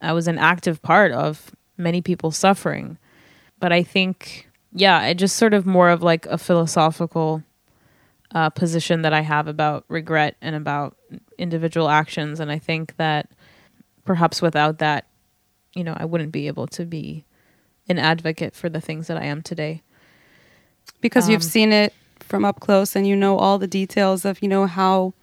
I 0.00 0.12
was 0.12 0.28
an 0.28 0.38
active 0.38 0.80
part 0.80 1.12
of 1.12 1.50
many 1.76 2.00
people 2.00 2.30
suffering, 2.30 2.98
but 3.58 3.72
I 3.72 3.82
think 3.82 4.48
yeah, 4.72 5.04
it 5.06 5.14
just 5.14 5.36
sort 5.36 5.54
of 5.54 5.66
more 5.66 5.90
of 5.90 6.02
like 6.02 6.26
a 6.26 6.38
philosophical 6.38 7.42
uh, 8.32 8.50
position 8.50 9.02
that 9.02 9.12
I 9.12 9.22
have 9.22 9.48
about 9.48 9.84
regret 9.88 10.36
and 10.40 10.54
about 10.54 10.96
individual 11.36 11.88
actions. 11.88 12.38
And 12.38 12.50
I 12.50 12.58
think 12.58 12.96
that 12.96 13.28
perhaps 14.04 14.40
without 14.42 14.78
that, 14.78 15.06
you 15.74 15.84
know, 15.84 15.94
I 15.96 16.04
wouldn't 16.04 16.32
be 16.32 16.46
able 16.48 16.66
to 16.68 16.84
be 16.84 17.24
an 17.88 17.98
advocate 17.98 18.54
for 18.54 18.68
the 18.68 18.80
things 18.80 19.06
that 19.08 19.16
I 19.16 19.24
am 19.24 19.42
today. 19.42 19.82
Because 21.00 21.28
you've 21.28 21.42
Um, 21.42 21.48
seen 21.48 21.72
it 21.72 21.92
from 22.20 22.44
up 22.44 22.60
close 22.60 22.94
and 22.94 23.06
you 23.06 23.16
know 23.16 23.36
all 23.38 23.58
the 23.58 23.66
details 23.66 24.24
of 24.24 24.40
you 24.42 24.48
know 24.48 24.66
how 24.66 25.14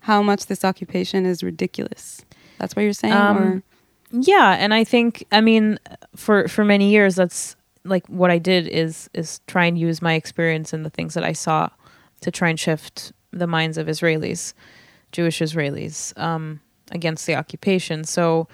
how 0.00 0.22
much 0.22 0.46
this 0.46 0.64
occupation 0.64 1.26
is 1.26 1.42
ridiculous. 1.42 2.22
That's 2.58 2.74
what 2.74 2.82
you're 2.82 2.92
saying, 2.92 3.14
Um, 3.14 3.36
or 3.36 3.62
Yeah, 4.10 4.56
and 4.58 4.72
I 4.72 4.84
think 4.84 5.24
I 5.30 5.40
mean 5.40 5.78
for 6.16 6.48
for 6.48 6.64
many 6.64 6.90
years 6.90 7.14
that's 7.14 7.56
like 7.84 8.06
what 8.08 8.30
I 8.30 8.38
did 8.38 8.66
is 8.68 9.08
is 9.14 9.40
try 9.46 9.66
and 9.66 9.78
use 9.78 10.00
my 10.02 10.14
experience 10.14 10.72
and 10.72 10.84
the 10.84 10.90
things 10.90 11.14
that 11.14 11.24
I 11.24 11.32
saw 11.32 11.68
to 12.20 12.30
try 12.30 12.48
and 12.48 12.58
shift 12.58 13.12
the 13.32 13.46
minds 13.46 13.76
of 13.78 13.86
Israelis, 13.86 14.54
Jewish 15.12 15.40
Israelis, 15.40 16.18
um, 16.18 16.60
against 16.90 17.26
the 17.26 17.34
occupation. 17.34 18.04
So 18.04 18.48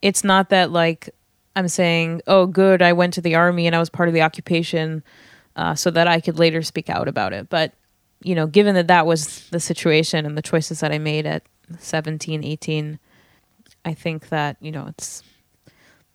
it's 0.00 0.24
not 0.24 0.50
that 0.50 0.70
like 0.70 1.10
I'm 1.54 1.68
saying, 1.68 2.22
oh, 2.26 2.46
good, 2.46 2.82
I 2.82 2.92
went 2.92 3.14
to 3.14 3.20
the 3.20 3.34
army 3.34 3.66
and 3.66 3.76
I 3.76 3.78
was 3.78 3.90
part 3.90 4.08
of 4.08 4.14
the 4.14 4.22
occupation, 4.22 5.02
uh, 5.56 5.74
so 5.74 5.90
that 5.90 6.08
I 6.08 6.20
could 6.20 6.38
later 6.38 6.62
speak 6.62 6.88
out 6.88 7.08
about 7.08 7.32
it. 7.32 7.48
But 7.50 7.72
you 8.22 8.34
know, 8.34 8.46
given 8.46 8.74
that 8.74 8.88
that 8.88 9.06
was 9.06 9.48
the 9.50 9.60
situation 9.60 10.24
and 10.24 10.36
the 10.36 10.42
choices 10.42 10.80
that 10.80 10.92
I 10.92 10.98
made 10.98 11.26
at 11.26 11.42
17, 11.78 12.44
18, 12.44 12.98
I 13.84 13.94
think 13.94 14.28
that, 14.28 14.56
you 14.60 14.70
know, 14.70 14.86
it's 14.86 15.22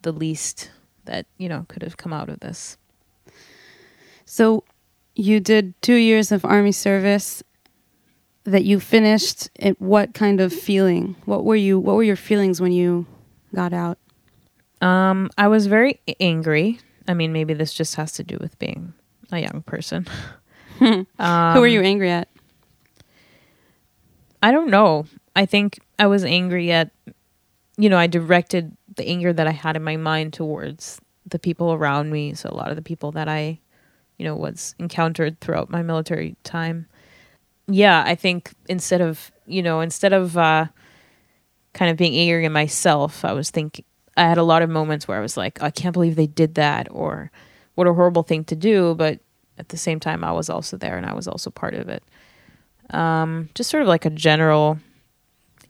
the 0.01 0.11
least 0.11 0.71
that, 1.05 1.25
you 1.37 1.49
know, 1.49 1.65
could 1.67 1.81
have 1.83 1.97
come 1.97 2.13
out 2.13 2.29
of 2.29 2.39
this. 2.39 2.77
So 4.25 4.63
you 5.15 5.39
did 5.39 5.73
two 5.81 5.95
years 5.95 6.31
of 6.31 6.45
army 6.45 6.71
service 6.71 7.43
that 8.47 8.63
you 8.63 8.79
finished 8.79 9.49
it 9.55 9.79
what 9.81 10.13
kind 10.13 10.39
of 10.39 10.53
feeling 10.53 11.15
what 11.25 11.43
were 11.43 11.55
you 11.55 11.77
what 11.77 11.95
were 11.97 12.03
your 12.03 12.15
feelings 12.15 12.61
when 12.61 12.71
you 12.71 13.05
got 13.53 13.73
out 13.73 13.97
Um, 14.81 15.29
I 15.37 15.47
was 15.47 15.67
very 15.67 15.99
angry. 16.19 16.79
I 17.07 17.13
mean, 17.13 17.31
maybe 17.33 17.53
this 17.53 17.73
just 17.73 17.95
has 17.95 18.13
to 18.13 18.23
do 18.23 18.37
with 18.39 18.57
being 18.59 18.93
a 19.31 19.39
young 19.39 19.63
person. 19.65 20.05
um, 20.79 21.05
who 21.53 21.59
were 21.59 21.67
you 21.67 21.81
angry 21.81 22.09
at 22.11 22.27
I 24.41 24.51
don't 24.51 24.69
know. 24.69 25.05
I 25.35 25.45
think 25.45 25.79
I 25.99 26.07
was 26.07 26.23
angry 26.23 26.71
at, 26.71 26.91
you 27.77 27.89
know, 27.89 27.97
I 27.97 28.07
directed 28.07 28.75
the 28.95 29.07
anger 29.07 29.33
that 29.33 29.47
I 29.47 29.51
had 29.51 29.75
in 29.75 29.83
my 29.83 29.97
mind 29.97 30.33
towards 30.33 31.01
the 31.25 31.39
people 31.39 31.73
around 31.73 32.11
me. 32.11 32.33
So 32.33 32.49
a 32.49 32.55
lot 32.55 32.69
of 32.69 32.75
the 32.75 32.81
people 32.83 33.11
that 33.13 33.27
I, 33.27 33.59
you 34.17 34.25
know, 34.25 34.35
was 34.35 34.75
encountered 34.79 35.39
throughout 35.39 35.69
my 35.69 35.81
military 35.81 36.35
time. 36.43 36.87
Yeah, 37.67 38.03
I 38.05 38.15
think 38.15 38.53
instead 38.69 39.01
of, 39.01 39.31
you 39.45 39.61
know, 39.61 39.81
instead 39.81 40.13
of 40.13 40.37
uh, 40.37 40.67
kind 41.73 41.91
of 41.91 41.97
being 41.97 42.15
angry 42.15 42.45
at 42.45 42.51
myself, 42.51 43.25
I 43.25 43.33
was 43.33 43.49
thinking, 43.49 43.85
I 44.15 44.23
had 44.23 44.37
a 44.37 44.43
lot 44.43 44.61
of 44.61 44.69
moments 44.69 45.07
where 45.07 45.17
I 45.17 45.21
was 45.21 45.37
like, 45.37 45.61
I 45.61 45.69
can't 45.69 45.93
believe 45.93 46.15
they 46.15 46.27
did 46.27 46.55
that, 46.55 46.87
or 46.91 47.31
what 47.75 47.87
a 47.87 47.93
horrible 47.93 48.23
thing 48.23 48.45
to 48.45 48.55
do. 48.55 48.95
But 48.95 49.19
at 49.57 49.69
the 49.69 49.77
same 49.77 49.99
time, 49.99 50.23
I 50.23 50.31
was 50.31 50.49
also 50.49 50.77
there 50.77 50.97
and 50.97 51.05
I 51.05 51.13
was 51.13 51.27
also 51.27 51.49
part 51.49 51.73
of 51.73 51.89
it 51.89 52.03
um, 52.91 53.49
just 53.55 53.69
sort 53.69 53.81
of 53.81 53.87
like 53.87 54.05
a 54.05 54.09
general 54.09 54.79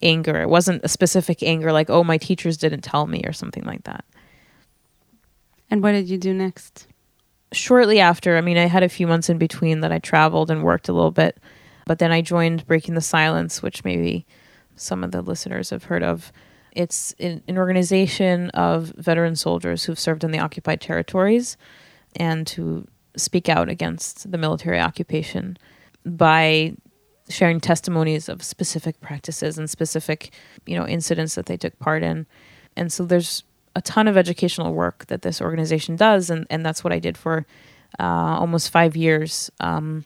anger. 0.01 0.41
It 0.41 0.49
wasn't 0.49 0.83
a 0.83 0.87
specific 0.87 1.41
anger 1.41 1.71
like, 1.71 1.89
oh, 1.89 2.03
my 2.03 2.17
teachers 2.17 2.57
didn't 2.57 2.81
tell 2.81 3.07
me 3.07 3.21
or 3.25 3.33
something 3.33 3.63
like 3.63 3.83
that. 3.83 4.05
and 5.69 5.81
what 5.81 5.91
did 5.91 6.09
you 6.09 6.17
do 6.17 6.33
next 6.33 6.87
Shortly 7.53 8.01
after, 8.01 8.37
I 8.37 8.41
mean, 8.41 8.57
I 8.57 8.65
had 8.65 8.83
a 8.83 8.89
few 8.89 9.07
months 9.07 9.29
in 9.29 9.37
between 9.37 9.79
that 9.79 9.91
I 9.91 9.99
traveled 9.99 10.51
and 10.51 10.63
worked 10.63 10.89
a 10.89 10.93
little 10.93 11.11
bit, 11.11 11.37
but 11.87 11.99
then 11.99 12.11
I 12.11 12.21
joined 12.21 12.67
Breaking 12.67 12.95
the 12.95 13.01
Silence, 13.01 13.63
which 13.63 13.83
maybe 13.83 14.27
some 14.75 15.03
of 15.03 15.11
the 15.11 15.21
listeners 15.21 15.69
have 15.69 15.85
heard 15.85 16.03
of. 16.03 16.31
It's 16.73 17.15
an, 17.19 17.41
an 17.47 17.57
organization 17.57 18.49
of 18.51 18.93
veteran 18.97 19.35
soldiers 19.35 19.85
who've 19.85 19.99
served 19.99 20.23
in 20.23 20.31
the 20.31 20.39
occupied 20.39 20.81
territories 20.81 21.57
and 22.15 22.47
who 22.49 22.85
speak 23.15 23.49
out 23.49 23.69
against 23.69 24.31
the 24.31 24.37
military 24.37 24.79
occupation 24.79 25.57
by 26.05 26.75
sharing 27.29 27.59
testimonies 27.59 28.29
of 28.29 28.43
specific 28.43 28.99
practices 29.01 29.57
and 29.57 29.69
specific, 29.69 30.33
you 30.65 30.77
know, 30.77 30.87
incidents 30.87 31.35
that 31.35 31.47
they 31.47 31.57
took 31.57 31.77
part 31.79 32.03
in. 32.03 32.27
And 32.75 32.91
so 32.91 33.05
there's 33.05 33.43
a 33.75 33.81
ton 33.81 34.07
of 34.07 34.17
educational 34.17 34.73
work 34.73 35.07
that 35.07 35.21
this 35.21 35.41
organization 35.41 35.95
does, 35.95 36.29
and, 36.29 36.45
and 36.49 36.65
that's 36.65 36.83
what 36.83 36.93
I 36.93 36.99
did 36.99 37.17
for 37.17 37.45
uh, 37.99 38.03
almost 38.03 38.69
five 38.69 38.95
years. 38.95 39.49
Um, 39.59 40.05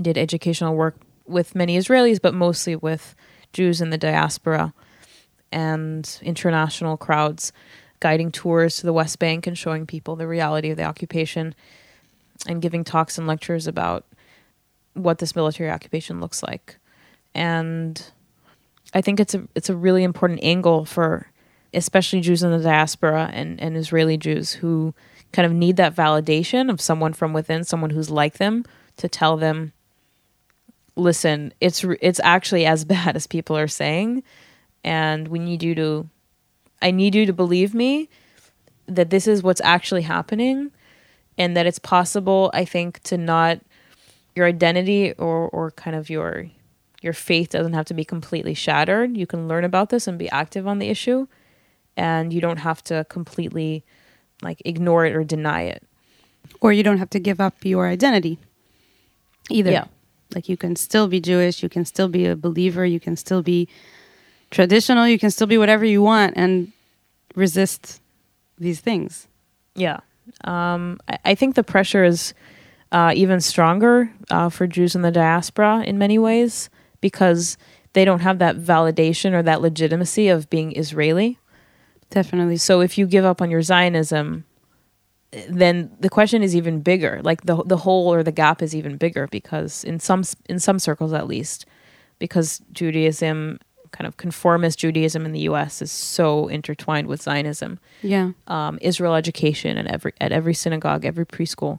did 0.00 0.16
educational 0.16 0.74
work 0.74 0.96
with 1.26 1.54
many 1.54 1.76
Israelis, 1.76 2.20
but 2.20 2.34
mostly 2.34 2.76
with 2.76 3.14
Jews 3.52 3.80
in 3.80 3.90
the 3.90 3.98
diaspora 3.98 4.72
and 5.50 6.18
international 6.22 6.96
crowds, 6.96 7.52
guiding 8.00 8.32
tours 8.32 8.76
to 8.78 8.86
the 8.86 8.92
West 8.92 9.18
Bank 9.18 9.46
and 9.46 9.56
showing 9.56 9.86
people 9.86 10.16
the 10.16 10.26
reality 10.26 10.70
of 10.70 10.76
the 10.76 10.84
occupation, 10.84 11.54
and 12.46 12.62
giving 12.62 12.82
talks 12.82 13.18
and 13.18 13.26
lectures 13.26 13.66
about 13.66 14.04
what 14.94 15.18
this 15.18 15.36
military 15.36 15.70
occupation 15.70 16.20
looks 16.20 16.42
like. 16.42 16.78
And 17.34 18.04
I 18.94 19.00
think 19.00 19.20
it's 19.20 19.34
a 19.34 19.46
it's 19.54 19.70
a 19.70 19.76
really 19.76 20.02
important 20.02 20.40
angle 20.42 20.84
for 20.84 21.30
especially 21.74 22.20
Jews 22.20 22.42
in 22.42 22.50
the 22.50 22.58
diaspora 22.58 23.30
and, 23.32 23.60
and 23.60 23.76
Israeli 23.76 24.16
Jews 24.16 24.52
who 24.52 24.94
kind 25.32 25.46
of 25.46 25.52
need 25.52 25.76
that 25.76 25.94
validation 25.94 26.70
of 26.70 26.80
someone 26.80 27.12
from 27.14 27.32
within, 27.32 27.64
someone 27.64 27.90
who's 27.90 28.10
like 28.10 28.34
them, 28.34 28.64
to 28.98 29.08
tell 29.08 29.36
them, 29.36 29.72
listen, 30.96 31.52
it's 31.60 31.84
it's 32.00 32.20
actually 32.22 32.66
as 32.66 32.84
bad 32.94 33.16
as 33.16 33.26
people 33.26 33.56
are 33.56 33.68
saying, 33.68 34.22
and 34.84 35.28
we 35.28 35.38
need 35.38 35.62
you 35.62 35.74
to, 35.76 36.08
I 36.80 36.90
need 36.90 37.14
you 37.14 37.26
to 37.26 37.32
believe 37.32 37.74
me 37.74 38.08
that 38.86 39.10
this 39.10 39.26
is 39.26 39.42
what's 39.42 39.60
actually 39.62 40.02
happening, 40.02 40.70
and 41.38 41.56
that 41.56 41.66
it's 41.66 41.78
possible. 41.78 42.50
I 42.54 42.64
think 42.64 43.00
to 43.04 43.16
not 43.16 43.60
your 44.34 44.46
identity 44.46 45.12
or 45.14 45.48
or 45.48 45.70
kind 45.72 45.96
of 45.96 46.10
your 46.10 46.46
your 47.02 47.12
faith 47.12 47.50
doesn't 47.50 47.72
have 47.72 47.86
to 47.86 47.94
be 47.94 48.04
completely 48.04 48.54
shattered. 48.54 49.16
You 49.16 49.26
can 49.26 49.48
learn 49.48 49.64
about 49.64 49.90
this 49.90 50.06
and 50.06 50.18
be 50.18 50.30
active 50.30 50.66
on 50.68 50.78
the 50.78 50.88
issue, 50.88 51.26
and 51.96 52.32
you 52.32 52.40
don't 52.40 52.58
have 52.58 52.82
to 52.84 53.04
completely 53.08 53.84
like 54.42 54.60
ignore 54.64 55.06
it 55.06 55.14
or 55.14 55.24
deny 55.24 55.62
it. 55.62 55.82
or 56.60 56.72
you 56.72 56.82
don't 56.82 56.98
have 56.98 57.10
to 57.10 57.20
give 57.20 57.40
up 57.40 57.64
your 57.64 57.86
identity 57.86 58.38
either 59.48 59.70
Yeah. 59.70 59.84
Like 60.34 60.48
you 60.48 60.56
can 60.56 60.76
still 60.76 61.08
be 61.08 61.20
jewish 61.20 61.62
you 61.62 61.68
can 61.68 61.84
still 61.84 62.08
be 62.08 62.26
a 62.26 62.36
believer 62.36 62.84
you 62.84 63.00
can 63.00 63.16
still 63.16 63.42
be 63.42 63.68
traditional 64.50 65.06
you 65.06 65.18
can 65.18 65.30
still 65.30 65.46
be 65.46 65.58
whatever 65.58 65.84
you 65.84 66.02
want 66.02 66.34
and 66.36 66.72
resist 67.34 68.00
these 68.58 68.80
things 68.80 69.28
Yeah. 69.74 70.00
Um, 70.44 71.00
I, 71.08 71.18
I 71.24 71.34
think 71.34 71.54
the 71.54 71.64
pressure 71.64 72.04
is 72.04 72.34
uh, 72.90 73.12
even 73.14 73.40
stronger 73.40 74.12
uh, 74.30 74.48
for 74.50 74.66
Jews 74.66 74.94
in 74.94 75.02
the 75.02 75.10
diaspora 75.10 75.82
in 75.86 75.98
many 75.98 76.18
ways 76.18 76.68
because 77.00 77.56
they 77.94 78.04
don't 78.04 78.20
have 78.20 78.38
that 78.38 78.56
validation 78.56 79.32
or 79.32 79.42
that 79.42 79.60
legitimacy 79.60 80.28
of 80.28 80.48
being 80.50 80.76
Israeli. 80.76 81.38
definitely 82.10 82.58
So 82.58 82.80
if 82.80 82.98
you 82.98 83.06
give 83.06 83.24
up 83.24 83.40
on 83.40 83.50
your 83.50 83.62
Zionism, 83.62 84.44
then 85.48 85.90
the 86.00 86.08
question 86.10 86.42
is 86.42 86.54
even 86.54 86.80
bigger. 86.80 87.20
Like 87.22 87.42
the 87.42 87.62
the 87.64 87.78
hole 87.78 88.12
or 88.12 88.22
the 88.22 88.32
gap 88.32 88.62
is 88.62 88.74
even 88.74 88.96
bigger 88.96 89.26
because 89.30 89.84
in 89.84 89.98
some 90.00 90.22
in 90.48 90.58
some 90.58 90.78
circles 90.78 91.12
at 91.12 91.26
least, 91.26 91.66
because 92.18 92.60
Judaism, 92.72 93.58
kind 93.92 94.06
of 94.06 94.16
conformist 94.16 94.78
Judaism 94.78 95.24
in 95.26 95.32
the 95.32 95.40
U.S. 95.40 95.82
is 95.82 95.90
so 95.92 96.48
intertwined 96.48 97.06
with 97.08 97.22
Zionism. 97.22 97.78
yeah 98.02 98.30
Um, 98.46 98.78
Israel 98.80 99.14
education 99.14 99.76
at 99.78 99.86
every 99.86 100.12
at 100.20 100.32
every 100.32 100.54
synagogue, 100.54 101.04
every 101.04 101.26
preschool. 101.26 101.78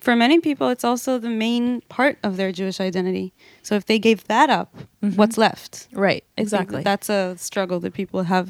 for 0.00 0.16
many 0.16 0.40
people 0.40 0.68
it's 0.74 0.84
also 0.84 1.18
the 1.18 1.28
main 1.46 1.82
part 1.96 2.16
of 2.22 2.36
their 2.38 2.52
jewish 2.58 2.80
identity 2.80 3.26
so 3.66 3.74
if 3.80 3.84
they 3.84 3.98
gave 3.98 4.20
that 4.34 4.48
up 4.48 4.70
what's 5.18 5.36
left 5.36 5.88
Right, 5.92 6.24
exactly. 6.38 6.82
that's 6.82 7.10
a 7.10 7.36
struggle 7.36 7.78
that 7.84 7.92
people 7.92 8.22
have 8.34 8.48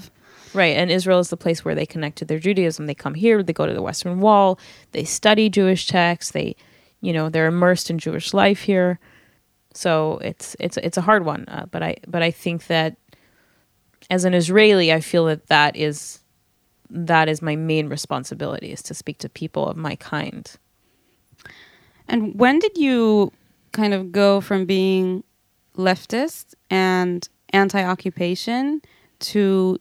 Right, 0.52 0.76
and 0.76 0.90
Israel 0.90 1.20
is 1.20 1.30
the 1.30 1.36
place 1.36 1.64
where 1.64 1.74
they 1.74 1.86
connect 1.86 2.18
to 2.18 2.24
their 2.24 2.38
Judaism. 2.38 2.86
They 2.86 2.94
come 2.94 3.14
here, 3.14 3.42
they 3.42 3.52
go 3.52 3.66
to 3.66 3.75
the 3.75 3.83
Western 3.83 4.20
Wall, 4.20 4.58
they 4.92 5.04
study 5.04 5.48
Jewish 5.48 5.87
texts, 5.87 6.33
they, 6.33 6.56
you 7.00 7.12
know, 7.12 7.29
they're 7.29 7.46
immersed 7.46 7.88
in 7.90 7.98
Jewish 7.98 8.35
life 8.35 8.62
here. 8.62 8.98
So 9.75 10.18
it's 10.22 10.56
it's 10.58 10.77
it's 10.79 10.96
a 10.96 11.02
hard 11.02 11.25
one, 11.25 11.44
uh, 11.46 11.66
but 11.70 11.83
I 11.83 11.96
but 12.08 12.22
I 12.22 12.33
think 12.33 12.66
that 12.66 12.96
as 14.10 14.25
an 14.25 14.35
Israeli, 14.35 14.92
I 14.92 15.00
feel 15.00 15.27
that 15.27 15.46
that 15.46 15.77
is 15.77 16.20
that 16.90 17.29
is 17.29 17.40
my 17.40 17.54
main 17.54 17.88
responsibility 17.88 18.72
is 18.72 18.83
to 18.83 18.94
speak 18.94 19.18
to 19.18 19.29
people 19.29 19.68
of 19.68 19.77
my 19.77 19.94
kind. 19.96 20.50
And 22.08 22.35
when 22.35 22.58
did 22.58 22.77
you 22.77 23.33
kind 23.72 23.94
of 23.94 24.10
go 24.10 24.40
from 24.40 24.66
being 24.66 25.22
leftist 25.77 26.54
and 26.68 27.29
anti 27.52 27.83
occupation 27.83 28.83
to 29.20 29.79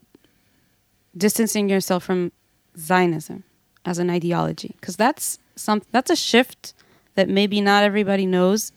distancing 1.17 1.69
yourself 1.69 2.03
from 2.03 2.31
Zionism 2.77 3.43
as 3.85 3.99
an 3.99 4.09
ideology? 4.09 4.75
Because 4.79 4.95
that's 4.95 5.39
some 5.55 5.81
that's 5.91 6.09
a 6.09 6.15
shift 6.15 6.73
that 7.15 7.29
maybe 7.29 7.61
not 7.61 7.83
everybody 7.83 8.25
knows 8.25 8.71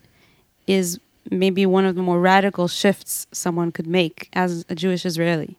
is 0.66 0.98
maybe 1.30 1.64
one 1.66 1.84
of 1.84 1.94
the 1.94 2.02
more 2.02 2.20
radical 2.20 2.68
shifts 2.68 3.26
someone 3.32 3.72
could 3.72 3.86
make 3.86 4.28
as 4.32 4.64
a 4.68 4.74
Jewish 4.74 5.06
Israeli. 5.06 5.56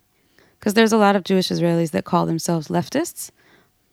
Because 0.60 0.74
there's 0.74 0.94
a 0.94 0.98
lot 0.98 1.16
of 1.16 1.24
Jewish 1.24 1.50
Israelis 1.50 1.92
that 1.92 2.06
call 2.06 2.26
themselves 2.26 2.68
leftists, 2.70 3.32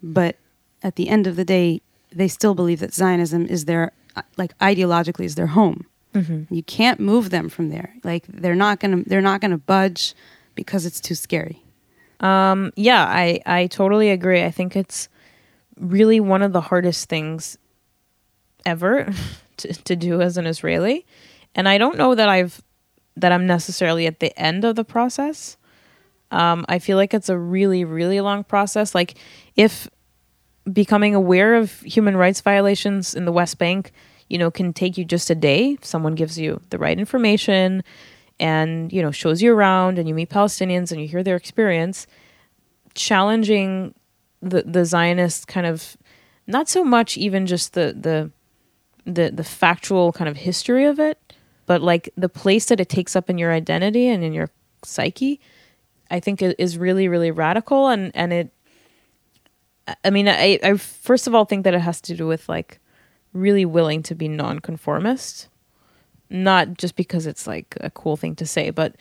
but 0.02 0.36
at 0.82 0.96
the 0.96 1.08
end 1.08 1.26
of 1.26 1.36
the 1.36 1.44
day, 1.44 1.82
they 2.12 2.28
still 2.28 2.54
believe 2.54 2.80
that 2.80 2.94
Zionism 2.94 3.46
is 3.46 3.64
their, 3.64 3.92
like 4.36 4.56
ideologically, 4.58 5.24
is 5.24 5.34
their 5.34 5.48
home. 5.48 5.86
Mm-hmm. 6.14 6.52
You 6.52 6.62
can't 6.62 7.00
move 7.00 7.30
them 7.30 7.48
from 7.48 7.70
there. 7.70 7.94
Like 8.02 8.26
they're 8.26 8.54
not 8.54 8.80
gonna, 8.80 9.02
they're 9.06 9.20
not 9.20 9.40
gonna 9.40 9.58
budge 9.58 10.14
because 10.54 10.86
it's 10.86 11.00
too 11.00 11.14
scary. 11.14 11.62
Um, 12.20 12.72
yeah, 12.76 13.04
I, 13.04 13.40
I 13.46 13.66
totally 13.66 14.10
agree. 14.10 14.42
I 14.44 14.50
think 14.50 14.76
it's 14.76 15.08
really 15.78 16.20
one 16.20 16.42
of 16.42 16.52
the 16.52 16.60
hardest 16.60 17.08
things 17.08 17.58
ever 18.64 19.12
to, 19.58 19.72
to 19.72 19.96
do 19.96 20.20
as 20.20 20.36
an 20.36 20.46
Israeli. 20.46 21.06
And 21.54 21.68
I 21.68 21.78
don't 21.78 21.98
know 21.98 22.14
that 22.14 22.28
I've 22.28 22.62
that 23.16 23.32
I'm 23.32 23.46
necessarily 23.46 24.06
at 24.06 24.20
the 24.20 24.38
end 24.38 24.64
of 24.64 24.76
the 24.76 24.84
process. 24.84 25.56
Um, 26.30 26.64
I 26.68 26.78
feel 26.78 26.96
like 26.96 27.12
it's 27.12 27.28
a 27.28 27.36
really, 27.36 27.84
really 27.84 28.20
long 28.20 28.44
process. 28.44 28.94
Like 28.94 29.18
if 29.56 29.90
becoming 30.72 31.14
aware 31.14 31.56
of 31.56 31.80
human 31.80 32.16
rights 32.16 32.40
violations 32.40 33.14
in 33.14 33.24
the 33.24 33.32
West 33.32 33.58
Bank, 33.58 33.92
you 34.28 34.38
know, 34.38 34.50
can 34.50 34.72
take 34.72 34.96
you 34.96 35.04
just 35.04 35.28
a 35.28 35.34
day. 35.34 35.76
Someone 35.82 36.14
gives 36.14 36.38
you 36.38 36.60
the 36.70 36.78
right 36.78 36.98
information 36.98 37.82
and, 38.41 38.93
you 38.93 39.03
know, 39.03 39.11
shows 39.11 39.43
you 39.43 39.53
around 39.53 39.99
and 39.99 40.09
you 40.09 40.14
meet 40.14 40.30
Palestinians 40.30 40.91
and 40.91 41.01
you 41.01 41.07
hear 41.07 41.22
their 41.22 41.36
experience. 41.36 42.07
Challenging 42.95 43.95
the 44.43 44.62
the 44.62 44.84
Zionist 44.84 45.47
kind 45.47 45.66
of 45.66 45.97
not 46.47 46.68
so 46.68 46.82
much 46.82 47.16
even 47.16 47.47
just 47.47 47.74
the 47.74 47.95
the 47.97 48.30
the 49.05 49.30
the 49.30 49.45
factual 49.45 50.12
kind 50.12 50.28
of 50.28 50.36
history 50.36 50.86
of 50.86 50.99
it, 50.99 51.18
but 51.66 51.82
like 51.82 52.11
the 52.16 52.28
place 52.28 52.64
that 52.66 52.80
it 52.80 52.88
takes 52.88 53.14
up 53.14 53.30
in 53.30 53.38
your 53.38 53.53
identity 53.53 54.09
and 54.09 54.24
in 54.24 54.32
your 54.32 54.51
psyche, 54.82 55.38
I 56.11 56.18
think 56.18 56.43
it 56.43 56.57
is 56.59 56.78
really 56.78 57.07
really 57.07 57.30
radical 57.30 57.88
and 57.88 58.11
and 58.14 58.32
it. 58.32 58.53
I 60.05 60.11
mean, 60.11 60.28
I 60.28 60.59
I 60.62 60.76
first 60.76 61.26
of 61.26 61.34
all 61.34 61.45
think 61.45 61.64
that 61.64 61.74
it 61.74 61.80
has 61.80 62.01
to 62.03 62.16
do 62.16 62.26
with 62.26 62.49
like 62.49 62.80
really 63.32 63.64
willing 63.64 64.03
to 64.05 64.14
be 64.14 64.26
nonconformist, 64.26 65.49
not 66.30 66.78
just 66.78 66.96
because 66.96 67.26
it's 67.26 67.46
like 67.46 67.76
a 67.80 67.90
cool 67.90 68.16
thing 68.16 68.36
to 68.36 68.46
say, 68.46 68.70
but 68.70 68.96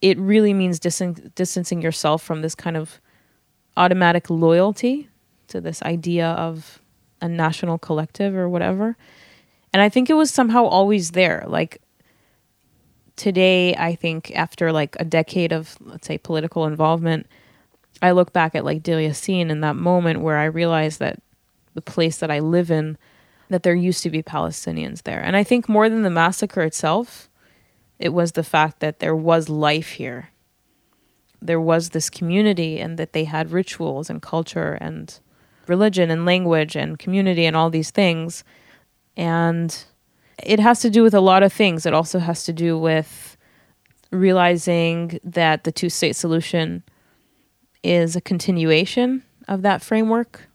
it 0.00 0.18
really 0.18 0.52
means 0.52 0.78
distan- 0.78 1.34
distancing 1.34 1.80
yourself 1.80 2.22
from 2.22 2.42
this 2.42 2.54
kind 2.54 2.76
of 2.76 3.00
automatic 3.76 4.30
loyalty 4.30 5.08
to 5.48 5.60
this 5.60 5.82
idea 5.82 6.28
of 6.28 6.80
a 7.20 7.28
national 7.28 7.78
collective 7.78 8.34
or 8.34 8.48
whatever. 8.48 8.96
And 9.72 9.82
I 9.82 9.88
think 9.88 10.10
it 10.10 10.14
was 10.14 10.30
somehow 10.30 10.66
always 10.66 11.12
there. 11.12 11.44
Like 11.46 11.80
today, 13.16 13.74
I 13.74 13.94
think 13.94 14.30
after 14.36 14.72
like 14.72 14.96
a 15.00 15.04
decade 15.04 15.52
of, 15.52 15.76
let's 15.80 16.06
say, 16.06 16.18
political 16.18 16.66
involvement, 16.66 17.26
I 18.02 18.10
look 18.10 18.32
back 18.32 18.54
at 18.54 18.64
like 18.64 18.82
Deir 18.82 18.98
Yassin 18.98 19.50
in 19.50 19.60
that 19.60 19.76
moment 19.76 20.20
where 20.20 20.36
I 20.36 20.44
realized 20.44 21.00
that 21.00 21.20
the 21.74 21.82
place 21.82 22.18
that 22.18 22.30
I 22.30 22.40
live 22.40 22.70
in, 22.70 22.98
that 23.54 23.62
there 23.62 23.72
used 23.72 24.02
to 24.02 24.10
be 24.10 24.20
Palestinians 24.20 25.04
there. 25.04 25.20
And 25.20 25.36
I 25.36 25.44
think 25.44 25.68
more 25.68 25.88
than 25.88 26.02
the 26.02 26.10
massacre 26.10 26.62
itself, 26.62 27.30
it 28.00 28.08
was 28.08 28.32
the 28.32 28.42
fact 28.42 28.80
that 28.80 28.98
there 28.98 29.14
was 29.14 29.48
life 29.48 29.90
here. 29.90 30.30
There 31.40 31.60
was 31.60 31.90
this 31.90 32.10
community 32.10 32.80
and 32.80 32.98
that 32.98 33.12
they 33.12 33.22
had 33.22 33.52
rituals 33.52 34.10
and 34.10 34.20
culture 34.20 34.76
and 34.80 35.16
religion 35.68 36.10
and 36.10 36.26
language 36.26 36.74
and 36.74 36.98
community 36.98 37.46
and 37.46 37.54
all 37.54 37.70
these 37.70 37.92
things. 37.92 38.42
And 39.16 39.84
it 40.42 40.58
has 40.58 40.80
to 40.80 40.90
do 40.90 41.04
with 41.04 41.14
a 41.14 41.20
lot 41.20 41.44
of 41.44 41.52
things. 41.52 41.86
It 41.86 41.94
also 41.94 42.18
has 42.18 42.42
to 42.46 42.52
do 42.52 42.76
with 42.76 43.36
realizing 44.10 45.20
that 45.22 45.62
the 45.62 45.70
two 45.70 45.90
state 45.90 46.16
solution 46.16 46.82
is 47.84 48.16
a 48.16 48.20
continuation 48.20 49.22
of 49.46 49.62
that 49.62 49.80
framework. 49.80 50.48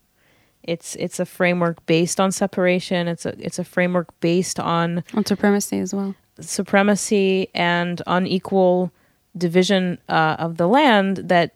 It's 0.63 0.95
it's 0.95 1.19
a 1.19 1.25
framework 1.25 1.85
based 1.85 2.19
on 2.19 2.31
separation. 2.31 3.07
It's 3.07 3.25
a 3.25 3.33
it's 3.39 3.59
a 3.59 3.63
framework 3.63 4.07
based 4.19 4.59
on 4.59 5.03
On 5.13 5.25
supremacy 5.25 5.79
as 5.79 5.93
well. 5.93 6.15
supremacy 6.39 7.49
and 7.53 8.01
unequal 8.07 8.91
division 9.37 9.97
uh, 10.09 10.35
of 10.39 10.57
the 10.57 10.67
land 10.67 11.17
that 11.17 11.55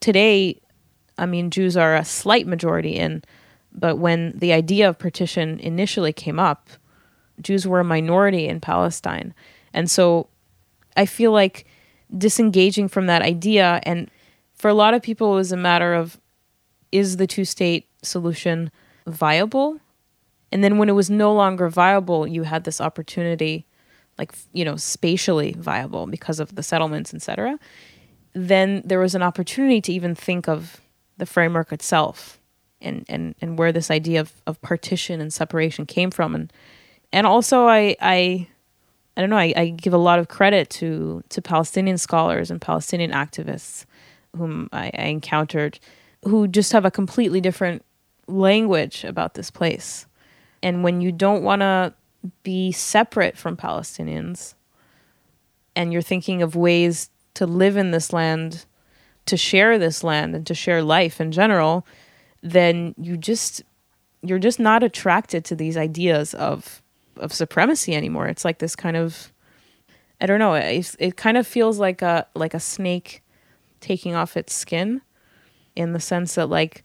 today, 0.00 0.60
I 1.18 1.26
mean, 1.26 1.50
Jews 1.50 1.76
are 1.76 1.94
a 1.94 2.04
slight 2.04 2.46
majority 2.46 2.96
in, 2.96 3.22
but 3.72 3.96
when 3.96 4.32
the 4.36 4.52
idea 4.52 4.88
of 4.88 4.98
partition 4.98 5.60
initially 5.60 6.12
came 6.12 6.40
up, 6.40 6.70
Jews 7.40 7.66
were 7.66 7.80
a 7.80 7.84
minority 7.84 8.48
in 8.48 8.60
Palestine. 8.60 9.34
And 9.72 9.90
so 9.90 10.28
I 10.96 11.06
feel 11.06 11.32
like 11.32 11.66
disengaging 12.16 12.88
from 12.88 13.06
that 13.06 13.22
idea, 13.22 13.80
and 13.84 14.10
for 14.54 14.68
a 14.68 14.74
lot 14.74 14.94
of 14.94 15.02
people, 15.02 15.32
it 15.32 15.36
was 15.36 15.52
a 15.52 15.56
matter 15.56 15.94
of 15.94 16.18
is 16.90 17.18
the 17.18 17.26
two 17.26 17.44
state 17.44 17.86
solution 18.02 18.70
viable? 19.06 19.80
And 20.52 20.64
then 20.64 20.78
when 20.78 20.88
it 20.88 20.94
was 20.94 21.10
no 21.10 21.32
longer 21.32 21.68
viable, 21.68 22.26
you 22.26 22.42
had 22.42 22.64
this 22.64 22.80
opportunity 22.80 23.66
like 24.20 24.34
you 24.52 24.64
know 24.64 24.76
spatially 24.76 25.54
viable 25.58 26.06
because 26.06 26.38
of 26.38 26.54
the 26.54 26.62
settlements 26.62 27.12
etc 27.14 27.58
then 28.34 28.82
there 28.84 29.00
was 29.00 29.14
an 29.14 29.22
opportunity 29.22 29.80
to 29.80 29.92
even 29.92 30.14
think 30.14 30.46
of 30.46 30.80
the 31.16 31.26
framework 31.26 31.72
itself 31.72 32.38
and 32.80 33.04
and 33.08 33.34
and 33.40 33.58
where 33.58 33.72
this 33.72 33.90
idea 33.90 34.20
of, 34.20 34.32
of 34.46 34.60
partition 34.60 35.20
and 35.20 35.32
separation 35.32 35.86
came 35.86 36.10
from 36.10 36.34
and 36.34 36.52
and 37.12 37.26
also 37.26 37.66
i 37.66 37.96
i 38.00 38.46
i 39.16 39.20
don't 39.20 39.30
know 39.30 39.38
I, 39.38 39.52
I 39.56 39.68
give 39.70 39.94
a 39.94 39.98
lot 39.98 40.18
of 40.18 40.28
credit 40.28 40.68
to 40.70 41.22
to 41.30 41.42
palestinian 41.42 41.98
scholars 41.98 42.50
and 42.50 42.60
palestinian 42.60 43.12
activists 43.12 43.86
whom 44.36 44.68
I, 44.72 44.90
I 44.96 45.06
encountered 45.06 45.80
who 46.24 46.46
just 46.46 46.72
have 46.72 46.84
a 46.84 46.90
completely 46.90 47.40
different 47.40 47.82
language 48.26 49.04
about 49.04 49.34
this 49.34 49.50
place 49.50 50.06
and 50.62 50.84
when 50.84 51.00
you 51.00 51.12
don't 51.12 51.42
want 51.42 51.60
to 51.60 51.94
be 52.42 52.72
separate 52.72 53.36
from 53.36 53.56
Palestinians 53.56 54.54
and 55.74 55.92
you're 55.92 56.02
thinking 56.02 56.42
of 56.42 56.54
ways 56.54 57.10
to 57.34 57.46
live 57.46 57.76
in 57.76 57.90
this 57.90 58.12
land, 58.12 58.66
to 59.26 59.36
share 59.36 59.78
this 59.78 60.04
land 60.04 60.34
and 60.34 60.46
to 60.46 60.54
share 60.54 60.82
life 60.82 61.20
in 61.20 61.32
general, 61.32 61.86
then 62.42 62.94
you 62.98 63.16
just 63.16 63.62
you're 64.22 64.38
just 64.38 64.60
not 64.60 64.82
attracted 64.82 65.44
to 65.46 65.56
these 65.56 65.76
ideas 65.76 66.34
of 66.34 66.82
of 67.16 67.32
supremacy 67.32 67.94
anymore. 67.94 68.26
It's 68.26 68.44
like 68.44 68.58
this 68.58 68.76
kind 68.76 68.96
of 68.96 69.32
I 70.20 70.26
don't 70.26 70.38
know, 70.38 70.52
it, 70.54 70.94
it 70.98 71.16
kind 71.16 71.38
of 71.38 71.46
feels 71.46 71.78
like 71.78 72.02
a 72.02 72.26
like 72.34 72.52
a 72.52 72.60
snake 72.60 73.22
taking 73.80 74.14
off 74.14 74.36
its 74.36 74.52
skin 74.52 75.00
in 75.74 75.94
the 75.94 76.00
sense 76.00 76.34
that 76.34 76.50
like 76.50 76.84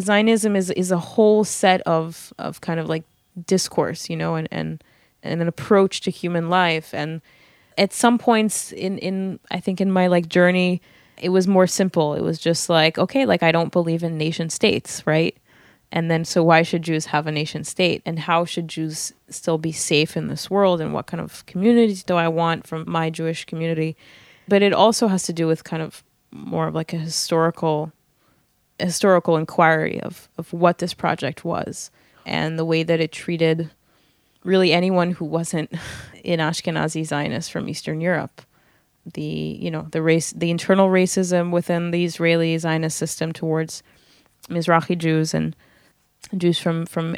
Zionism 0.00 0.56
is 0.56 0.70
is 0.70 0.90
a 0.90 0.98
whole 0.98 1.44
set 1.44 1.80
of 1.82 2.32
of 2.38 2.60
kind 2.60 2.80
of 2.80 2.88
like 2.88 3.04
discourse, 3.46 4.08
you 4.10 4.16
know, 4.16 4.34
and 4.34 4.48
and 4.50 4.82
and 5.22 5.42
an 5.42 5.48
approach 5.48 6.00
to 6.02 6.10
human 6.10 6.48
life. 6.48 6.94
And 6.94 7.20
at 7.78 7.92
some 7.92 8.18
points 8.18 8.72
in 8.72 8.98
in 8.98 9.40
I 9.50 9.60
think 9.60 9.80
in 9.80 9.90
my 9.90 10.06
like 10.06 10.28
journey, 10.28 10.80
it 11.18 11.30
was 11.30 11.48
more 11.48 11.66
simple. 11.66 12.14
It 12.14 12.22
was 12.22 12.38
just 12.38 12.68
like, 12.68 12.98
okay, 12.98 13.26
like 13.26 13.42
I 13.42 13.52
don't 13.52 13.72
believe 13.72 14.02
in 14.02 14.18
nation 14.18 14.50
states, 14.50 15.06
right? 15.06 15.36
And 15.92 16.10
then 16.10 16.24
so 16.24 16.42
why 16.42 16.62
should 16.62 16.82
Jews 16.82 17.06
have 17.06 17.26
a 17.26 17.32
nation 17.32 17.64
state? 17.64 18.02
And 18.04 18.18
how 18.18 18.44
should 18.44 18.68
Jews 18.68 19.12
still 19.28 19.56
be 19.56 19.72
safe 19.72 20.16
in 20.16 20.28
this 20.28 20.50
world? 20.50 20.80
And 20.80 20.92
what 20.92 21.06
kind 21.06 21.20
of 21.20 21.46
communities 21.46 22.02
do 22.02 22.16
I 22.16 22.28
want 22.28 22.66
from 22.66 22.84
my 22.86 23.08
Jewish 23.08 23.44
community? 23.44 23.96
But 24.48 24.62
it 24.62 24.72
also 24.72 25.08
has 25.08 25.22
to 25.24 25.32
do 25.32 25.46
with 25.46 25.64
kind 25.64 25.82
of 25.82 26.02
more 26.32 26.66
of 26.68 26.74
like 26.74 26.92
a 26.92 26.98
historical 26.98 27.92
historical 28.78 29.36
inquiry 29.36 30.00
of, 30.00 30.28
of 30.38 30.52
what 30.52 30.78
this 30.78 30.94
project 30.94 31.44
was 31.44 31.90
and 32.24 32.58
the 32.58 32.64
way 32.64 32.82
that 32.82 33.00
it 33.00 33.12
treated 33.12 33.70
really 34.44 34.72
anyone 34.72 35.12
who 35.12 35.24
wasn't 35.24 35.72
an 36.24 36.38
Ashkenazi 36.38 37.04
Zionist 37.04 37.50
from 37.52 37.68
Eastern 37.68 38.00
Europe. 38.00 38.42
The 39.14 39.22
you 39.22 39.70
know 39.70 39.86
the 39.92 40.02
race, 40.02 40.32
the 40.32 40.50
internal 40.50 40.88
racism 40.88 41.52
within 41.52 41.92
the 41.92 42.04
Israeli 42.04 42.58
Zionist 42.58 42.96
system 42.96 43.32
towards 43.32 43.84
Mizrahi 44.48 44.98
Jews 44.98 45.32
and 45.32 45.54
Jews 46.36 46.58
from 46.58 46.86
from 46.86 47.16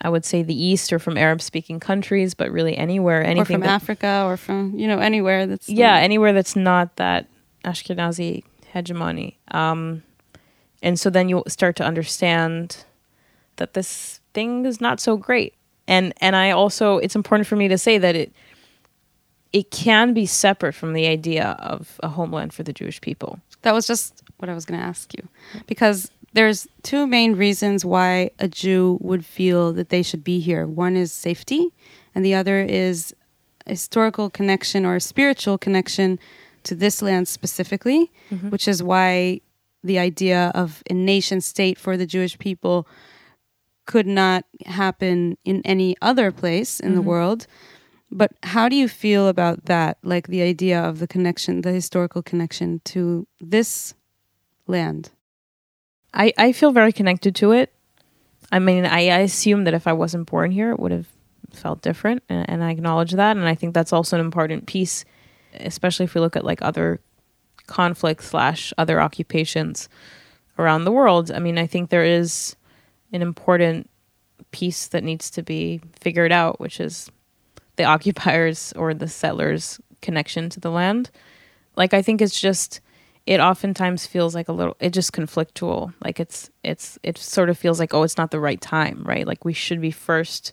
I 0.00 0.08
would 0.08 0.24
say 0.24 0.42
the 0.42 0.54
East 0.54 0.92
or 0.92 0.98
from 0.98 1.16
Arab 1.16 1.40
speaking 1.40 1.78
countries, 1.78 2.34
but 2.34 2.50
really 2.50 2.76
anywhere, 2.76 3.24
anything 3.24 3.40
or 3.40 3.44
from 3.44 3.60
that- 3.60 3.70
Africa 3.82 4.24
or 4.26 4.36
from 4.36 4.76
you 4.76 4.88
know 4.88 4.98
anywhere 4.98 5.46
that's 5.46 5.68
yeah, 5.68 5.96
anywhere 5.96 6.32
that's 6.32 6.56
not 6.56 6.96
that 6.96 7.28
Ashkenazi 7.64 8.42
hegemony. 8.72 9.38
Um, 9.52 10.02
and 10.84 11.00
so 11.00 11.10
then 11.10 11.28
you 11.28 11.42
start 11.48 11.74
to 11.76 11.84
understand 11.84 12.84
that 13.56 13.72
this 13.72 14.20
thing 14.34 14.66
is 14.66 14.80
not 14.80 15.00
so 15.00 15.16
great. 15.16 15.54
And 15.88 16.12
and 16.20 16.36
I 16.36 16.50
also 16.50 16.98
it's 16.98 17.16
important 17.16 17.48
for 17.48 17.56
me 17.56 17.66
to 17.68 17.78
say 17.78 17.98
that 17.98 18.14
it 18.14 18.32
it 19.52 19.70
can 19.70 20.12
be 20.12 20.26
separate 20.26 20.74
from 20.74 20.92
the 20.92 21.06
idea 21.06 21.56
of 21.58 21.98
a 22.02 22.08
homeland 22.08 22.52
for 22.52 22.62
the 22.62 22.72
Jewish 22.72 23.00
people. 23.00 23.40
That 23.62 23.72
was 23.72 23.86
just 23.86 24.22
what 24.36 24.48
I 24.50 24.54
was 24.54 24.66
going 24.66 24.78
to 24.78 24.86
ask 24.86 25.14
you. 25.14 25.26
Because 25.66 26.10
there's 26.34 26.66
two 26.82 27.06
main 27.06 27.36
reasons 27.36 27.84
why 27.84 28.30
a 28.38 28.48
Jew 28.48 28.98
would 29.00 29.24
feel 29.24 29.72
that 29.72 29.88
they 29.88 30.02
should 30.02 30.24
be 30.24 30.40
here. 30.40 30.66
One 30.66 30.96
is 30.96 31.12
safety, 31.12 31.68
and 32.14 32.24
the 32.24 32.34
other 32.34 32.60
is 32.60 33.14
a 33.66 33.70
historical 33.70 34.28
connection 34.28 34.84
or 34.84 34.96
a 34.96 35.00
spiritual 35.00 35.56
connection 35.56 36.18
to 36.64 36.74
this 36.74 37.00
land 37.00 37.28
specifically, 37.28 38.10
mm-hmm. 38.30 38.50
which 38.50 38.66
is 38.66 38.82
why 38.82 39.40
the 39.84 39.98
idea 39.98 40.50
of 40.54 40.82
a 40.90 40.94
nation 40.94 41.40
state 41.40 41.78
for 41.78 41.96
the 41.96 42.06
Jewish 42.06 42.38
people 42.38 42.88
could 43.86 44.06
not 44.06 44.46
happen 44.64 45.36
in 45.44 45.60
any 45.64 45.94
other 46.00 46.32
place 46.32 46.80
in 46.80 46.94
the 46.94 47.00
mm-hmm. 47.00 47.10
world. 47.10 47.46
But 48.10 48.32
how 48.42 48.68
do 48.68 48.76
you 48.76 48.88
feel 48.88 49.28
about 49.28 49.66
that? 49.66 49.98
Like 50.02 50.28
the 50.28 50.40
idea 50.40 50.80
of 50.80 51.00
the 51.00 51.06
connection, 51.06 51.60
the 51.60 51.72
historical 51.72 52.22
connection 52.22 52.80
to 52.86 53.26
this 53.40 53.94
land? 54.66 55.10
I, 56.14 56.32
I 56.38 56.52
feel 56.52 56.72
very 56.72 56.92
connected 56.92 57.34
to 57.36 57.52
it. 57.52 57.72
I 58.50 58.58
mean, 58.58 58.86
I, 58.86 59.08
I 59.08 59.18
assume 59.18 59.64
that 59.64 59.74
if 59.74 59.86
I 59.86 59.92
wasn't 59.92 60.30
born 60.30 60.50
here, 60.50 60.70
it 60.70 60.80
would 60.80 60.92
have 60.92 61.08
felt 61.52 61.82
different, 61.82 62.22
and, 62.28 62.48
and 62.48 62.64
I 62.64 62.70
acknowledge 62.70 63.12
that. 63.12 63.36
And 63.36 63.46
I 63.46 63.54
think 63.54 63.74
that's 63.74 63.92
also 63.92 64.16
an 64.16 64.24
important 64.24 64.66
piece, 64.66 65.04
especially 65.54 66.04
if 66.04 66.14
we 66.14 66.20
look 66.20 66.36
at 66.36 66.44
like 66.44 66.62
other 66.62 67.00
conflicts 67.66 68.26
slash 68.28 68.72
other 68.78 69.00
occupations 69.00 69.88
around 70.58 70.84
the 70.84 70.92
world. 70.92 71.30
I 71.30 71.38
mean, 71.38 71.58
I 71.58 71.66
think 71.66 71.90
there 71.90 72.04
is 72.04 72.56
an 73.12 73.22
important 73.22 73.88
piece 74.50 74.86
that 74.88 75.02
needs 75.04 75.30
to 75.30 75.42
be 75.42 75.80
figured 76.00 76.32
out, 76.32 76.60
which 76.60 76.80
is 76.80 77.10
the 77.76 77.84
occupiers 77.94 78.72
or 78.76 78.94
the 78.94 79.08
settlers' 79.08 79.80
connection 80.02 80.48
to 80.50 80.60
the 80.60 80.70
land. 80.70 81.10
Like, 81.76 81.94
I 81.94 82.02
think 82.02 82.20
it's 82.22 82.38
just 82.40 82.80
it 83.26 83.40
oftentimes 83.40 84.06
feels 84.06 84.34
like 84.34 84.48
a 84.48 84.52
little 84.52 84.76
it 84.80 84.90
just 84.90 85.12
conflictual 85.12 85.94
like 86.04 86.20
it's 86.20 86.50
it's 86.62 86.98
it 87.02 87.16
sort 87.16 87.48
of 87.48 87.56
feels 87.56 87.80
like 87.80 87.94
oh 87.94 88.02
it's 88.02 88.18
not 88.18 88.30
the 88.30 88.38
right 88.38 88.60
time 88.60 89.02
right 89.02 89.26
like 89.26 89.46
we 89.46 89.54
should 89.54 89.80
be 89.80 89.90
first 89.90 90.52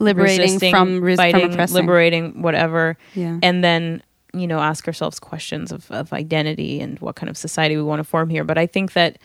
Liberating 0.00 0.58
from, 0.70 1.00
res- 1.00 1.16
fighting, 1.16 1.40
from 1.42 1.50
oppressing. 1.52 1.74
liberating 1.76 2.42
whatever 2.42 2.96
Yeah. 3.14 3.38
and 3.42 3.62
then 3.64 4.02
you 4.38 4.46
know 4.46 4.60
ask 4.60 4.86
ourselves 4.86 5.18
questions 5.18 5.72
of, 5.72 5.90
of 5.90 6.12
identity 6.12 6.80
and 6.80 6.98
what 7.00 7.16
kind 7.16 7.30
of 7.30 7.36
society 7.36 7.76
we 7.76 7.82
want 7.82 8.00
to 8.00 8.04
form 8.04 8.28
here. 8.30 8.44
But 8.44 8.58
i 8.58 8.66
think 8.66 8.92
that 8.92 9.18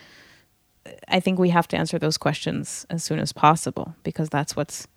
i 1.08 1.20
think 1.20 1.40
we 1.40 1.50
have 1.50 1.68
to 1.70 1.78
answer 1.78 1.98
those 1.98 2.18
questions 2.18 2.86
as 2.90 3.04
soon 3.04 3.20
as 3.20 3.32
possible 3.32 3.96
because 4.04 4.30
that's 4.30 4.56
what's 4.56 4.88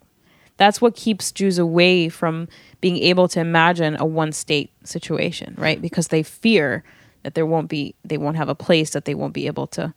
that's 0.57 0.81
what 0.81 0.95
keeps 0.95 1.31
jews 1.31 1.57
away 1.57 2.09
from 2.09 2.47
being 2.81 2.97
able 2.97 3.27
to 3.27 3.39
imagine 3.39 3.95
a 3.99 4.05
one 4.05 4.31
state 4.31 4.71
situation 4.83 5.55
right? 5.57 5.81
Because 5.81 6.07
they 6.07 6.23
fear 6.23 6.83
that 7.23 7.35
there 7.35 7.45
won't 7.45 7.69
be 7.69 7.95
they 8.05 8.17
won't 8.17 8.37
have 8.37 8.49
a 8.49 8.55
place 8.55 8.91
that 8.91 9.05
they 9.05 9.15
won't 9.15 9.33
be 9.33 9.47
able 9.47 9.67
to 9.67 9.93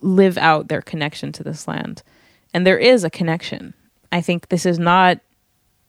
live 0.00 0.38
out 0.38 0.68
their 0.68 0.82
connection 0.82 1.32
to 1.32 1.42
this 1.42 1.66
land. 1.66 2.02
And 2.54 2.66
there 2.66 2.78
is 2.78 3.02
a 3.02 3.10
connection. 3.10 3.74
I 4.12 4.20
think 4.20 4.48
this 4.48 4.66
is 4.66 4.78
not 4.78 5.18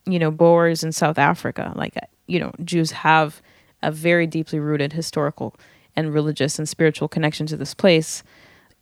you 0.06 0.20
know 0.20 0.32
boers 0.32 0.84
in 0.84 0.92
south 0.92 1.18
africa. 1.18 1.74
Like 1.76 1.96
you 2.28 2.40
know 2.40 2.52
jews 2.64 2.92
have 2.92 3.42
a 3.82 3.92
very 3.92 4.28
deeply 4.28 4.60
rooted 4.60 4.94
historical 4.94 5.56
and 5.96 6.14
religious 6.14 6.60
and 6.60 6.68
spiritual 6.70 7.08
connection 7.08 7.46
to 7.46 7.58
this 7.58 7.74
place 7.74 8.24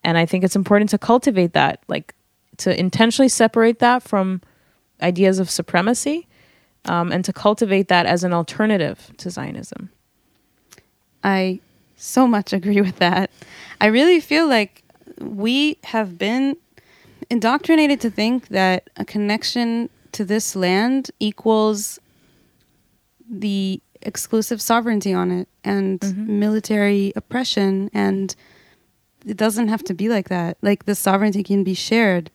and 0.03 0.17
i 0.17 0.25
think 0.25 0.43
it's 0.43 0.55
important 0.55 0.89
to 0.89 0.97
cultivate 0.97 1.53
that 1.53 1.81
like 1.87 2.13
to 2.57 2.77
intentionally 2.79 3.29
separate 3.29 3.79
that 3.79 4.01
from 4.01 4.41
ideas 5.01 5.39
of 5.39 5.49
supremacy 5.49 6.27
um, 6.85 7.11
and 7.11 7.25
to 7.25 7.33
cultivate 7.33 7.87
that 7.87 8.05
as 8.05 8.23
an 8.23 8.33
alternative 8.33 9.11
to 9.17 9.29
zionism 9.29 9.89
I 11.25 11.59
so 11.97 12.27
much 12.27 12.53
agree 12.53 12.79
with 12.81 12.97
that. 12.97 13.31
I 13.81 13.87
really 13.87 14.19
feel 14.19 14.47
like 14.47 14.83
we 15.19 15.77
have 15.85 16.17
been 16.17 16.55
indoctrinated 17.31 17.99
to 18.01 18.11
think 18.11 18.49
that 18.49 18.89
a 18.95 19.03
connection 19.03 19.89
to 20.11 20.23
this 20.23 20.55
land 20.55 21.09
equals 21.19 21.99
the 23.29 23.81
exclusive 24.01 24.61
sovereignty 24.61 25.13
on 25.13 25.31
it 25.31 25.47
and 25.63 26.27
military 26.27 27.11
oppression 27.15 27.89
and 27.93 28.35
it 29.25 29.37
doesn't 29.37 29.69
have 29.69 29.83
to 29.83 29.93
be 29.93 30.07
like 30.09 30.29
that. 30.29 30.57
Like 30.61 30.85
the 30.85 30.93
sovereignty 30.95 31.43
can 31.43 31.63
be 31.63 31.73
shared. 31.73 32.29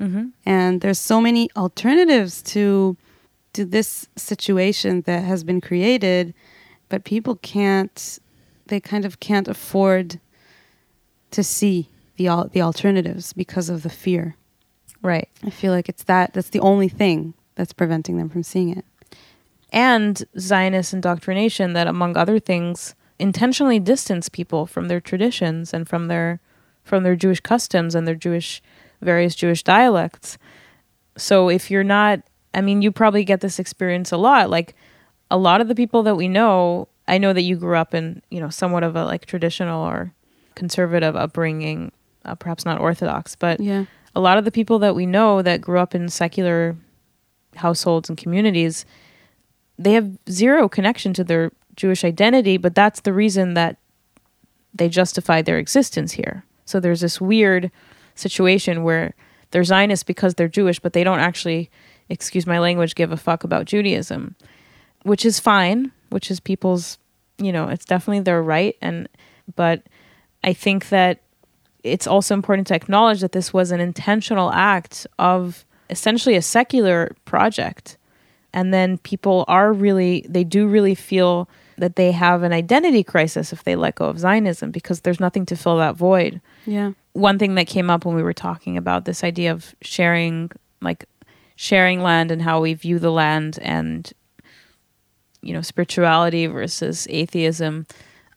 Mm-hmm. 0.00 0.28
and 0.44 0.80
there's 0.80 0.98
so 0.98 1.20
many 1.20 1.48
alternatives 1.56 2.42
to 2.42 2.96
to 3.52 3.64
this 3.64 4.08
situation 4.16 5.02
that 5.02 5.22
has 5.22 5.44
been 5.44 5.60
created 5.60 6.34
but 6.88 7.04
people 7.04 7.36
can't 7.36 8.18
they 8.66 8.80
kind 8.80 9.04
of 9.04 9.20
can't 9.20 9.46
afford 9.46 10.18
to 11.30 11.44
see 11.44 11.88
the 12.16 12.26
al- 12.26 12.48
the 12.48 12.62
alternatives 12.62 13.32
because 13.32 13.68
of 13.68 13.82
the 13.82 13.90
fear. 13.90 14.34
Right. 15.02 15.28
I 15.44 15.50
feel 15.50 15.72
like 15.72 15.88
it's 15.88 16.04
that 16.04 16.32
that's 16.32 16.48
the 16.50 16.60
only 16.60 16.88
thing 16.88 17.34
that's 17.54 17.72
preventing 17.72 18.16
them 18.16 18.28
from 18.28 18.42
seeing 18.42 18.70
it 18.76 18.84
and 19.72 20.22
Zionist 20.38 20.92
indoctrination 20.92 21.72
that, 21.72 21.86
among 21.86 22.16
other 22.16 22.38
things, 22.38 22.94
intentionally 23.18 23.80
distance 23.80 24.28
people 24.28 24.66
from 24.66 24.88
their 24.88 25.00
traditions 25.00 25.74
and 25.74 25.88
from 25.88 26.08
their 26.08 26.40
from 26.84 27.04
their 27.04 27.16
Jewish 27.16 27.40
customs 27.40 27.94
and 27.94 28.06
their 28.06 28.14
Jewish 28.14 28.62
various 29.00 29.34
Jewish 29.34 29.62
dialects. 29.62 30.36
So 31.16 31.48
if 31.48 31.70
you're 31.70 31.84
not, 31.84 32.20
I 32.54 32.60
mean, 32.60 32.82
you 32.82 32.90
probably 32.90 33.24
get 33.24 33.40
this 33.40 33.58
experience 33.58 34.10
a 34.10 34.16
lot. 34.16 34.50
Like 34.50 34.74
a 35.30 35.36
lot 35.36 35.60
of 35.60 35.68
the 35.68 35.74
people 35.74 36.02
that 36.04 36.16
we 36.16 36.26
know, 36.26 36.88
I 37.06 37.18
know 37.18 37.32
that 37.32 37.42
you 37.42 37.56
grew 37.56 37.76
up 37.76 37.94
in, 37.94 38.22
you 38.30 38.40
know, 38.40 38.50
somewhat 38.50 38.82
of 38.82 38.96
a 38.96 39.04
like 39.04 39.26
traditional 39.26 39.82
or 39.84 40.12
conservative 40.56 41.14
upbringing, 41.14 41.92
uh, 42.24 42.34
perhaps 42.34 42.64
not 42.64 42.80
Orthodox, 42.80 43.36
but 43.36 43.60
yeah 43.60 43.84
a 44.14 44.20
lot 44.20 44.38
of 44.38 44.44
the 44.44 44.50
people 44.50 44.78
that 44.80 44.94
we 44.94 45.06
know 45.06 45.42
that 45.42 45.60
grew 45.60 45.78
up 45.78 45.94
in 45.94 46.08
secular 46.08 46.76
households 47.56 48.08
and 48.08 48.18
communities, 48.18 48.84
they 49.78 49.92
have 49.94 50.10
zero 50.30 50.68
connection 50.68 51.12
to 51.14 51.24
their 51.24 51.52
Jewish 51.76 52.04
identity, 52.04 52.56
but 52.56 52.74
that's 52.74 53.00
the 53.00 53.12
reason 53.12 53.54
that 53.54 53.76
they 54.74 54.88
justify 54.88 55.42
their 55.42 55.58
existence 55.58 56.12
here. 56.12 56.44
So 56.64 56.80
there's 56.80 57.00
this 57.00 57.20
weird 57.20 57.70
situation 58.14 58.82
where 58.82 59.14
they're 59.50 59.64
Zionists 59.64 60.04
because 60.04 60.34
they're 60.34 60.48
Jewish, 60.48 60.78
but 60.78 60.92
they 60.92 61.04
don't 61.04 61.18
actually, 61.18 61.70
excuse 62.08 62.46
my 62.46 62.58
language, 62.58 62.94
give 62.94 63.12
a 63.12 63.16
fuck 63.16 63.44
about 63.44 63.66
Judaism, 63.66 64.34
which 65.02 65.24
is 65.24 65.38
fine, 65.38 65.92
which 66.10 66.30
is 66.30 66.40
people's, 66.40 66.98
you 67.38 67.52
know, 67.52 67.68
it's 67.68 67.84
definitely 67.84 68.20
their 68.20 68.42
right. 68.42 68.76
And, 68.80 69.08
but 69.56 69.82
I 70.44 70.52
think 70.52 70.88
that 70.88 71.20
it's 71.82 72.06
also 72.06 72.34
important 72.34 72.68
to 72.68 72.74
acknowledge 72.74 73.20
that 73.20 73.32
this 73.32 73.52
was 73.52 73.70
an 73.70 73.80
intentional 73.80 74.52
act 74.52 75.06
of 75.18 75.64
essentially 75.90 76.36
a 76.36 76.42
secular 76.42 77.14
project. 77.24 77.98
And 78.54 78.72
then 78.72 78.98
people 78.98 79.44
are 79.48 79.72
really, 79.72 80.26
they 80.28 80.44
do 80.44 80.66
really 80.66 80.94
feel 80.94 81.48
that 81.78 81.96
they 81.96 82.12
have 82.12 82.42
an 82.42 82.52
identity 82.52 83.02
crisis 83.02 83.52
if 83.52 83.64
they 83.64 83.76
let 83.76 83.94
go 83.94 84.06
of 84.06 84.18
Zionism 84.18 84.70
because 84.70 85.00
there's 85.00 85.20
nothing 85.20 85.46
to 85.46 85.56
fill 85.56 85.78
that 85.78 85.96
void. 85.96 86.40
yeah 86.66 86.92
One 87.14 87.38
thing 87.38 87.54
that 87.54 87.66
came 87.66 87.88
up 87.90 88.04
when 88.04 88.14
we 88.14 88.22
were 88.22 88.34
talking 88.34 88.76
about 88.76 89.04
this 89.04 89.24
idea 89.24 89.52
of 89.52 89.74
sharing, 89.80 90.50
like 90.80 91.06
sharing 91.56 92.02
land 92.02 92.30
and 92.30 92.42
how 92.42 92.60
we 92.60 92.74
view 92.74 92.98
the 92.98 93.10
land 93.10 93.58
and, 93.62 94.12
you 95.40 95.54
know, 95.54 95.62
spirituality 95.62 96.46
versus 96.46 97.06
atheism, 97.10 97.86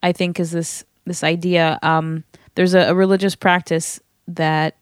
I 0.01 0.11
think 0.11 0.39
is 0.39 0.51
this 0.51 0.85
this 1.05 1.23
idea. 1.23 1.77
Um, 1.83 2.23
there's 2.55 2.73
a, 2.73 2.89
a 2.89 2.95
religious 2.95 3.35
practice 3.35 3.99
that, 4.27 4.77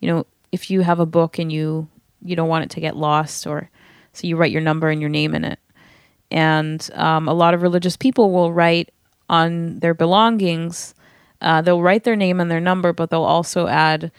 you 0.00 0.08
know, 0.08 0.26
if 0.50 0.70
you 0.70 0.80
have 0.80 0.98
a 0.98 1.06
book 1.06 1.38
and 1.38 1.52
you 1.52 1.88
you 2.24 2.34
don't 2.34 2.48
want 2.48 2.64
it 2.64 2.70
to 2.70 2.80
get 2.80 2.96
lost, 2.96 3.46
or 3.46 3.70
so 4.18 4.26
you 4.26 4.36
write 4.36 4.50
your 4.50 4.60
number 4.60 4.88
and 4.88 5.00
your 5.00 5.10
name 5.10 5.34
in 5.34 5.44
it, 5.44 5.60
and 6.30 6.90
um, 6.94 7.28
a 7.28 7.34
lot 7.34 7.54
of 7.54 7.62
religious 7.62 7.96
people 7.96 8.32
will 8.32 8.52
write 8.52 8.90
on 9.28 9.78
their 9.78 9.94
belongings. 9.94 10.94
Uh, 11.40 11.62
they'll 11.62 11.82
write 11.82 12.02
their 12.02 12.16
name 12.16 12.40
and 12.40 12.50
their 12.50 12.60
number, 12.60 12.92
but 12.92 13.10
they'll 13.10 13.22
also 13.22 13.68
add 13.68 14.10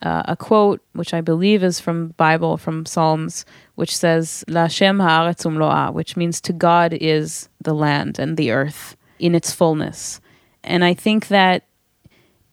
uh, 0.00 0.22
a 0.26 0.36
quote, 0.36 0.82
which 0.94 1.12
I 1.12 1.20
believe 1.20 1.62
is 1.62 1.78
from 1.78 2.08
Bible, 2.16 2.56
from 2.56 2.86
Psalms, 2.86 3.44
which 3.74 3.94
says 3.94 4.44
"La 4.48 4.66
Shem 4.66 4.98
haaretz 4.98 5.44
umloa," 5.44 5.92
which 5.92 6.16
means 6.16 6.40
"To 6.40 6.52
God 6.54 6.94
is 6.94 7.48
the 7.60 7.74
land 7.74 8.18
and 8.18 8.36
the 8.36 8.50
earth 8.50 8.96
in 9.18 9.34
its 9.34 9.52
fullness." 9.52 10.20
And 10.62 10.84
I 10.84 10.94
think 10.94 11.28
that 11.28 11.64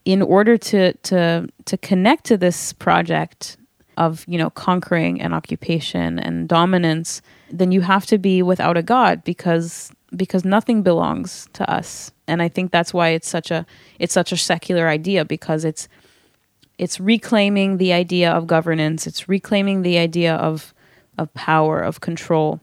in 0.03 0.21
order 0.21 0.57
to 0.57 0.93
to 0.93 1.47
to 1.65 1.77
connect 1.77 2.25
to 2.25 2.37
this 2.37 2.73
project 2.73 3.57
of 4.01 4.25
you 4.27 4.37
know 4.37 4.49
conquering 4.49 5.21
and 5.21 5.33
occupation 5.33 6.19
and 6.19 6.49
dominance, 6.49 7.21
then 7.51 7.71
you 7.71 7.81
have 7.81 8.05
to 8.07 8.17
be 8.17 8.41
without 8.41 8.75
a 8.75 8.83
God 8.83 9.23
because 9.23 9.91
because 10.15 10.43
nothing 10.43 10.81
belongs 10.81 11.47
to 11.53 11.63
us. 11.69 12.11
And 12.27 12.41
I 12.41 12.49
think 12.49 12.71
that's 12.71 12.93
why 12.93 13.09
it's 13.09 13.29
such 13.29 13.51
a 13.51 13.65
it's 13.99 14.13
such 14.13 14.31
a 14.31 14.37
secular 14.37 14.87
idea 14.87 15.23
because 15.23 15.63
it's 15.63 15.87
it's 16.81 16.99
reclaiming 16.99 17.77
the 17.77 17.93
idea 17.93 18.31
of 18.31 18.47
governance 18.47 19.05
it's 19.05 19.29
reclaiming 19.29 19.83
the 19.83 19.97
idea 19.99 20.35
of 20.35 20.73
of 21.17 21.31
power 21.35 21.79
of 21.79 22.01
control 22.01 22.59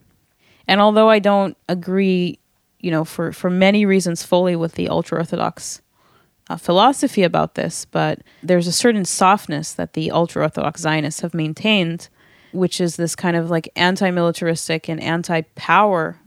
and 0.67 0.81
although 0.81 1.09
i 1.09 1.21
don't 1.21 1.57
agree 1.69 2.39
you 2.81 2.91
know 2.91 3.05
for 3.05 3.33
for 3.33 3.49
many 3.49 3.87
reasons 3.87 4.25
fully 4.25 4.57
with 4.57 4.73
the 4.75 4.89
ultra 4.89 5.19
orthodox 5.19 5.81
uh, 6.49 6.57
philosophy 6.57 7.23
about 7.23 7.55
this 7.55 7.85
but 7.85 8.21
there's 8.43 8.67
a 8.67 8.73
certain 8.73 9.05
softness 9.05 9.73
that 9.75 9.93
the 9.93 10.11
ultra 10.11 10.43
orthodox 10.43 10.81
zionists 10.81 11.21
have 11.21 11.35
maintained 11.35 12.09
which 12.53 12.81
is 12.81 12.97
this 12.97 13.15
kind 13.15 13.37
of 13.37 13.51
like 13.51 13.69
anti-militaristic 13.77 14.89
and 14.89 15.01
anti-power 15.03 16.19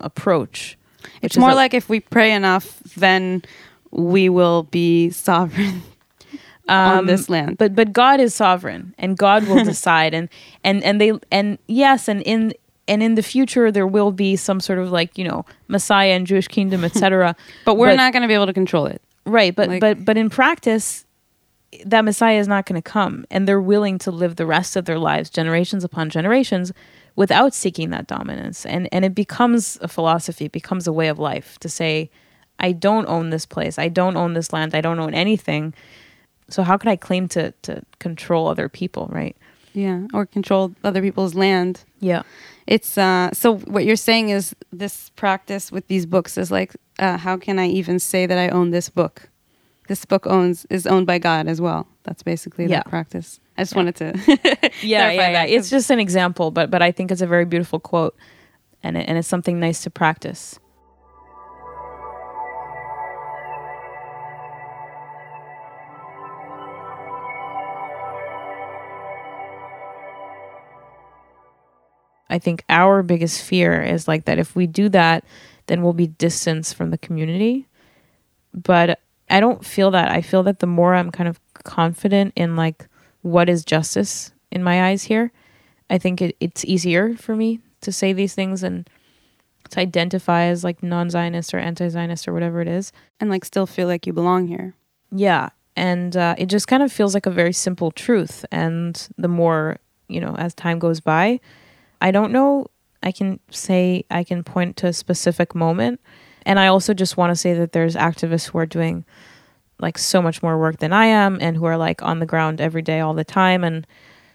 approach 0.00 0.76
it's 1.22 1.36
more 1.36 1.50
a- 1.50 1.54
like 1.54 1.74
if 1.74 1.88
we 1.88 2.00
pray 2.00 2.32
enough 2.32 2.78
then 2.96 3.42
we 3.90 4.28
will 4.28 4.64
be 4.64 5.10
sovereign 5.10 5.82
on 6.68 6.98
Um, 6.98 7.06
this 7.06 7.28
land. 7.30 7.56
but 7.56 7.74
but 7.74 7.92
God 7.92 8.20
is 8.20 8.34
sovereign 8.34 8.94
and 8.98 9.16
God 9.16 9.46
will 9.48 9.64
decide 9.74 10.12
and 10.14 10.28
and 10.64 10.82
and 10.84 11.00
they 11.00 11.12
and 11.32 11.58
yes 11.66 12.08
and 12.08 12.20
in 12.22 12.52
and 12.86 13.02
in 13.02 13.14
the 13.14 13.22
future 13.22 13.72
there 13.72 13.86
will 13.86 14.12
be 14.12 14.36
some 14.36 14.60
sort 14.60 14.78
of 14.78 14.90
like 14.92 15.16
you 15.16 15.24
know 15.24 15.44
Messiah 15.68 16.12
and 16.12 16.26
Jewish 16.26 16.48
kingdom 16.48 16.84
etc. 16.84 17.34
But 17.64 17.76
we're 17.78 17.88
but- 17.92 17.96
not 17.96 18.12
going 18.12 18.22
to 18.22 18.28
be 18.28 18.34
able 18.34 18.46
to 18.46 18.52
control 18.52 18.86
it. 18.86 19.00
Right 19.28 19.54
but 19.54 19.68
like- 19.68 19.80
but 19.80 20.04
but 20.04 20.16
in 20.16 20.30
practice 20.30 21.04
that 21.84 22.02
Messiah 22.02 22.38
is 22.38 22.48
not 22.48 22.64
going 22.64 22.80
to 22.80 22.90
come 22.90 23.26
and 23.30 23.46
they're 23.46 23.60
willing 23.60 23.98
to 23.98 24.10
live 24.10 24.36
the 24.36 24.46
rest 24.46 24.74
of 24.74 24.86
their 24.86 24.98
lives 24.98 25.28
generations 25.28 25.84
upon 25.84 26.08
generations 26.08 26.72
without 27.14 27.52
seeking 27.52 27.90
that 27.90 28.06
dominance. 28.06 28.64
And 28.64 28.88
and 28.90 29.04
it 29.04 29.14
becomes 29.14 29.76
a 29.82 29.88
philosophy 29.88 30.46
it 30.46 30.52
becomes 30.52 30.86
a 30.86 30.92
way 30.92 31.08
of 31.08 31.18
life 31.18 31.58
to 31.58 31.68
say 31.68 32.10
I 32.58 32.72
don't 32.72 33.06
own 33.06 33.28
this 33.30 33.44
place 33.46 33.78
I 33.78 33.88
don't 33.88 34.16
own 34.16 34.32
this 34.32 34.50
land 34.52 34.74
I 34.74 34.80
don't 34.80 34.98
own 34.98 35.12
anything 35.14 35.74
so 36.48 36.62
how 36.62 36.78
could 36.78 36.88
I 36.88 36.96
claim 36.96 37.28
to 37.28 37.52
to 37.62 37.82
control 37.98 38.48
other 38.48 38.68
people 38.70 39.08
right? 39.12 39.36
Yeah, 39.74 40.06
or 40.14 40.24
control 40.26 40.72
other 40.82 41.02
people's 41.02 41.34
land. 41.34 41.84
yeah 42.00 42.22
It's 42.68 42.98
uh 42.98 43.30
so 43.32 43.56
what 43.74 43.84
you're 43.86 43.96
saying 44.10 44.28
is 44.28 44.54
this 44.72 45.10
practice 45.16 45.72
with 45.72 45.86
these 45.88 46.04
books 46.06 46.36
is 46.36 46.50
like 46.50 46.76
uh, 46.98 47.16
how 47.16 47.36
can 47.38 47.58
I 47.58 47.66
even 47.68 47.98
say 47.98 48.26
that 48.26 48.36
I 48.38 48.48
own 48.50 48.70
this 48.70 48.90
book? 48.90 49.30
This 49.88 50.04
book 50.04 50.26
owns 50.26 50.66
is 50.68 50.86
owned 50.86 51.06
by 51.06 51.18
God 51.18 51.48
as 51.48 51.60
well. 51.60 51.86
That's 52.04 52.22
basically 52.22 52.66
Yeah. 52.66 52.78
that 52.78 52.88
practice. 52.90 53.40
I 53.56 53.62
just 53.62 53.74
wanted 53.74 53.96
to 53.96 54.06
yeah, 54.82 55.10
yeah, 55.10 55.30
yeah. 55.30 55.44
It's 55.44 55.70
just 55.70 55.90
an 55.90 55.98
example, 55.98 56.50
but 56.50 56.70
but 56.70 56.82
I 56.82 56.92
think 56.92 57.10
it's 57.10 57.22
a 57.22 57.26
very 57.26 57.46
beautiful 57.46 57.80
quote, 57.80 58.14
and 58.82 58.96
it, 58.98 59.08
and 59.08 59.16
it's 59.18 59.28
something 59.28 59.58
nice 59.58 59.82
to 59.84 59.90
practice. 59.90 60.58
I 72.30 72.38
think 72.38 72.64
our 72.68 73.02
biggest 73.02 73.42
fear 73.42 73.82
is 73.82 74.06
like 74.06 74.24
that 74.26 74.38
if 74.38 74.54
we 74.54 74.66
do 74.66 74.88
that, 74.90 75.24
then 75.66 75.82
we'll 75.82 75.92
be 75.92 76.06
distanced 76.06 76.74
from 76.74 76.90
the 76.90 76.98
community. 76.98 77.66
But 78.54 79.00
I 79.30 79.40
don't 79.40 79.64
feel 79.64 79.90
that. 79.92 80.10
I 80.10 80.22
feel 80.22 80.42
that 80.44 80.60
the 80.60 80.66
more 80.66 80.94
I'm 80.94 81.10
kind 81.10 81.28
of 81.28 81.40
confident 81.54 82.32
in 82.36 82.56
like 82.56 82.86
what 83.22 83.48
is 83.48 83.64
justice 83.64 84.32
in 84.50 84.62
my 84.62 84.88
eyes 84.88 85.04
here, 85.04 85.32
I 85.90 85.98
think 85.98 86.22
it, 86.22 86.36
it's 86.40 86.64
easier 86.64 87.14
for 87.16 87.36
me 87.36 87.60
to 87.82 87.92
say 87.92 88.12
these 88.12 88.34
things 88.34 88.62
and 88.62 88.88
to 89.70 89.80
identify 89.80 90.44
as 90.44 90.64
like 90.64 90.82
non-Zionist 90.82 91.52
or 91.52 91.58
anti-Zionist 91.58 92.26
or 92.26 92.32
whatever 92.32 92.60
it 92.60 92.68
is. 92.68 92.92
and 93.20 93.28
like 93.28 93.44
still 93.44 93.66
feel 93.66 93.86
like 93.86 94.06
you 94.06 94.12
belong 94.12 94.46
here. 94.46 94.74
Yeah, 95.10 95.50
and 95.76 96.16
uh, 96.16 96.34
it 96.38 96.46
just 96.46 96.68
kind 96.68 96.82
of 96.82 96.90
feels 96.92 97.14
like 97.14 97.26
a 97.26 97.30
very 97.30 97.52
simple 97.52 97.90
truth. 97.90 98.44
And 98.50 99.08
the 99.18 99.28
more 99.28 99.78
you 100.08 100.20
know, 100.20 100.34
as 100.36 100.54
time 100.54 100.78
goes 100.78 101.00
by, 101.00 101.40
I 102.00 102.10
don't 102.10 102.32
know. 102.32 102.66
I 103.02 103.12
can 103.12 103.40
say 103.50 104.04
I 104.10 104.24
can 104.24 104.42
point 104.42 104.76
to 104.78 104.88
a 104.88 104.92
specific 104.92 105.54
moment, 105.54 106.00
and 106.44 106.58
I 106.58 106.66
also 106.66 106.94
just 106.94 107.16
want 107.16 107.30
to 107.30 107.36
say 107.36 107.54
that 107.54 107.72
there's 107.72 107.94
activists 107.94 108.50
who 108.50 108.58
are 108.58 108.66
doing 108.66 109.04
like 109.80 109.98
so 109.98 110.20
much 110.20 110.42
more 110.42 110.58
work 110.58 110.78
than 110.78 110.92
I 110.92 111.06
am, 111.06 111.38
and 111.40 111.56
who 111.56 111.64
are 111.64 111.76
like 111.76 112.02
on 112.02 112.18
the 112.18 112.26
ground 112.26 112.60
every 112.60 112.82
day, 112.82 113.00
all 113.00 113.14
the 113.14 113.24
time, 113.24 113.64
and. 113.64 113.86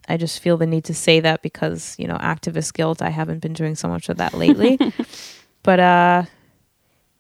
I 0.09 0.18
just 0.18 0.41
feel 0.41 0.57
the 0.57 0.66
need 0.68 0.84
to 0.84 0.93
say 0.93 1.22
that 1.22 1.41
because, 1.41 1.95
you 1.97 2.09
know, 2.09 2.18
activist 2.18 2.74
guilt. 2.74 3.01
I 3.01 3.07
haven't 3.07 3.39
been 3.39 3.53
doing 3.53 3.74
so 3.74 3.88
much 3.88 4.09
of 4.09 4.18
that 4.18 4.34
lately. 4.34 4.78
but 5.64 5.80
uh 5.80 6.24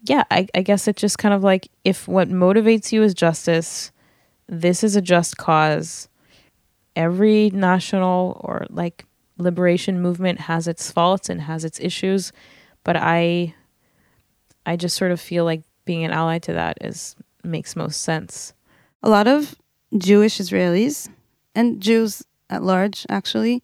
yeah, 0.03 0.23
I, 0.29 0.47
I 0.53 0.61
guess 0.61 0.87
it's 0.87 0.99
just 0.99 1.17
kind 1.17 1.33
of 1.33 1.43
like 1.43 1.69
if 1.83 2.07
what 2.07 2.29
motivates 2.29 2.91
you 2.91 3.03
is 3.03 3.13
justice, 3.13 3.91
this 4.47 4.83
is 4.83 4.95
a 4.95 5.01
just 5.01 5.37
cause. 5.37 6.09
Every 6.95 7.49
national 7.51 8.39
or 8.43 8.67
like 8.69 9.05
liberation 9.37 10.01
movement 10.01 10.41
has 10.41 10.67
its 10.67 10.91
faults 10.91 11.29
and 11.29 11.41
has 11.41 11.65
its 11.65 11.79
issues, 11.79 12.31
but 12.83 12.95
I 12.95 13.55
I 14.65 14.75
just 14.75 14.95
sort 14.95 15.11
of 15.11 15.19
feel 15.19 15.45
like 15.45 15.63
being 15.85 16.03
an 16.03 16.11
ally 16.11 16.39
to 16.39 16.53
that 16.53 16.77
is 16.81 17.15
makes 17.43 17.75
most 17.75 18.01
sense. 18.01 18.53
A 19.01 19.09
lot 19.09 19.27
of 19.27 19.55
Jewish 19.97 20.39
Israelis 20.39 21.09
and 21.53 21.81
Jews 21.81 22.23
at 22.49 22.63
large 22.63 23.05
actually 23.09 23.61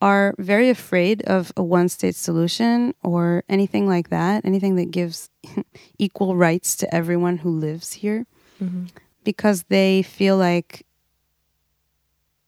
are 0.00 0.34
very 0.38 0.70
afraid 0.70 1.22
of 1.22 1.52
a 1.56 1.62
one 1.62 1.88
state 1.88 2.14
solution 2.14 2.94
or 3.02 3.42
anything 3.48 3.86
like 3.88 4.10
that, 4.10 4.44
anything 4.44 4.76
that 4.76 4.90
gives 4.90 5.28
equal 5.98 6.36
rights 6.36 6.76
to 6.76 6.94
everyone 6.94 7.38
who 7.38 7.50
lives 7.50 7.94
here 7.94 8.24
mm-hmm. 8.62 8.86
because 9.24 9.64
they 9.64 10.02
feel 10.02 10.36
like 10.36 10.86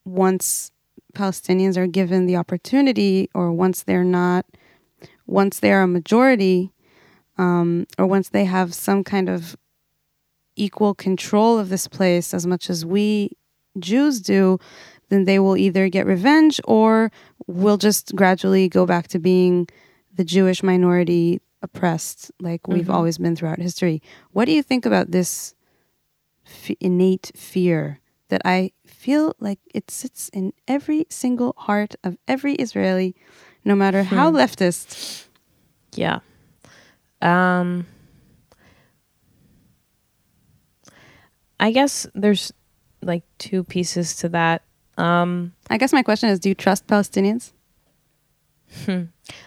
once 0.04 0.70
Palestinians 1.14 1.76
are 1.76 1.86
given 1.86 2.26
the 2.26 2.36
opportunity 2.36 3.28
or 3.34 3.52
once 3.52 3.82
they're 3.82 4.04
not 4.04 4.46
once 5.26 5.60
they're 5.60 5.82
a 5.82 5.86
majority 5.88 6.72
um, 7.38 7.86
or 7.98 8.06
once 8.06 8.30
they 8.30 8.44
have 8.44 8.74
some 8.74 9.04
kind 9.04 9.28
of 9.28 9.56
equal 10.56 10.94
control 10.94 11.58
of 11.58 11.68
this 11.68 11.86
place 11.88 12.34
as 12.34 12.46
much 12.46 12.68
as 12.68 12.84
we 12.84 13.30
Jews 13.78 14.20
do, 14.20 14.58
then 15.08 15.24
they 15.24 15.38
will 15.38 15.56
either 15.56 15.88
get 15.88 16.06
revenge 16.06 16.60
or 16.64 17.10
will 17.46 17.76
just 17.78 18.14
gradually 18.16 18.68
go 18.68 18.84
back 18.84 19.08
to 19.08 19.18
being 19.18 19.68
the 20.14 20.24
Jewish 20.24 20.62
minority 20.62 21.40
oppressed, 21.62 22.30
like 22.40 22.66
we've 22.66 22.86
Mhm. 22.86 22.94
always 22.94 23.18
been 23.18 23.36
throughout 23.36 23.58
history. 23.60 24.02
What 24.32 24.46
do 24.46 24.52
you 24.52 24.62
think 24.62 24.84
about 24.84 25.12
this 25.12 25.54
f- 26.44 26.76
innate 26.80 27.30
fear 27.36 28.00
that 28.28 28.42
I 28.44 28.72
feel 29.00 29.34
like 29.40 29.58
it 29.74 29.90
sits 29.90 30.28
in 30.32 30.52
every 30.68 31.06
single 31.08 31.54
heart 31.56 31.94
of 32.04 32.18
every 32.28 32.54
Israeli, 32.56 33.14
no 33.64 33.74
matter 33.74 34.02
how 34.02 34.30
Hmm. 34.30 34.36
leftist? 34.36 35.26
Yeah. 35.96 36.20
Um 37.22 37.86
I 41.58 41.72
guess 41.72 42.06
there's 42.14 42.52
like 43.02 43.24
two 43.38 43.64
pieces 43.64 44.16
to 44.16 44.28
that. 44.30 44.62
Um 44.98 45.52
I 45.70 45.78
guess 45.78 45.92
my 45.92 46.02
question 46.02 46.28
is 46.28 46.38
do 46.38 46.48
you 46.50 46.54
trust 46.54 46.86
Palestinians? 46.86 47.52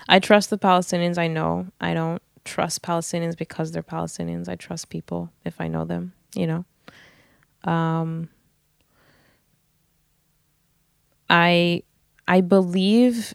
I 0.10 0.20
trust 0.20 0.50
the 0.50 0.58
Palestinians 0.58 1.18
I 1.18 1.28
know. 1.28 1.68
I 1.80 1.94
don't 1.94 2.22
trust 2.44 2.82
Palestinians 2.82 3.38
because 3.38 3.72
they're 3.72 3.84
Palestinians. 3.98 4.50
I 4.50 4.56
trust 4.56 4.90
people 4.90 5.30
if 5.46 5.62
I 5.62 5.68
know 5.68 5.86
them, 5.86 6.14
you 6.36 6.48
know. 6.48 6.66
Um 7.72 8.30
I 11.34 11.82
I 12.28 12.42
believe 12.42 13.34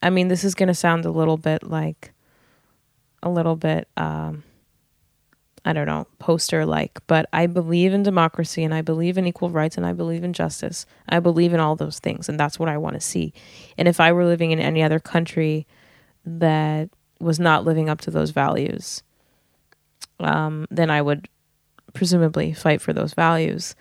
I 0.00 0.08
mean 0.08 0.28
this 0.28 0.44
is 0.44 0.54
going 0.54 0.68
to 0.68 0.74
sound 0.74 1.04
a 1.04 1.10
little 1.10 1.36
bit 1.36 1.64
like 1.64 2.12
a 3.22 3.28
little 3.28 3.56
bit 3.56 3.88
um 3.98 4.44
I 5.66 5.72
don't 5.72 5.86
know, 5.86 6.06
poster 6.18 6.66
like, 6.66 7.00
but 7.06 7.26
I 7.32 7.46
believe 7.46 7.94
in 7.94 8.02
democracy 8.02 8.64
and 8.64 8.74
I 8.74 8.82
believe 8.82 9.16
in 9.16 9.26
equal 9.26 9.48
rights 9.48 9.78
and 9.78 9.86
I 9.86 9.94
believe 9.94 10.22
in 10.22 10.34
justice. 10.34 10.84
I 11.08 11.20
believe 11.20 11.54
in 11.54 11.60
all 11.60 11.74
those 11.74 11.98
things 11.98 12.28
and 12.28 12.38
that's 12.38 12.58
what 12.58 12.68
I 12.68 12.76
want 12.76 12.94
to 12.94 13.00
see. 13.00 13.32
And 13.78 13.88
if 13.88 13.98
I 13.98 14.12
were 14.12 14.26
living 14.26 14.50
in 14.50 14.60
any 14.60 14.82
other 14.82 15.00
country 15.00 15.66
that 16.26 16.90
was 17.18 17.40
not 17.40 17.64
living 17.64 17.88
up 17.88 18.02
to 18.02 18.10
those 18.10 18.30
values, 18.30 19.02
um, 20.20 20.66
then 20.70 20.90
I 20.90 21.00
would 21.00 21.28
presumably 21.94 22.52
fight 22.52 22.82
for 22.82 22.92
those 22.92 23.14
values. 23.14 23.74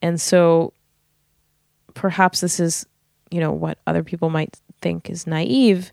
And 0.00 0.18
so 0.18 0.72
perhaps 2.00 2.40
this 2.40 2.58
is, 2.58 2.86
you 3.30 3.40
know, 3.40 3.52
what 3.52 3.76
other 3.86 4.02
people 4.02 4.30
might 4.30 4.58
think 4.80 5.10
is 5.10 5.26
naive, 5.26 5.92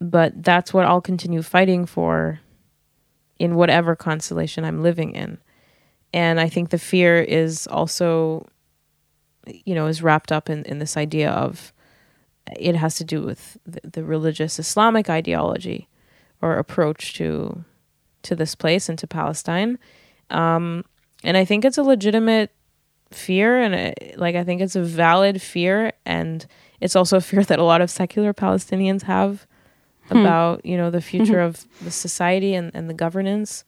but 0.00 0.40
that's 0.40 0.72
what 0.72 0.86
I'll 0.86 1.00
continue 1.00 1.42
fighting 1.42 1.84
for 1.84 2.38
in 3.40 3.56
whatever 3.56 3.96
constellation 3.96 4.64
I'm 4.64 4.84
living 4.84 5.16
in. 5.16 5.38
And 6.12 6.38
I 6.38 6.48
think 6.48 6.70
the 6.70 6.78
fear 6.78 7.20
is 7.20 7.66
also, 7.66 8.46
you 9.64 9.74
know, 9.74 9.88
is 9.88 10.00
wrapped 10.00 10.30
up 10.30 10.48
in, 10.48 10.62
in 10.62 10.78
this 10.78 10.96
idea 10.96 11.32
of 11.32 11.72
it 12.56 12.76
has 12.76 12.94
to 12.94 13.04
do 13.04 13.20
with 13.20 13.58
the, 13.66 13.80
the 13.82 14.04
religious 14.04 14.60
Islamic 14.60 15.10
ideology 15.10 15.88
or 16.40 16.56
approach 16.56 17.14
to 17.14 17.64
to 18.22 18.36
this 18.36 18.54
place 18.54 18.88
and 18.88 18.96
to 19.00 19.08
Palestine. 19.08 19.76
Um, 20.30 20.84
and 21.24 21.36
I 21.36 21.44
think 21.44 21.64
it's 21.64 21.78
a 21.78 21.82
legitimate 21.82 22.52
fear, 23.10 23.60
and 23.60 23.74
it, 23.74 24.14
like 24.16 24.34
I 24.36 24.44
think 24.44 24.60
it's 24.60 24.76
a 24.76 24.82
valid 24.82 25.40
fear, 25.42 25.92
and 26.04 26.46
it's 26.80 26.96
also 26.96 27.16
a 27.18 27.20
fear 27.20 27.42
that 27.50 27.58
a 27.58 27.64
lot 27.64 27.80
of 27.80 27.90
secular 27.90 28.32
Palestinians 28.34 29.02
have 29.02 29.46
Hmm. 30.08 30.18
about 30.18 30.64
you 30.64 30.76
know 30.76 30.88
the 30.90 31.00
future 31.00 31.40
of 31.40 31.66
the 31.82 31.90
society 31.90 32.54
and, 32.54 32.70
and 32.74 32.88
the 32.88 32.94
governance. 32.94 33.64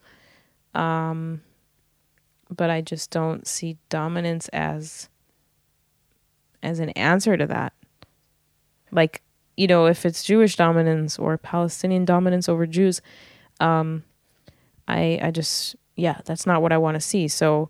Um, 0.73 1.41
but 2.49 2.69
I 2.69 2.79
just 2.79 3.11
don't 3.11 3.45
see 3.45 3.77
dominance 3.89 4.47
as 4.49 5.09
as 6.63 6.79
an 6.79 6.89
answer 6.91 7.35
to 7.35 7.45
that. 7.47 7.73
Like 8.91 9.21
you 9.57 9.67
know, 9.67 9.85
if 9.87 10.05
it's 10.05 10.23
Jewish 10.23 10.55
dominance 10.55 11.19
or 11.19 11.37
Palestinian 11.37 12.05
dominance 12.05 12.47
over 12.47 12.65
Jews, 12.65 13.01
um, 13.59 14.03
I 14.87 15.19
I 15.21 15.31
just 15.31 15.75
yeah, 15.97 16.21
that's 16.23 16.45
not 16.45 16.61
what 16.61 16.71
I 16.71 16.77
want 16.77 16.95
to 16.95 17.01
see. 17.01 17.27
So, 17.27 17.69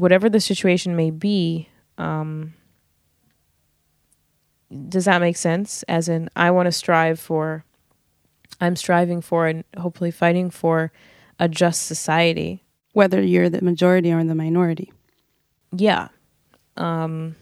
whatever 0.00 0.28
the 0.28 0.40
situation 0.40 0.96
may 0.96 1.10
be, 1.10 1.68
um, 1.96 2.54
does 4.88 5.06
that 5.06 5.20
make 5.20 5.36
sense? 5.36 5.82
As 5.84 6.08
in, 6.08 6.28
I 6.36 6.50
want 6.50 6.66
to 6.66 6.72
strive 6.72 7.18
for, 7.18 7.64
I'm 8.60 8.76
striving 8.76 9.20
for 9.20 9.46
and 9.46 9.64
hopefully 9.76 10.10
fighting 10.10 10.50
for 10.50 10.92
a 11.38 11.48
just 11.48 11.86
society. 11.86 12.64
Whether 12.92 13.22
you're 13.22 13.48
the 13.48 13.62
majority 13.62 14.12
or 14.12 14.24
the 14.24 14.34
minority. 14.34 14.92
Yeah. 15.76 16.08
Um, 16.76 17.36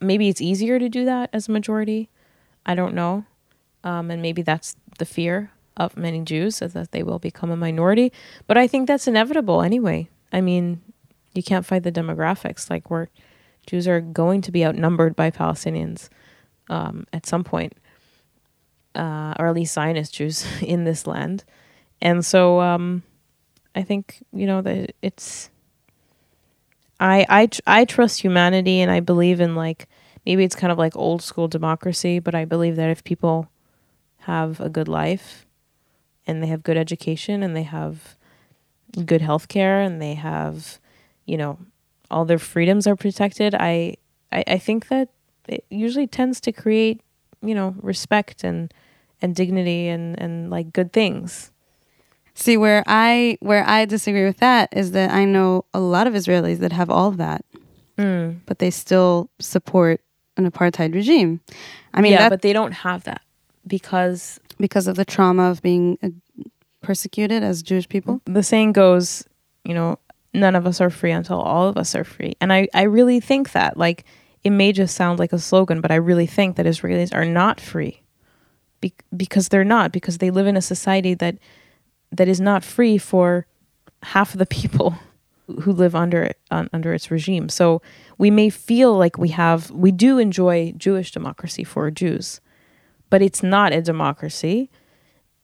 maybe 0.00 0.28
it's 0.28 0.40
easier 0.40 0.78
to 0.78 0.88
do 0.88 1.04
that 1.04 1.30
as 1.32 1.48
a 1.48 1.52
majority. 1.52 2.08
I 2.64 2.74
don't 2.74 2.94
know. 2.94 3.24
Um, 3.84 4.10
and 4.10 4.22
maybe 4.22 4.42
that's 4.42 4.74
the 4.98 5.04
fear 5.04 5.50
of 5.76 5.96
many 5.96 6.22
Jews 6.22 6.62
is 6.62 6.72
that 6.72 6.92
they 6.92 7.02
will 7.02 7.18
become 7.18 7.50
a 7.50 7.56
minority. 7.56 8.12
But 8.46 8.56
I 8.56 8.66
think 8.66 8.86
that's 8.88 9.06
inevitable 9.06 9.62
anyway. 9.62 10.08
I 10.32 10.40
mean, 10.40 10.80
you 11.36 11.42
can't 11.42 11.66
fight 11.66 11.82
the 11.82 11.92
demographics. 11.92 12.70
Like 12.70 12.90
we're 12.90 13.08
Jews 13.66 13.88
are 13.88 14.00
going 14.00 14.42
to 14.42 14.52
be 14.52 14.64
outnumbered 14.64 15.16
by 15.16 15.30
Palestinians 15.30 16.08
um, 16.70 17.06
at 17.12 17.26
some 17.26 17.42
point, 17.44 17.74
uh, 18.94 19.34
or 19.38 19.48
at 19.48 19.54
least 19.54 19.74
Zionist 19.74 20.14
Jews 20.14 20.46
in 20.62 20.84
this 20.84 21.06
land. 21.06 21.44
And 22.00 22.24
so 22.24 22.60
um, 22.60 23.02
I 23.74 23.82
think 23.82 24.22
you 24.32 24.46
know 24.46 24.62
that 24.62 24.94
it's. 25.02 25.50
I 26.98 27.26
I 27.28 27.46
tr- 27.46 27.60
I 27.66 27.84
trust 27.84 28.22
humanity, 28.22 28.80
and 28.80 28.90
I 28.90 29.00
believe 29.00 29.40
in 29.40 29.54
like 29.54 29.88
maybe 30.24 30.44
it's 30.44 30.56
kind 30.56 30.72
of 30.72 30.78
like 30.78 30.96
old 30.96 31.22
school 31.22 31.48
democracy, 31.48 32.18
but 32.18 32.34
I 32.34 32.44
believe 32.44 32.76
that 32.76 32.90
if 32.90 33.04
people 33.04 33.48
have 34.20 34.60
a 34.60 34.68
good 34.68 34.88
life 34.88 35.46
and 36.26 36.42
they 36.42 36.48
have 36.48 36.64
good 36.64 36.76
education 36.76 37.42
and 37.42 37.54
they 37.54 37.62
have 37.62 38.16
good 39.04 39.20
health 39.20 39.46
care 39.46 39.80
and 39.80 40.02
they 40.02 40.14
have, 40.14 40.80
you 41.26 41.36
know, 41.36 41.58
all 42.10 42.24
their 42.24 42.38
freedoms 42.38 42.86
are 42.86 42.96
protected, 42.96 43.54
I, 43.54 43.96
I, 44.32 44.44
I 44.46 44.58
think 44.58 44.88
that 44.88 45.08
it 45.48 45.64
usually 45.70 46.06
tends 46.06 46.40
to 46.42 46.52
create, 46.52 47.00
you 47.42 47.54
know, 47.54 47.74
respect 47.80 48.44
and 48.44 48.72
and 49.22 49.34
dignity 49.34 49.88
and, 49.88 50.18
and 50.20 50.50
like 50.50 50.72
good 50.72 50.92
things. 50.92 51.50
See 52.34 52.56
where 52.56 52.84
I 52.86 53.38
where 53.40 53.66
I 53.66 53.86
disagree 53.86 54.24
with 54.24 54.38
that 54.38 54.68
is 54.72 54.92
that 54.92 55.10
I 55.10 55.24
know 55.24 55.64
a 55.72 55.80
lot 55.80 56.06
of 56.06 56.12
Israelis 56.12 56.58
that 56.58 56.72
have 56.72 56.90
all 56.90 57.08
of 57.08 57.16
that, 57.16 57.44
mm. 57.96 58.36
but 58.44 58.58
they 58.58 58.70
still 58.70 59.30
support 59.40 60.02
an 60.36 60.50
apartheid 60.50 60.92
regime. 60.92 61.40
I 61.94 62.02
mean, 62.02 62.12
yeah, 62.12 62.18
that, 62.18 62.28
but 62.28 62.42
they 62.42 62.52
don't 62.52 62.72
have 62.72 63.04
that 63.04 63.22
because 63.66 64.38
because 64.58 64.86
of 64.86 64.96
the 64.96 65.04
trauma 65.04 65.50
of 65.50 65.62
being 65.62 65.98
uh, 66.02 66.10
persecuted 66.82 67.42
as 67.42 67.62
Jewish 67.62 67.88
people. 67.88 68.20
the 68.26 68.42
saying 68.42 68.72
goes, 68.72 69.24
you 69.64 69.72
know, 69.72 69.98
none 70.36 70.54
of 70.54 70.66
us 70.66 70.80
are 70.80 70.90
free 70.90 71.10
until 71.10 71.40
all 71.40 71.68
of 71.68 71.76
us 71.76 71.94
are 71.94 72.04
free. 72.04 72.36
And 72.40 72.52
I, 72.52 72.68
I 72.74 72.82
really 72.82 73.20
think 73.20 73.52
that. 73.52 73.76
Like, 73.76 74.04
it 74.44 74.50
may 74.50 74.72
just 74.72 74.94
sound 74.94 75.18
like 75.18 75.32
a 75.32 75.38
slogan, 75.38 75.80
but 75.80 75.90
I 75.90 75.96
really 75.96 76.26
think 76.26 76.56
that 76.56 76.66
Israelis 76.66 77.12
are 77.12 77.24
not 77.24 77.60
free. 77.60 78.02
Be- 78.80 78.94
because 79.16 79.48
they're 79.48 79.64
not, 79.64 79.90
because 79.90 80.18
they 80.18 80.30
live 80.30 80.46
in 80.46 80.56
a 80.56 80.62
society 80.62 81.14
that 81.14 81.38
that 82.12 82.28
is 82.28 82.40
not 82.40 82.62
free 82.62 82.98
for 82.98 83.46
half 84.02 84.34
of 84.34 84.38
the 84.38 84.46
people 84.46 84.96
who 85.62 85.72
live 85.72 85.96
under 85.96 86.22
it 86.22 86.38
un, 86.50 86.68
under 86.72 86.92
its 86.94 87.10
regime. 87.10 87.48
So 87.48 87.82
we 88.18 88.30
may 88.30 88.50
feel 88.50 88.96
like 88.96 89.18
we 89.18 89.30
have 89.30 89.70
we 89.70 89.90
do 89.90 90.18
enjoy 90.18 90.72
Jewish 90.76 91.10
democracy 91.10 91.64
for 91.64 91.90
Jews, 91.90 92.40
but 93.10 93.22
it's 93.22 93.42
not 93.42 93.72
a 93.72 93.80
democracy. 93.80 94.70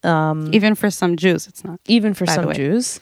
Um, 0.04 0.50
Even 0.52 0.74
for 0.74 0.90
some 0.90 1.16
Jews, 1.16 1.46
it's 1.46 1.64
not. 1.64 1.80
even 1.86 2.12
for 2.12 2.26
some. 2.26 2.52
Jews 2.52 3.00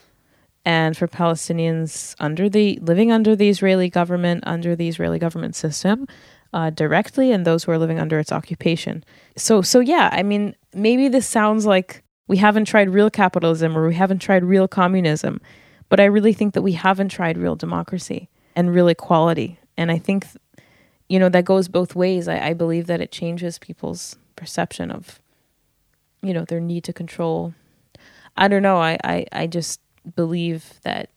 and 0.64 0.96
for 0.96 1.08
Palestinians 1.08 2.14
under 2.20 2.48
the 2.48 2.78
living 2.82 3.10
under 3.10 3.34
the 3.34 3.48
Israeli 3.48 3.88
government, 3.88 4.44
under 4.46 4.76
the 4.76 4.88
Israeli 4.88 5.18
government 5.18 5.56
system, 5.56 6.06
uh, 6.52 6.70
directly, 6.70 7.32
and 7.32 7.46
those 7.46 7.64
who 7.64 7.72
are 7.72 7.78
living 7.78 7.98
under 7.98 8.18
its 8.18 8.32
occupation. 8.32 9.04
So, 9.36 9.62
so 9.62 9.80
yeah, 9.80 10.10
I 10.12 10.22
mean, 10.22 10.54
maybe 10.74 11.08
this 11.08 11.26
sounds 11.26 11.64
like 11.66 12.02
we 12.26 12.36
haven't 12.36 12.66
tried 12.66 12.90
real 12.90 13.10
capitalism 13.10 13.76
or 13.76 13.86
we 13.86 13.94
haven't 13.94 14.20
tried 14.20 14.44
real 14.44 14.68
communism, 14.68 15.40
but 15.88 16.00
I 16.00 16.04
really 16.04 16.32
think 16.32 16.54
that 16.54 16.62
we 16.62 16.72
haven't 16.72 17.08
tried 17.08 17.38
real 17.38 17.56
democracy 17.56 18.28
and 18.54 18.74
real 18.74 18.88
equality, 18.88 19.58
and 19.76 19.90
I 19.90 19.98
think, 19.98 20.26
you 21.08 21.18
know, 21.18 21.28
that 21.28 21.44
goes 21.44 21.68
both 21.68 21.94
ways. 21.94 22.28
I, 22.28 22.48
I 22.48 22.52
believe 22.52 22.86
that 22.86 23.00
it 23.00 23.12
changes 23.12 23.58
people's 23.58 24.16
perception 24.36 24.90
of, 24.90 25.20
you 26.22 26.34
know, 26.34 26.44
their 26.44 26.60
need 26.60 26.84
to 26.84 26.92
control 26.92 27.54
I 28.36 28.48
don't 28.48 28.62
know. 28.62 28.78
I, 28.78 28.98
I, 29.04 29.26
I 29.32 29.46
just 29.46 29.80
believe 30.16 30.80
that 30.82 31.10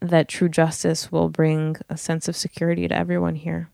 that 0.00 0.28
true 0.28 0.48
justice 0.48 1.10
will 1.10 1.28
bring 1.28 1.76
a 1.88 1.96
sense 1.96 2.28
of 2.28 2.36
security 2.36 2.86
to 2.88 2.96
everyone 2.96 3.36
here. 3.36 3.70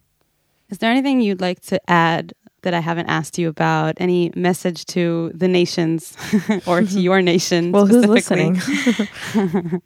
Is 0.68 0.78
there 0.78 0.90
anything 0.90 1.20
you'd 1.20 1.40
like 1.40 1.60
to 1.62 1.90
add 1.90 2.32
that 2.62 2.74
I 2.74 2.80
haven't 2.80 3.08
asked 3.08 3.38
you 3.38 3.48
about? 3.48 3.94
Any 3.98 4.32
message 4.36 4.84
to 4.86 5.32
the 5.34 5.48
nations 5.48 6.16
or 6.66 6.82
to 6.82 7.00
your 7.00 7.20
nation? 7.22 7.72
Well, 7.72 7.86
who's 7.86 8.06
listening? 8.06 8.60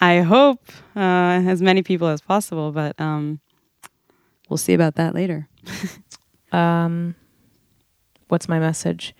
I 0.00 0.20
hope 0.20 0.62
uh, 0.96 1.44
as 1.46 1.62
many 1.62 1.82
people 1.82 2.08
as 2.08 2.20
possible, 2.20 2.72
but 2.72 2.98
um, 3.00 3.40
we'll 4.48 4.56
see 4.56 4.72
about 4.72 4.96
that 4.96 5.14
later. 5.14 5.48
um, 6.52 7.14
what's 8.28 8.48
my 8.48 8.58
message? 8.58 9.14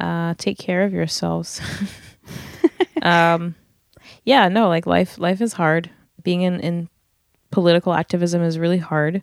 Uh, 0.00 0.34
take 0.38 0.58
care 0.58 0.82
of 0.82 0.92
yourselves. 0.92 1.60
Um, 3.02 3.54
yeah, 4.24 4.48
no, 4.48 4.68
like 4.68 4.86
life. 4.86 5.18
Life 5.18 5.40
is 5.40 5.54
hard. 5.54 5.90
Being 6.22 6.42
in 6.42 6.60
in 6.60 6.88
political 7.50 7.92
activism 7.92 8.42
is 8.42 8.58
really 8.58 8.78
hard, 8.78 9.22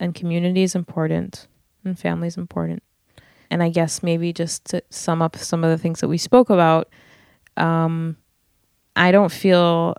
and 0.00 0.14
community 0.14 0.62
is 0.62 0.74
important, 0.74 1.46
and 1.84 1.98
family 1.98 2.28
is 2.28 2.36
important. 2.36 2.82
And 3.50 3.62
I 3.62 3.68
guess 3.68 4.02
maybe 4.02 4.32
just 4.32 4.64
to 4.66 4.82
sum 4.90 5.22
up 5.22 5.36
some 5.36 5.62
of 5.62 5.70
the 5.70 5.78
things 5.78 6.00
that 6.00 6.08
we 6.08 6.18
spoke 6.18 6.50
about, 6.50 6.88
um, 7.56 8.16
I 8.94 9.12
don't 9.12 9.32
feel. 9.32 9.94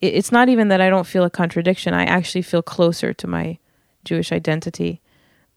It's 0.00 0.30
not 0.30 0.50
even 0.50 0.68
that 0.68 0.82
I 0.82 0.90
don't 0.90 1.06
feel 1.06 1.24
a 1.24 1.30
contradiction. 1.30 1.94
I 1.94 2.04
actually 2.04 2.42
feel 2.42 2.60
closer 2.60 3.14
to 3.14 3.26
my 3.26 3.58
Jewish 4.04 4.32
identity 4.32 5.00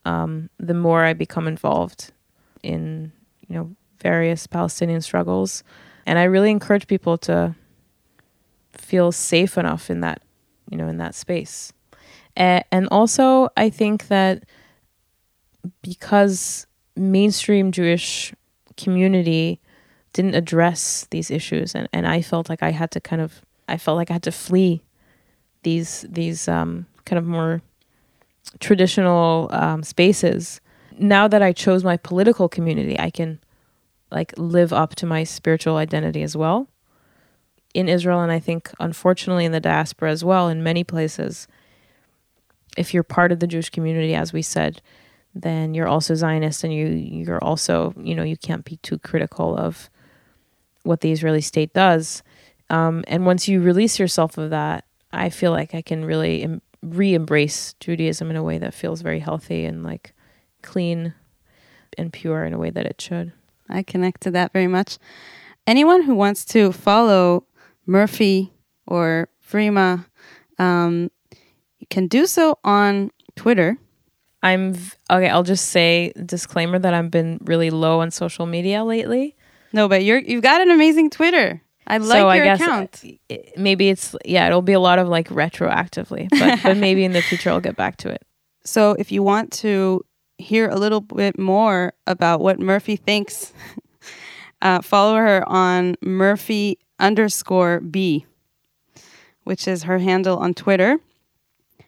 um, 0.07 0.49
the 0.57 0.73
more 0.73 1.03
I 1.03 1.13
become 1.13 1.47
involved 1.47 2.11
in 2.63 3.11
you 3.47 3.55
know 3.55 3.75
various 4.01 4.47
Palestinian 4.47 5.01
struggles, 5.01 5.63
and 6.07 6.17
I 6.17 6.23
really 6.23 6.49
encourage 6.49 6.87
people 6.87 7.17
to 7.19 7.53
feel 8.71 9.11
safe 9.11 9.57
enough 9.57 9.89
in 9.89 9.99
that 10.01 10.23
you 10.69 10.77
know 10.77 10.87
in 10.87 10.97
that 10.97 11.13
space, 11.13 11.73
and 12.35 12.87
also 12.89 13.49
I 13.55 13.69
think 13.69 14.07
that 14.07 14.45
because 15.81 16.65
mainstream 16.95 17.71
Jewish 17.71 18.33
community 18.77 19.59
didn't 20.13 20.35
address 20.35 21.05
these 21.11 21.29
issues, 21.29 21.75
and, 21.75 21.87
and 21.93 22.07
I 22.07 22.21
felt 22.21 22.49
like 22.49 22.63
I 22.63 22.71
had 22.71 22.89
to 22.91 23.01
kind 23.01 23.21
of 23.21 23.41
I 23.67 23.77
felt 23.77 23.97
like 23.97 24.09
I 24.09 24.13
had 24.13 24.23
to 24.23 24.31
flee 24.31 24.81
these 25.63 26.05
these 26.09 26.47
um, 26.47 26.87
kind 27.05 27.19
of 27.19 27.25
more 27.25 27.61
traditional 28.59 29.49
um, 29.51 29.83
spaces. 29.83 30.61
Now 30.97 31.27
that 31.27 31.43
I 31.43 31.51
chose 31.51 31.83
my 31.83 31.97
political 31.97 32.49
community, 32.49 32.97
I 32.97 33.09
can 33.09 33.39
like 34.11 34.33
live 34.37 34.71
up 34.73 34.95
to 34.95 35.05
my 35.05 35.23
spiritual 35.23 35.77
identity 35.77 36.23
as 36.23 36.35
well 36.35 36.67
in 37.73 37.89
Israel, 37.89 38.21
and 38.21 38.31
I 38.31 38.39
think 38.39 38.71
unfortunately 38.79 39.45
in 39.45 39.51
the 39.51 39.59
diaspora 39.59 40.11
as 40.11 40.23
well. 40.23 40.47
In 40.47 40.63
many 40.63 40.83
places, 40.83 41.47
if 42.77 42.93
you're 42.93 43.03
part 43.03 43.31
of 43.31 43.39
the 43.39 43.47
Jewish 43.47 43.69
community, 43.69 44.15
as 44.15 44.33
we 44.33 44.41
said, 44.41 44.81
then 45.35 45.73
you're 45.73 45.87
also 45.87 46.15
Zionist, 46.15 46.63
and 46.63 46.73
you 46.73 46.87
you're 46.87 47.43
also 47.43 47.93
you 47.97 48.15
know 48.15 48.23
you 48.23 48.37
can't 48.37 48.65
be 48.65 48.77
too 48.77 48.97
critical 48.97 49.55
of 49.57 49.89
what 50.83 51.01
the 51.01 51.11
Israeli 51.11 51.41
state 51.41 51.73
does. 51.73 52.23
Um, 52.69 53.03
and 53.07 53.25
once 53.25 53.47
you 53.47 53.61
release 53.61 53.99
yourself 53.99 54.37
of 54.37 54.49
that, 54.49 54.85
I 55.11 55.29
feel 55.29 55.51
like 55.51 55.75
I 55.75 55.81
can 55.81 56.03
really 56.03 56.43
em- 56.43 56.61
re-embrace 56.81 57.75
Judaism 57.79 58.29
in 58.29 58.35
a 58.35 58.43
way 58.43 58.57
that 58.57 58.73
feels 58.73 59.01
very 59.01 59.19
healthy 59.19 59.65
and 59.65 59.83
like 59.83 60.13
clean 60.61 61.13
and 61.97 62.11
pure 62.11 62.43
in 62.45 62.53
a 62.53 62.57
way 62.57 62.69
that 62.69 62.85
it 62.85 62.99
should. 62.99 63.33
I 63.69 63.83
connect 63.83 64.21
to 64.21 64.31
that 64.31 64.53
very 64.53 64.67
much. 64.67 64.97
Anyone 65.65 66.03
who 66.03 66.15
wants 66.15 66.45
to 66.45 66.71
follow 66.71 67.45
Merphie 67.87 68.51
or 68.85 69.29
Frima, 69.45 70.05
um, 70.59 71.11
you 71.79 71.87
can 71.89 72.07
do 72.07 72.25
so 72.25 72.57
on 72.63 73.11
Twitter. 73.35 73.77
I'm 74.43 74.75
okay. 75.09 75.29
I'll 75.29 75.43
just 75.43 75.69
say 75.69 76.13
disclaimer 76.25 76.79
that 76.79 76.93
I've 76.93 77.11
been 77.11 77.39
really 77.43 77.69
low 77.69 78.01
on 78.01 78.11
social 78.11 78.45
media 78.45 78.83
lately. 78.83 79.35
No, 79.73 79.87
but 79.89 80.03
you're 80.03 80.19
you've 80.19 80.43
got 80.43 80.61
an 80.61 80.71
amazing 80.71 81.09
Twitter. 81.09 81.61
I 81.87 81.97
like 81.97 82.07
so 82.19 82.31
your 82.31 82.43
I 82.43 82.45
guess 82.45 82.61
account. 82.61 83.03
i- 83.31 83.43
maybe 83.57 83.89
it's 83.89 84.15
yeah. 84.25 84.47
It'll 84.47 84.61
be 84.61 84.73
a 84.73 84.79
lot 84.79 84.99
of 84.99 85.07
like 85.07 85.29
retroactively, 85.29 86.29
but 86.29 86.59
but 86.63 86.77
maybe 86.85 87.03
in 87.03 87.13
the 87.13 87.21
future 87.21 87.49
I'll 87.49 87.59
get 87.61 87.75
back 87.75 87.97
to 87.97 88.09
it. 88.09 88.21
So 88.63 88.91
if 88.99 89.11
you 89.11 89.23
want 89.23 89.51
to 89.53 90.05
hear 90.37 90.69
a 90.69 90.75
little 90.75 91.01
bit 91.01 91.37
more 91.39 91.93
about 92.05 92.41
what 92.41 92.59
Merphie 92.59 92.99
thinks, 92.99 93.53
uh, 94.61 94.81
follow 94.81 95.15
her 95.15 95.43
on 95.47 95.95
Merphie 96.03 96.77
underscore 96.99 97.79
B, 97.79 98.25
which 99.43 99.67
is 99.67 99.83
her 99.83 99.99
handle 99.99 100.37
on 100.37 100.53
Twitter. 100.53 100.99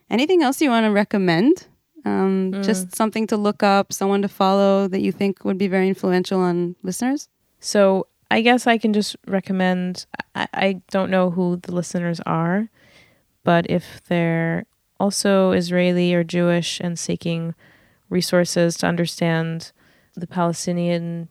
Anything 0.10 0.41
else 0.41 0.62
you 0.62 0.70
want 0.70 0.86
to 0.86 0.91
recommend? 0.91 1.68
Um, 2.06 2.62
Just 2.64 2.95
something 2.95 3.28
to 3.28 3.38
look 3.38 3.62
up, 3.62 3.93
someone 3.93 4.22
to 4.22 4.28
follow 4.28 4.88
that 4.88 5.02
you 5.02 5.12
think 5.12 5.43
would 5.43 5.58
be 5.58 5.68
very 5.68 5.88
influential 5.88 6.39
on 6.39 6.76
listeners? 6.82 7.28
So 7.60 8.08
I 8.32 8.41
guess 8.41 8.68
I 8.68 8.78
can 8.78 8.93
just 8.93 9.16
recommend. 9.28 10.06
I, 10.34 10.47
I 10.54 10.82
don't 10.91 11.12
know 11.12 11.30
who 11.30 11.58
the 11.58 11.74
listeners 11.74 12.20
are, 12.26 12.70
but 13.43 13.70
if 13.70 14.02
they're 14.08 14.66
also 15.00 15.52
Israeli 15.52 16.14
or 16.14 16.24
Jewish 16.24 16.80
and 16.80 16.97
seeking 16.97 17.54
resources 18.10 18.76
to 18.78 18.88
understand 18.88 19.72
the 20.16 20.28
Palestinian 20.28 21.30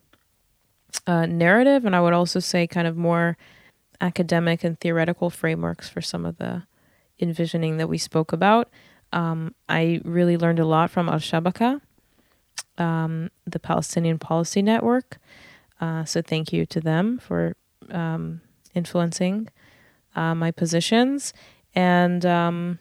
uh, 1.07 1.27
narrative, 1.27 1.85
and 1.85 1.95
I 1.95 2.01
would 2.01 2.13
also 2.13 2.41
say 2.41 2.67
kind 2.67 2.87
of 2.87 2.97
more 2.97 3.37
academic 4.01 4.65
and 4.65 4.79
theoretical 4.79 5.31
frameworks 5.31 5.89
for 5.89 6.01
some 6.01 6.25
of 6.25 6.39
the 6.39 6.63
envisioning 7.21 7.77
that 7.79 7.89
we 7.89 7.99
spoke 7.99 8.33
about. 8.33 8.71
Um, 9.13 9.55
I 9.69 10.01
really 10.05 10.37
learned 10.37 10.59
a 10.59 10.67
lot 10.67 10.91
from 10.91 11.09
Al 11.09 11.19
Shabaka, 11.19 11.81
um, 12.77 13.31
the 13.47 13.59
Palestinian 13.59 14.19
Policy 14.19 14.63
Network. 14.63 15.19
Uh, 15.81 16.05
so 16.05 16.23
thank 16.23 16.53
you 16.53 16.67
to 16.67 16.81
them 16.81 17.19
for 17.19 17.57
um, 17.91 18.41
influencing 18.75 19.49
uh, 20.15 20.35
my 20.35 20.51
positions. 20.51 21.33
And 21.75 22.25
um, 22.27 22.79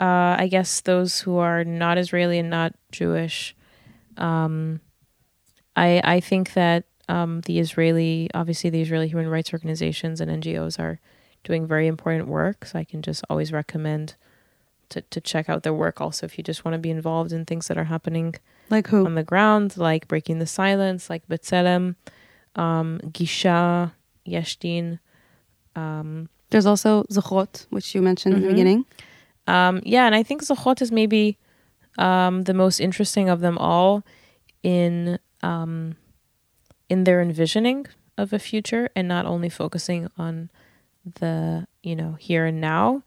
uh, 0.00 0.36
I 0.38 0.48
guess 0.50 0.80
those 0.82 1.20
who 1.20 1.38
are 1.38 1.64
not 1.64 1.98
Israeli 1.98 2.38
and 2.38 2.50
not 2.50 2.74
Jewish, 2.92 3.54
um, 4.16 4.80
I 5.74 6.00
I 6.04 6.20
think 6.20 6.52
that 6.54 6.84
um, 7.08 7.40
the 7.42 7.58
Israeli, 7.58 8.28
obviously 8.34 8.70
the 8.70 8.80
Israeli 8.82 9.08
human 9.08 9.28
rights 9.28 9.52
organizations 9.52 10.20
and 10.20 10.30
NGOs 10.42 10.78
are 10.78 10.98
doing 11.44 11.66
very 11.66 11.86
important 11.86 12.28
work. 12.28 12.64
So 12.66 12.78
I 12.78 12.84
can 12.84 13.00
just 13.02 13.24
always 13.30 13.52
recommend 13.52 14.16
to, 14.88 15.00
to 15.02 15.20
check 15.20 15.48
out 15.48 15.62
their 15.62 15.74
work. 15.74 16.00
Also, 16.00 16.26
if 16.26 16.36
you 16.38 16.42
just 16.44 16.64
want 16.64 16.74
to 16.74 16.78
be 16.78 16.90
involved 16.90 17.32
in 17.32 17.44
things 17.44 17.68
that 17.68 17.78
are 17.78 17.84
happening 17.84 18.34
Like 18.70 18.88
who? 18.88 19.06
on 19.06 19.14
the 19.14 19.22
ground, 19.22 19.76
like 19.76 20.08
Breaking 20.08 20.38
the 20.40 20.46
Silence, 20.46 21.08
like 21.08 21.26
B'Tselem, 21.28 21.94
um, 22.56 22.98
Gisha, 23.12 23.92
Yesh 24.24 24.56
Din. 24.56 24.98
Um, 25.76 26.28
There's 26.50 26.66
also 26.66 27.04
Zochrot, 27.04 27.66
which 27.70 27.94
you 27.94 28.02
mentioned 28.02 28.34
in 28.34 28.40
the 28.42 28.46
Mhm. 28.48 28.50
beginning. 28.50 28.84
Um, 29.46 29.80
yeah, 29.84 30.06
and 30.06 30.14
I 30.14 30.22
think 30.22 30.42
Zochrot 30.42 30.82
is 30.82 30.90
maybe 30.90 31.38
um, 31.98 32.42
the 32.42 32.54
most 32.54 32.80
interesting 32.80 33.28
of 33.28 33.40
them 33.40 33.58
all 33.58 34.04
in 34.62 35.18
um, 35.42 35.96
in 36.88 37.04
their 37.04 37.20
envisioning 37.20 37.86
of 38.18 38.32
a 38.32 38.38
future 38.38 38.88
and 38.96 39.06
not 39.06 39.26
only 39.26 39.48
focusing 39.48 40.10
on 40.16 40.50
the 41.20 41.66
you 41.82 41.94
know 41.94 42.16
here 42.18 42.46
and 42.46 42.60
now. 42.60 43.02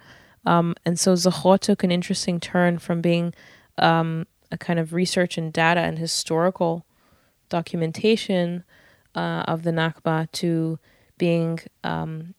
Um, 0.45 0.75
and 0.85 0.97
so 0.97 1.13
Zochrot 1.13 1.59
took 1.59 1.83
an 1.83 1.91
interesting 1.91 2.39
turn 2.39 2.79
from 2.79 3.01
being 3.01 3.33
um, 3.77 4.25
a 4.51 4.57
kind 4.57 4.79
of 4.79 4.93
research 4.93 5.37
and 5.37 5.51
data 5.51 5.81
and 5.81 5.99
historical 5.99 6.85
documentation 7.49 8.63
uh, 9.15 9.43
of 9.47 9.63
the 9.63 9.71
Nakba 9.71 10.31
to 10.31 10.79
being 11.17 11.59
um, 11.83 12.33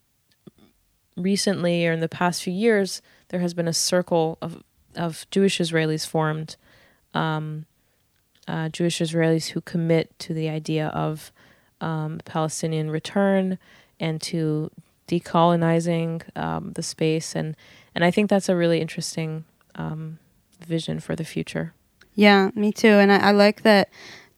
recently 1.16 1.86
or 1.86 1.92
in 1.92 2.00
the 2.00 2.08
past 2.08 2.42
few 2.42 2.52
years 2.52 3.02
there 3.30 3.40
has 3.40 3.54
been 3.54 3.66
a 3.68 3.72
circle 3.72 4.38
of 4.40 4.62
of 4.96 5.24
Jewish 5.30 5.58
Israelis 5.58 6.06
formed, 6.06 6.56
um, 7.14 7.64
uh, 8.48 8.68
Jewish 8.68 8.98
Israelis 9.00 9.48
who 9.50 9.60
commit 9.60 10.16
to 10.18 10.34
the 10.34 10.48
idea 10.48 10.88
of 10.88 11.32
um, 11.80 12.20
Palestinian 12.24 12.90
return 12.90 13.56
and 14.00 14.20
to 14.22 14.70
decolonizing 15.08 16.22
um, 16.36 16.72
the 16.74 16.82
space, 16.82 17.34
and 17.36 17.56
and 17.94 18.04
I 18.04 18.10
think 18.10 18.28
that's 18.30 18.48
a 18.48 18.56
really 18.56 18.80
interesting 18.80 19.44
um, 19.76 20.18
vision 20.66 21.00
for 21.00 21.16
the 21.16 21.24
future. 21.24 21.72
Yeah, 22.14 22.50
me 22.54 22.72
too. 22.72 22.88
And 23.02 23.10
I, 23.12 23.28
I 23.28 23.30
like 23.30 23.62
that 23.62 23.88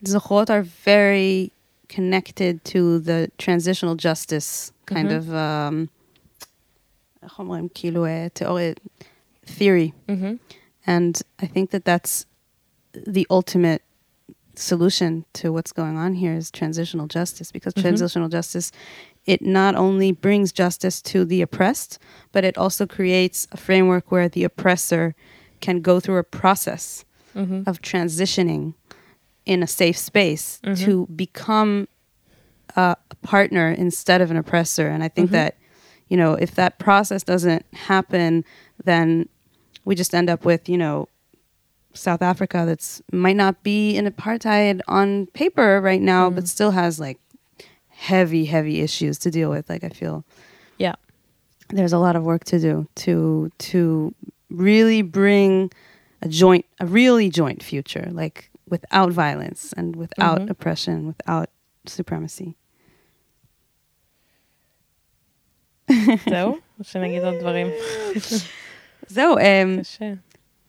Zochrot 0.04 0.50
are 0.50 0.62
very 0.62 1.52
connected 1.88 2.64
to 2.66 2.98
the 3.00 3.30
transitional 3.38 3.96
justice 3.96 4.72
kind 4.86 5.08
Mhm. 5.10 5.16
of 5.16 5.34
um, 5.34 5.88
איך 7.23 7.39
אומרים? 7.39 7.67
כאילו, 7.73 8.05
אה, 8.05 8.27
תיאוריה, 8.33 8.73
theory. 9.45 9.91
Mm-hmm. 10.09 10.35
And 10.87 11.21
I 11.39 11.45
think 11.47 11.71
that 11.71 11.83
that's 11.85 12.25
the 12.93 13.25
ultimate 13.29 13.81
solution 14.55 15.25
to 15.33 15.51
what's 15.53 15.71
going 15.71 15.97
on 15.97 16.13
here 16.15 16.33
is 16.33 16.49
transitional 16.51 17.07
justice 17.07 17.51
because 17.51 17.73
Mhm. 17.75 17.81
transitional 17.81 18.29
justice 18.29 18.71
it 19.33 19.41
not 19.41 19.75
only 19.75 20.11
brings 20.11 20.51
justice 20.63 20.97
to 21.11 21.19
the 21.25 21.41
oppressed 21.47 21.99
but 22.33 22.43
it 22.49 22.57
also 22.57 22.83
creates 22.87 23.47
a 23.51 23.57
framework 23.57 24.05
where 24.11 24.27
the 24.29 24.43
oppressor 24.43 25.13
can 25.65 25.77
go 25.81 25.99
through 25.99 26.17
a 26.17 26.23
process 26.41 26.85
Mm-hmm. 27.35 27.61
of 27.69 27.75
transitioning 27.81 28.73
in 29.45 29.61
a 29.61 29.67
safe 29.67 29.97
space 30.09 30.45
Mhm. 30.63 30.77
to 30.85 30.91
become 31.25 31.87
a 32.75 32.95
partner 33.21 33.67
instead 33.85 34.19
of 34.21 34.31
an 34.31 34.37
oppressor. 34.43 34.87
And 34.93 35.03
I 35.03 35.09
think 35.15 35.29
Mhm. 35.29 35.33
that, 35.39 35.51
you 36.12 36.18
know, 36.18 36.34
if 36.34 36.56
that 36.56 36.78
process 36.78 37.22
doesn't 37.22 37.64
happen, 37.72 38.44
then 38.84 39.26
we 39.86 39.94
just 39.94 40.14
end 40.14 40.28
up 40.28 40.44
with, 40.44 40.68
you 40.68 40.76
know, 40.76 41.08
South 41.94 42.20
Africa 42.20 42.64
that's 42.66 43.00
might 43.12 43.36
not 43.36 43.62
be 43.62 43.96
in 43.96 44.04
apartheid 44.06 44.82
on 44.88 45.24
paper 45.28 45.80
right 45.80 46.02
now, 46.02 46.28
but 46.28 46.44
Mhm. 46.44 46.48
still 46.48 46.70
has 46.72 47.00
like 47.00 47.18
heavy, 47.88 48.44
heavy 48.44 48.82
issues 48.82 49.16
to 49.20 49.30
deal 49.30 49.48
with. 49.48 49.70
Like 49.70 49.84
I 49.84 49.88
feel 49.88 50.22
Yeah. 50.76 50.96
there's 51.70 51.94
a 51.94 51.98
lot 51.98 52.14
of 52.14 52.24
work 52.24 52.44
to 52.44 52.58
do 52.60 52.86
to 52.96 53.50
to 53.70 54.14
really 54.50 55.00
bring 55.00 55.70
a 56.20 56.28
joint 56.28 56.66
a 56.78 56.84
really 56.86 57.30
joint 57.30 57.62
future 57.62 58.08
like 58.12 58.50
without 58.68 59.10
violence 59.12 59.72
and 59.78 59.96
without 59.96 60.40
Mhm. 60.40 60.50
oppression 60.50 61.06
without 61.06 61.48
supremacy 61.86 62.54
זהו? 66.30 66.56
שנגיד 66.82 67.22
עוד 67.22 67.34
דברים? 67.40 67.66
זהו. 69.08 69.36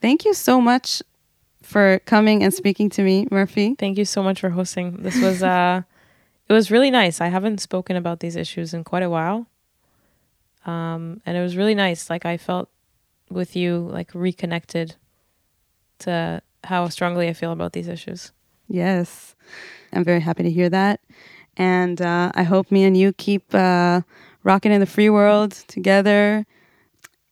Thank 0.02 0.26
you 0.26 0.34
so 0.34 0.60
much 0.60 1.02
for 1.62 2.00
coming 2.06 2.44
and 2.44 2.54
speaking 2.54 2.90
to 2.90 3.02
me, 3.04 3.26
Merphie. 3.32 3.78
Thank 3.78 3.98
you 3.98 4.06
so 4.06 4.22
much 4.22 4.40
for 4.42 4.50
hosting. 4.50 4.98
This 5.02 5.18
was 5.22 5.42
uh 5.44 5.82
it 6.50 6.54
was 6.54 6.70
really 6.70 6.92
nice. 6.92 7.22
I 7.22 7.28
haven't 7.28 7.60
spoken 7.60 7.96
about 7.96 8.20
these 8.20 8.36
issues 8.36 8.74
in 8.74 8.84
quite 8.84 9.04
a 9.04 9.10
while. 9.10 9.48
Um 10.66 11.22
and 11.26 11.38
it 11.38 11.42
was 11.42 11.56
really 11.56 11.76
nice. 11.76 12.10
Like 12.10 12.26
I 12.26 12.38
felt 12.38 12.68
with 13.30 13.56
you 13.56 13.88
like 13.98 14.10
reconnected 14.14 14.96
to 16.00 16.42
how 16.64 16.88
strongly 16.90 17.28
I 17.28 17.34
feel 17.34 17.52
about 17.52 17.74
these 17.74 17.88
issues. 17.88 18.32
Yes. 18.68 19.36
I'm 19.92 20.04
very 20.04 20.22
happy 20.22 20.44
to 20.44 20.52
hear 20.52 20.70
that. 20.70 21.00
And 21.58 22.02
uh, 22.02 22.32
I 22.34 22.44
hope 22.44 22.72
me 22.72 22.84
and 22.84 22.98
you 22.98 23.14
keep 23.14 23.54
uh, 23.54 24.02
rocking 24.44 24.72
in 24.72 24.80
the 24.80 24.86
free 24.86 25.10
world 25.10 25.52
together 25.68 26.46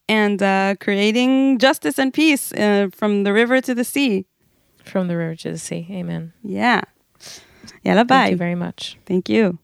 and 0.07 0.41
uh, 0.41 0.76
creating 0.80 1.57
justice 1.59 1.97
and 1.97 2.14
peace 2.14 2.51
uh, 2.53 2.89
from 2.93 3.24
the 3.24 3.34
river 3.34 3.62
to 3.62 3.74
the 3.74 3.84
sea 3.84 4.26
From 4.84 5.07
the 5.07 5.16
river 5.16 5.36
to 5.36 5.51
the 5.51 5.57
sea. 5.57 5.88
Amen. 5.91 6.34
Yeah. 6.43 6.82
Yalla, 7.84 8.05
bye. 8.05 8.16
Thank 8.16 8.32
you 8.32 8.38
very 8.38 8.55
much. 8.55 8.97
Thank 9.05 9.30
you. 9.30 9.59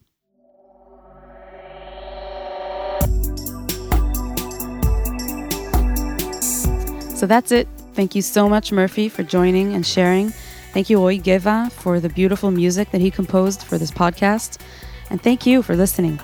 So 7.17 7.25
that's 7.25 7.51
it. 7.51 7.67
Thank 7.93 8.13
you 8.13 8.21
so 8.21 8.47
much, 8.47 8.69
Merphie, 8.69 9.09
for 9.09 9.23
joining 9.23 9.73
and 9.73 9.83
sharing. 9.83 10.29
Thank 10.71 10.87
you, 10.87 11.01
Oi 11.01 11.17
Geva, 11.17 11.71
for 11.71 11.99
the 11.99 12.09
beautiful 12.09 12.51
music 12.51 12.91
that 12.91 13.01
he 13.01 13.09
composed 13.09 13.63
for 13.63 13.79
this 13.79 13.89
podcast. 13.89 14.61
And 15.09 15.19
thank 15.19 15.47
you 15.47 15.63
for 15.63 15.75
listening. 15.75 16.19